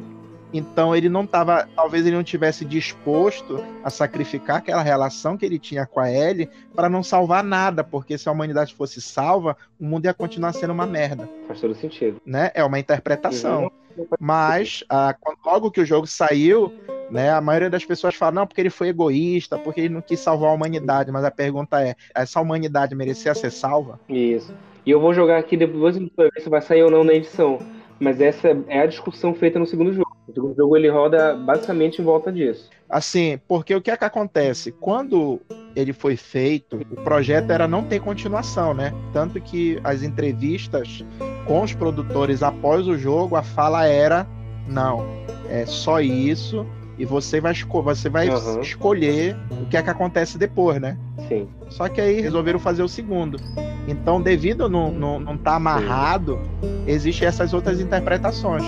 Então 0.54 0.96
ele 0.96 1.10
não 1.10 1.24
estava, 1.24 1.68
talvez 1.76 2.06
ele 2.06 2.16
não 2.16 2.24
tivesse 2.24 2.64
disposto 2.64 3.64
a 3.84 3.90
sacrificar 3.90 4.58
aquela 4.58 4.82
relação 4.82 5.38
que 5.38 5.46
ele 5.46 5.60
tinha 5.60 5.86
com 5.86 6.00
a 6.00 6.12
Ellie 6.12 6.50
para 6.74 6.90
não 6.90 7.04
salvar 7.04 7.44
nada, 7.44 7.84
porque 7.84 8.18
se 8.18 8.30
a 8.30 8.32
humanidade 8.32 8.74
fosse 8.74 9.02
salva, 9.02 9.58
o 9.80 9.86
mundo 9.86 10.06
ia 10.06 10.14
continuar 10.14 10.54
sendo 10.54 10.72
uma 10.74 10.86
merda 10.86 11.30
Faz 11.48 11.60
todo 11.60 11.76
sentido. 11.76 12.22
né? 12.26 12.52
É 12.54 12.64
uma 12.64 12.80
interpretação. 12.80 13.64
Uhum. 13.98 14.06
Mas 14.20 14.84
ah, 14.90 15.16
quando- 15.20 15.40
logo 15.46 15.72
que 15.72 15.82
o 15.82 15.86
jogo 15.86 16.06
saiu, 16.06 16.72
né, 17.10 17.32
a 17.32 17.42
maioria 17.42 17.70
das 17.70 17.84
pessoas 17.84 18.14
fala 18.16 18.32
não, 18.32 18.46
porque 18.48 18.62
ele 18.62 18.70
foi 18.70 18.90
egoísta, 18.90 19.58
porque 19.58 19.82
ele 19.82 19.94
não 19.94 20.02
quis 20.02 20.20
salvar 20.20 20.52
a 20.52 20.54
humanidade. 20.54 21.12
Mas 21.12 21.24
a 21.26 21.32
pergunta 21.32 21.82
é: 21.82 21.96
essa 22.14 22.40
humanidade 22.40 22.94
merecia 22.94 23.34
ser 23.34 23.52
salva? 23.52 24.00
Isso. 24.08 24.54
E 24.86 24.92
eu 24.92 25.00
vou 25.02 25.14
jogar 25.16 25.38
aqui 25.40 25.58
depois 25.58 25.98
a 25.98 26.00
ver 26.00 26.32
se 26.40 26.48
vai 26.50 26.62
sair 26.62 26.84
ou 26.84 26.92
não 26.92 27.04
na 27.04 27.14
edição. 27.14 27.60
Mas 28.00 28.22
essa 28.22 28.50
é 28.68 28.82
a 28.82 28.86
discussão 28.86 29.34
feita 29.34 29.58
no 29.60 29.66
segundo 29.66 29.94
jogo. 29.94 30.08
O 30.28 30.34
segundo 30.34 30.56
jogo 30.56 30.76
ele 30.76 30.90
roda 30.90 31.36
basicamente 31.36 32.02
em 32.02 32.06
volta 32.06 32.32
disso. 32.32 32.70
Assim, 32.90 33.40
porque 33.48 33.74
o 33.74 33.82
que 33.82 33.92
é 33.92 33.98
que 33.98 34.06
acontece? 34.06 34.72
Quando 34.72 35.42
ele 35.76 35.94
foi 35.94 36.16
feito, 36.16 36.78
o 36.92 37.02
projeto 37.04 37.52
era 37.52 37.68
não 37.68 37.84
ter 37.84 38.00
continuação, 38.00 38.74
né? 38.74 38.94
Tanto 39.14 39.40
que 39.42 39.80
as 39.84 40.04
entrevistas 40.04 41.04
com 41.46 41.62
os 41.62 41.74
produtores 41.74 42.44
após 42.44 42.88
o 42.88 42.98
jogo, 42.98 43.36
a 43.36 43.44
fala 43.44 43.86
era: 43.86 44.28
não, 44.68 45.06
é 45.50 45.66
só 45.66 46.00
isso. 46.00 46.66
E 46.98 47.06
você 47.06 47.40
vai, 47.40 47.52
esco 47.52 47.82
você 47.82 48.10
vai 48.10 48.28
Aham. 48.28 48.62
escolher 48.62 49.36
o 49.62 49.66
que 49.68 49.78
é 49.78 49.84
que 49.84 49.90
acontece 49.90 50.38
depois, 50.38 50.82
né? 50.82 50.98
Sim. 51.28 51.48
Só 51.70 51.88
que 51.88 52.02
aí 52.02 52.22
resolveram 52.22 52.60
fazer 52.60 52.82
o 52.82 52.88
segundo. 52.88 53.40
Então, 53.88 54.22
devido 54.22 54.66
a 54.66 54.70
não 54.70 55.20
estar 55.20 55.38
tá 55.52 55.56
amarrado, 55.56 56.40
existem 56.86 57.28
essas 57.28 57.54
outras 57.54 57.80
interpretações. 57.80 58.64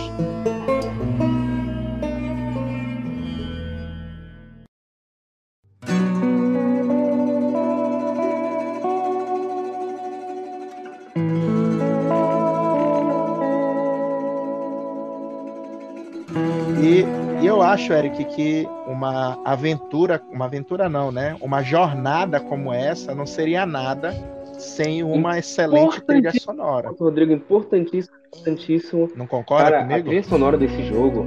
Acho, 17.71 17.93
Eric, 17.93 18.23
que 18.25 18.67
uma 18.87 19.37
aventura, 19.45 20.21
uma 20.31 20.45
aventura 20.45 20.89
não, 20.89 21.11
né? 21.11 21.35
Uma 21.41 21.61
jornada 21.63 22.39
como 22.39 22.73
essa 22.73 23.13
não 23.15 23.25
seria 23.25 23.65
nada 23.65 24.13
sem 24.57 25.03
uma 25.03 25.37
excelente 25.39 26.01
trilha 26.01 26.31
sonora. 26.33 26.91
Rodrigo, 26.99 27.31
importantíssimo, 27.31 28.13
importantíssimo. 28.27 29.09
Não 29.15 29.25
concorda 29.25 29.63
Cara, 29.71 29.79
a 29.79 29.83
comigo? 29.87 30.07
trilha 30.07 30.23
sonora 30.23 30.57
desse 30.57 30.83
jogo 30.83 31.25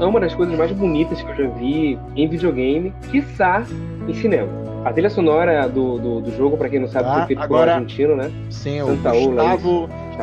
é 0.00 0.04
uma 0.06 0.20
das 0.20 0.34
coisas 0.34 0.56
mais 0.56 0.70
bonitas 0.72 1.20
que 1.20 1.28
eu 1.30 1.36
já 1.36 1.48
vi 1.54 1.98
em 2.14 2.28
videogame, 2.28 2.92
quiçá 3.10 3.64
em 4.06 4.14
cinema. 4.14 4.48
A 4.84 4.92
trilha 4.92 5.10
sonora 5.10 5.68
do, 5.68 5.98
do, 5.98 6.20
do 6.20 6.36
jogo, 6.36 6.56
pra 6.56 6.68
quem 6.68 6.78
não 6.78 6.88
sabe, 6.88 7.06
Tá, 7.08 7.14
foi 7.18 7.26
feita 7.26 7.42
por 7.42 7.52
um 7.52 7.56
agora- 7.56 7.74
argentino, 7.74 8.14
né? 8.16 8.30
Sim, 8.48 8.80
o 8.82 8.96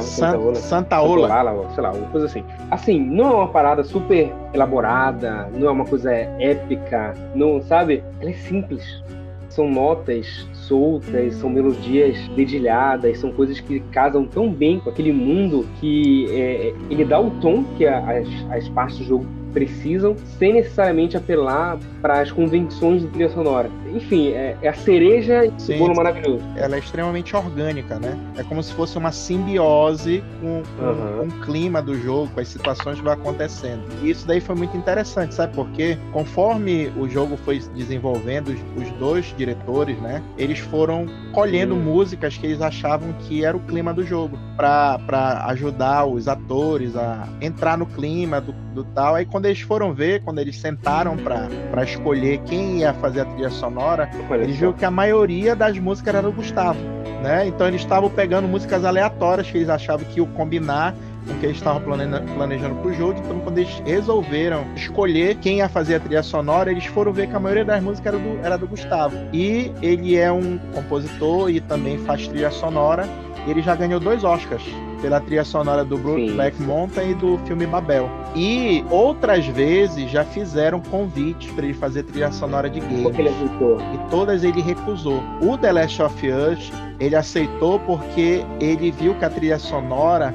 Santaola, 0.01 0.51
Gustavo 0.51 0.51
Gustavo 0.51 0.55
San- 0.55 0.69
Santaola. 0.69 1.27
Santaola. 1.27 1.27
Santaola, 1.27 1.69
sei 1.73 1.83
lá, 1.83 1.91
uma 1.91 2.07
coisa 2.09 2.25
assim. 2.27 2.43
Assim, 2.71 2.99
não 2.99 3.25
é 3.25 3.35
uma 3.35 3.47
parada 3.47 3.83
super 3.83 4.31
elaborada, 4.53 5.49
não 5.53 5.67
é 5.67 5.71
uma 5.71 5.85
coisa 5.85 6.11
épica, 6.13 7.13
não, 7.33 7.61
sabe? 7.61 8.03
Ela 8.19 8.29
é 8.29 8.33
simples. 8.33 9.03
São 9.49 9.69
notas 9.69 10.45
soltas, 10.53 11.35
são 11.35 11.49
melodias 11.49 12.17
dedilhadas, 12.35 13.19
são 13.19 13.31
coisas 13.31 13.59
que 13.61 13.79
casam 13.91 14.25
tão 14.25 14.51
bem 14.51 14.79
com 14.81 14.89
aquele 14.89 15.13
mundo 15.13 15.65
que 15.79 16.27
é, 16.31 16.73
ele 16.89 17.05
dá 17.05 17.19
o 17.21 17.29
tom 17.39 17.63
que 17.77 17.85
a- 17.87 17.99
as, 17.99 18.27
as 18.51 18.67
partes 18.69 18.97
do 18.99 19.05
jogo 19.05 19.25
precisam, 19.55 20.17
sem 20.37 20.51
necessariamente 20.51 21.15
apelar 21.15 21.79
para 22.01 22.19
as 22.19 22.29
convenções 22.29 23.01
de 23.01 23.07
trilha 23.07 23.29
sonora. 23.29 23.71
Enfim, 23.93 24.33
é, 24.33 24.57
é 24.61 24.67
a 24.67 24.73
cereja 24.73 25.47
do 25.47 25.77
bolo 25.77 25.95
maravilhoso. 25.95 26.43
Ela 26.57 26.75
é 26.75 26.79
extremamente 26.79 27.33
orgânica, 27.33 27.97
né? 27.97 28.19
É 28.37 28.43
como 28.43 28.61
se 28.61 28.73
fosse 28.73 28.97
uma 28.97 29.13
simbiose 29.13 30.21
com, 30.41 30.61
com, 30.77 30.85
uhum. 30.85 31.17
com, 31.19 31.27
o 31.27 31.45
clima 31.45 31.81
do 31.81 31.95
jogo, 31.95 32.29
com 32.33 32.41
as 32.41 32.49
situações 32.49 32.97
que 32.97 33.03
vão 33.03 33.13
acontecendo. 33.13 33.81
E 34.03 34.09
isso 34.09 34.27
daí 34.27 34.41
foi 34.41 34.55
muito 34.55 34.75
interessante, 34.75 35.33
sabe 35.33 35.55
por 35.55 35.69
quê? 35.69 35.97
Conforme 36.11 36.91
o 36.97 37.07
jogo 37.07 37.37
foi 37.37 37.59
desenvolvendo, 37.73 38.49
os, 38.49 38.83
os 38.83 38.91
dois 38.99 39.33
diretores, 39.37 39.97
né? 40.01 40.21
Eles 40.37 40.59
foram 40.59 41.05
colhendo 41.31 41.75
uhum. 41.75 41.81
músicas 41.81 42.37
que 42.37 42.45
eles 42.45 42.61
achavam 42.61 43.13
que 43.21 43.45
era 43.45 43.55
o 43.55 43.59
clima 43.61 43.93
do 43.93 44.03
jogo, 44.05 44.37
para 44.57 45.45
ajudar 45.47 46.05
os 46.05 46.27
atores 46.27 46.95
a 46.95 47.27
entrar 47.41 47.77
no 47.77 47.85
clima 47.85 48.41
do, 48.41 48.51
do 48.73 48.83
tal. 48.83 49.15
Aí 49.15 49.25
quando 49.25 49.44
eles 49.45 49.61
foram 49.61 49.93
ver, 49.93 50.21
quando 50.21 50.39
eles 50.39 50.59
sentaram 50.59 51.15
para 51.17 51.83
escolher 51.83 52.39
quem 52.39 52.79
ia 52.79 52.93
fazer 52.93 53.21
a 53.21 53.25
trilha 53.25 53.49
sonora, 53.49 54.09
eles 54.31 54.57
viram 54.57 54.73
que 54.73 54.85
a 54.85 54.91
maioria 54.91 55.55
das 55.55 55.77
músicas 55.77 56.15
era 56.15 56.23
do 56.23 56.31
Gustavo, 56.31 56.79
né? 57.21 57.47
Então 57.47 57.67
eles 57.67 57.81
estavam 57.81 58.09
pegando 58.09 58.47
músicas 58.47 58.83
aleatórias 58.83 59.49
que 59.49 59.57
eles 59.57 59.69
achavam 59.69 60.05
que 60.05 60.19
iam 60.19 60.27
combinar 60.27 60.95
com 61.25 61.33
o 61.33 61.39
que 61.39 61.45
eles 61.45 61.57
estavam 61.57 61.81
planejando 61.81 62.75
pro 62.75 62.93
jogo. 62.93 63.19
Então, 63.19 63.39
quando 63.39 63.57
eles 63.57 63.81
resolveram 63.85 64.65
escolher 64.75 65.35
quem 65.35 65.57
ia 65.57 65.67
fazer 65.67 65.95
a 65.95 65.99
trilha 65.99 66.23
sonora, 66.23 66.71
eles 66.71 66.85
foram 66.85 67.11
ver 67.11 67.27
que 67.27 67.35
a 67.35 67.39
maioria 67.39 67.65
das 67.65 67.81
músicas 67.81 68.13
era 68.13 68.23
do, 68.23 68.45
era 68.45 68.57
do 68.57 68.67
Gustavo. 68.67 69.17
E 69.33 69.71
ele 69.81 70.15
é 70.15 70.31
um 70.31 70.57
compositor 70.73 71.49
e 71.49 71.59
também 71.59 71.97
faz 71.99 72.27
trilha 72.27 72.51
sonora. 72.51 73.07
Ele 73.47 73.61
já 73.61 73.75
ganhou 73.75 73.99
dois 73.99 74.23
Oscars 74.23 74.63
pela 75.05 75.21
trilha 75.21 75.43
sonora 75.43 75.85
do 75.85 75.99
Black 75.99 76.59
Mountain 76.63 77.11
e 77.11 77.13
do 77.13 77.37
filme 77.45 77.67
Babel. 77.67 78.09
E 78.35 78.83
outras 78.89 79.45
vezes 79.45 80.09
já 80.09 80.25
fizeram 80.25 80.81
convites 80.81 81.51
para 81.51 81.65
ele 81.65 81.75
fazer 81.75 82.01
trilha 82.01 82.31
sonora 82.31 82.67
de 82.67 82.79
games. 82.79 83.03
Porque 83.03 83.21
ele 83.21 83.29
aceitou. 83.29 83.77
E 83.79 84.09
todas 84.09 84.43
ele 84.43 84.63
recusou. 84.63 85.21
O 85.43 85.55
The 85.59 85.73
Last 85.73 86.01
of 86.01 86.27
Us 86.27 86.71
ele 86.99 87.15
aceitou 87.15 87.79
porque 87.81 88.43
ele 88.59 88.89
viu 88.89 89.13
que 89.13 89.25
a 89.25 89.29
trilha 89.29 89.59
sonora 89.59 90.33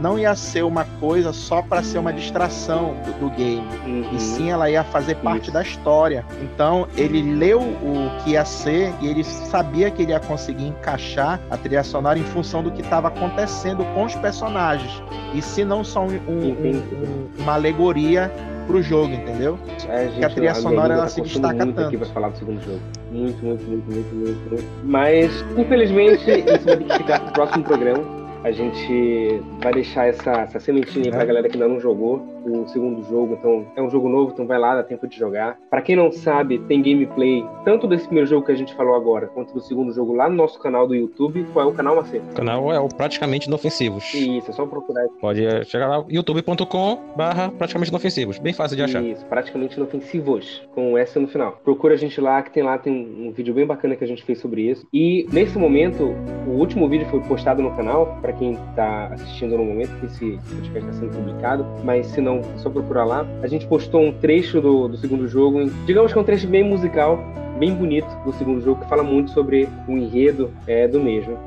não 0.00 0.18
ia 0.18 0.34
ser 0.34 0.64
uma 0.64 0.84
coisa 0.98 1.32
só 1.32 1.62
para 1.62 1.82
ser 1.82 1.98
uma 1.98 2.12
distração 2.12 2.94
do, 3.04 3.28
do 3.28 3.30
game, 3.30 3.66
uhum. 3.84 4.10
e 4.12 4.20
sim 4.20 4.50
ela 4.50 4.70
ia 4.70 4.82
fazer 4.84 5.16
parte 5.16 5.44
Isso. 5.44 5.52
da 5.52 5.62
história. 5.62 6.24
Então 6.42 6.88
ele 6.96 7.22
leu 7.22 7.60
o 7.60 8.22
que 8.22 8.30
ia 8.30 8.44
ser 8.44 8.92
e 9.00 9.08
ele 9.08 9.24
sabia 9.24 9.90
que 9.90 10.02
ele 10.02 10.12
ia 10.12 10.20
conseguir 10.20 10.66
encaixar 10.66 11.40
a 11.50 11.56
trilha 11.56 11.84
sonora 11.84 12.18
em 12.18 12.24
função 12.24 12.62
do 12.62 12.70
que 12.70 12.80
estava 12.80 13.08
acontecendo 13.08 13.84
com 13.94 14.04
os 14.04 14.14
personagens, 14.16 15.02
e 15.34 15.42
se 15.42 15.64
não 15.64 15.84
só 15.84 16.02
um, 16.02 16.14
um, 16.28 16.50
um, 16.50 17.28
uma 17.38 17.54
alegoria 17.54 18.30
pro 18.66 18.82
jogo, 18.82 19.12
entendeu? 19.12 19.58
É, 19.88 20.08
gente, 20.08 20.24
a 20.24 20.30
trilha 20.30 20.54
sonora 20.54 20.94
ela 20.94 21.02
tá 21.04 21.08
se 21.08 21.20
destaca 21.20 21.64
muito 21.64 21.76
tanto. 21.76 21.88
aqui 21.88 21.96
pra 21.96 22.06
falar 22.06 22.28
do 22.28 22.38
segundo 22.38 22.62
jogo. 22.62 22.80
Muito, 23.10 23.44
muito, 23.44 23.64
muito, 23.64 23.92
muito, 23.92 24.14
muito, 24.14 24.50
muito. 24.50 24.64
Mas, 24.84 25.44
infelizmente, 25.56 26.30
isso 26.30 26.64
vai 26.64 26.76
ter 26.76 26.84
que 26.84 26.96
ficar 26.98 27.20
pro 27.20 27.32
próximo 27.32 27.64
programa. 27.64 28.20
A 28.42 28.50
gente 28.50 29.42
vai 29.60 29.72
deixar 29.72 30.06
essa, 30.06 30.32
essa 30.32 30.58
sementinha 30.60 31.08
é. 31.08 31.10
pra 31.10 31.24
galera 31.24 31.48
que 31.48 31.56
ainda 31.56 31.68
não 31.68 31.78
jogou 31.78 32.39
o 32.44 32.66
segundo 32.68 33.02
jogo. 33.04 33.34
Então, 33.34 33.66
é 33.76 33.82
um 33.82 33.90
jogo 33.90 34.08
novo, 34.08 34.32
então 34.32 34.46
vai 34.46 34.58
lá, 34.58 34.74
dá 34.74 34.82
tempo 34.82 35.06
de 35.06 35.16
jogar. 35.16 35.58
Para 35.68 35.82
quem 35.82 35.96
não 35.96 36.10
sabe, 36.12 36.58
tem 36.60 36.82
gameplay 36.82 37.44
tanto 37.64 37.86
desse 37.86 38.04
primeiro 38.04 38.28
jogo 38.28 38.46
que 38.46 38.52
a 38.52 38.56
gente 38.56 38.74
falou 38.74 38.94
agora, 38.94 39.26
quanto 39.28 39.52
do 39.52 39.60
segundo 39.60 39.92
jogo 39.92 40.14
lá 40.14 40.28
no 40.28 40.36
nosso 40.36 40.58
canal 40.58 40.86
do 40.86 40.94
YouTube. 40.94 41.46
Qual 41.52 41.68
é 41.68 41.68
o 41.68 41.74
canal, 41.74 41.96
Marcelo? 41.96 42.24
O 42.30 42.34
canal 42.34 42.72
é 42.72 42.78
o 42.78 42.88
Praticamente 42.88 43.48
Inofensivos. 43.48 44.12
Isso, 44.14 44.50
é 44.50 44.52
só 44.52 44.66
procurar. 44.66 45.06
Pode 45.20 45.42
chegar 45.64 45.88
lá, 45.88 46.04
youtube.com 46.08 46.98
barra 47.16 47.50
Praticamente 47.50 47.90
Inofensivos. 47.90 48.38
Bem 48.38 48.52
fácil 48.52 48.76
de 48.76 48.82
achar. 48.82 49.02
Isso, 49.02 49.24
Praticamente 49.26 49.76
Inofensivos, 49.76 50.62
com 50.74 50.96
S 50.96 51.18
no 51.18 51.28
final. 51.28 51.58
Procura 51.64 51.94
a 51.94 51.96
gente 51.96 52.20
lá, 52.20 52.42
que 52.42 52.50
tem 52.50 52.62
lá, 52.62 52.78
tem 52.78 52.92
um, 52.92 53.32
vídeo 53.32 53.54
bem 53.54 53.66
bacana 53.66 53.96
que 53.96 54.04
a 54.04 54.06
gente 54.06 54.22
fez 54.22 54.38
sobre 54.38 54.62
isso. 54.62 54.86
E, 54.92 55.26
nesse 55.32 55.58
momento, 55.58 56.14
o 56.46 56.50
último 56.50 56.88
vídeo 56.88 57.06
foi 57.06 57.20
postado 57.20 57.62
no 57.62 57.74
canal, 57.76 58.18
para 58.20 58.32
quem 58.32 58.52
está 58.52 59.06
assistindo 59.08 59.56
no 59.56 59.64
momento 59.64 59.98
que 60.00 60.06
esse 60.06 60.38
podcast 60.48 60.78
está 60.78 60.92
sendo 60.92 61.16
publicado, 61.16 61.66
mas 61.84 62.06
se 62.06 62.20
não, 62.20 62.39
é 62.40 62.58
só 62.58 62.70
procurar 62.70 63.04
lá. 63.04 63.26
A 63.42 63.46
gente 63.46 63.66
postou 63.66 64.02
um 64.02 64.12
trecho 64.12 64.60
do, 64.60 64.88
do 64.88 64.96
segundo 64.96 65.28
jogo, 65.28 65.70
digamos 65.86 66.12
que 66.12 66.18
é 66.18 66.20
um 66.20 66.24
trecho 66.24 66.46
bem 66.46 66.64
musical, 66.64 67.18
bem 67.58 67.74
bonito 67.74 68.08
do 68.24 68.32
segundo 68.32 68.60
jogo, 68.62 68.80
que 68.82 68.88
fala 68.88 69.02
muito 69.02 69.30
sobre 69.30 69.68
o 69.86 69.92
enredo 69.92 70.50
é, 70.66 70.88
do 70.88 71.00
mesmo. 71.00 71.38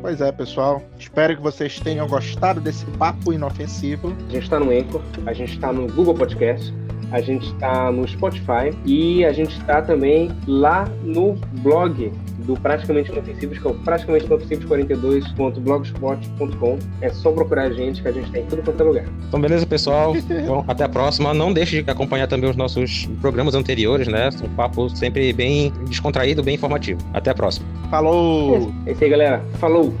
Pois 0.00 0.20
é, 0.20 0.30
pessoal. 0.30 0.82
Espero 0.98 1.36
que 1.36 1.42
vocês 1.42 1.80
tenham 1.80 2.06
gostado 2.06 2.60
desse 2.60 2.86
papo 2.92 3.32
inofensivo. 3.32 4.14
A 4.28 4.32
gente 4.32 4.44
está 4.44 4.60
no 4.60 4.70
Anchor, 4.70 5.00
a 5.26 5.32
gente 5.32 5.54
está 5.54 5.72
no 5.72 5.86
Google 5.92 6.14
Podcast, 6.14 6.72
a 7.10 7.20
gente 7.20 7.46
está 7.52 7.90
no 7.90 8.06
Spotify 8.06 8.70
e 8.84 9.24
a 9.24 9.32
gente 9.32 9.58
está 9.58 9.82
também 9.82 10.30
lá 10.46 10.88
no 11.02 11.34
blog 11.62 12.12
do 12.48 12.58
Praticamente 12.58 13.12
Inofensivos, 13.12 13.58
que 13.58 13.66
é 13.66 13.70
o 13.70 13.74
praticamente 13.74 14.26
inofensivos42.blogspot.com. 14.26 16.78
É 17.02 17.10
só 17.10 17.30
procurar 17.30 17.64
a 17.64 17.70
gente, 17.70 18.00
que 18.00 18.08
a 18.08 18.12
gente 18.12 18.32
tem 18.32 18.46
tudo 18.46 18.62
quanto 18.62 18.80
é 18.80 18.84
lugar. 18.84 19.04
Então, 19.28 19.38
beleza, 19.38 19.66
pessoal. 19.66 20.14
Bom, 20.46 20.64
até 20.66 20.84
a 20.84 20.88
próxima. 20.88 21.34
Não 21.34 21.52
deixe 21.52 21.82
de 21.82 21.90
acompanhar 21.90 22.26
também 22.26 22.48
os 22.48 22.56
nossos 22.56 23.04
programas 23.20 23.54
anteriores, 23.54 24.08
né? 24.08 24.30
Um 24.42 24.48
papo 24.48 24.88
sempre 24.88 25.30
bem 25.34 25.70
descontraído, 25.88 26.42
bem 26.42 26.54
informativo. 26.54 26.98
Até 27.12 27.30
a 27.30 27.34
próxima. 27.34 27.66
Falou! 27.90 28.72
É 28.86 28.92
isso 28.92 29.04
aí, 29.04 29.10
galera. 29.10 29.44
Falou! 29.58 29.94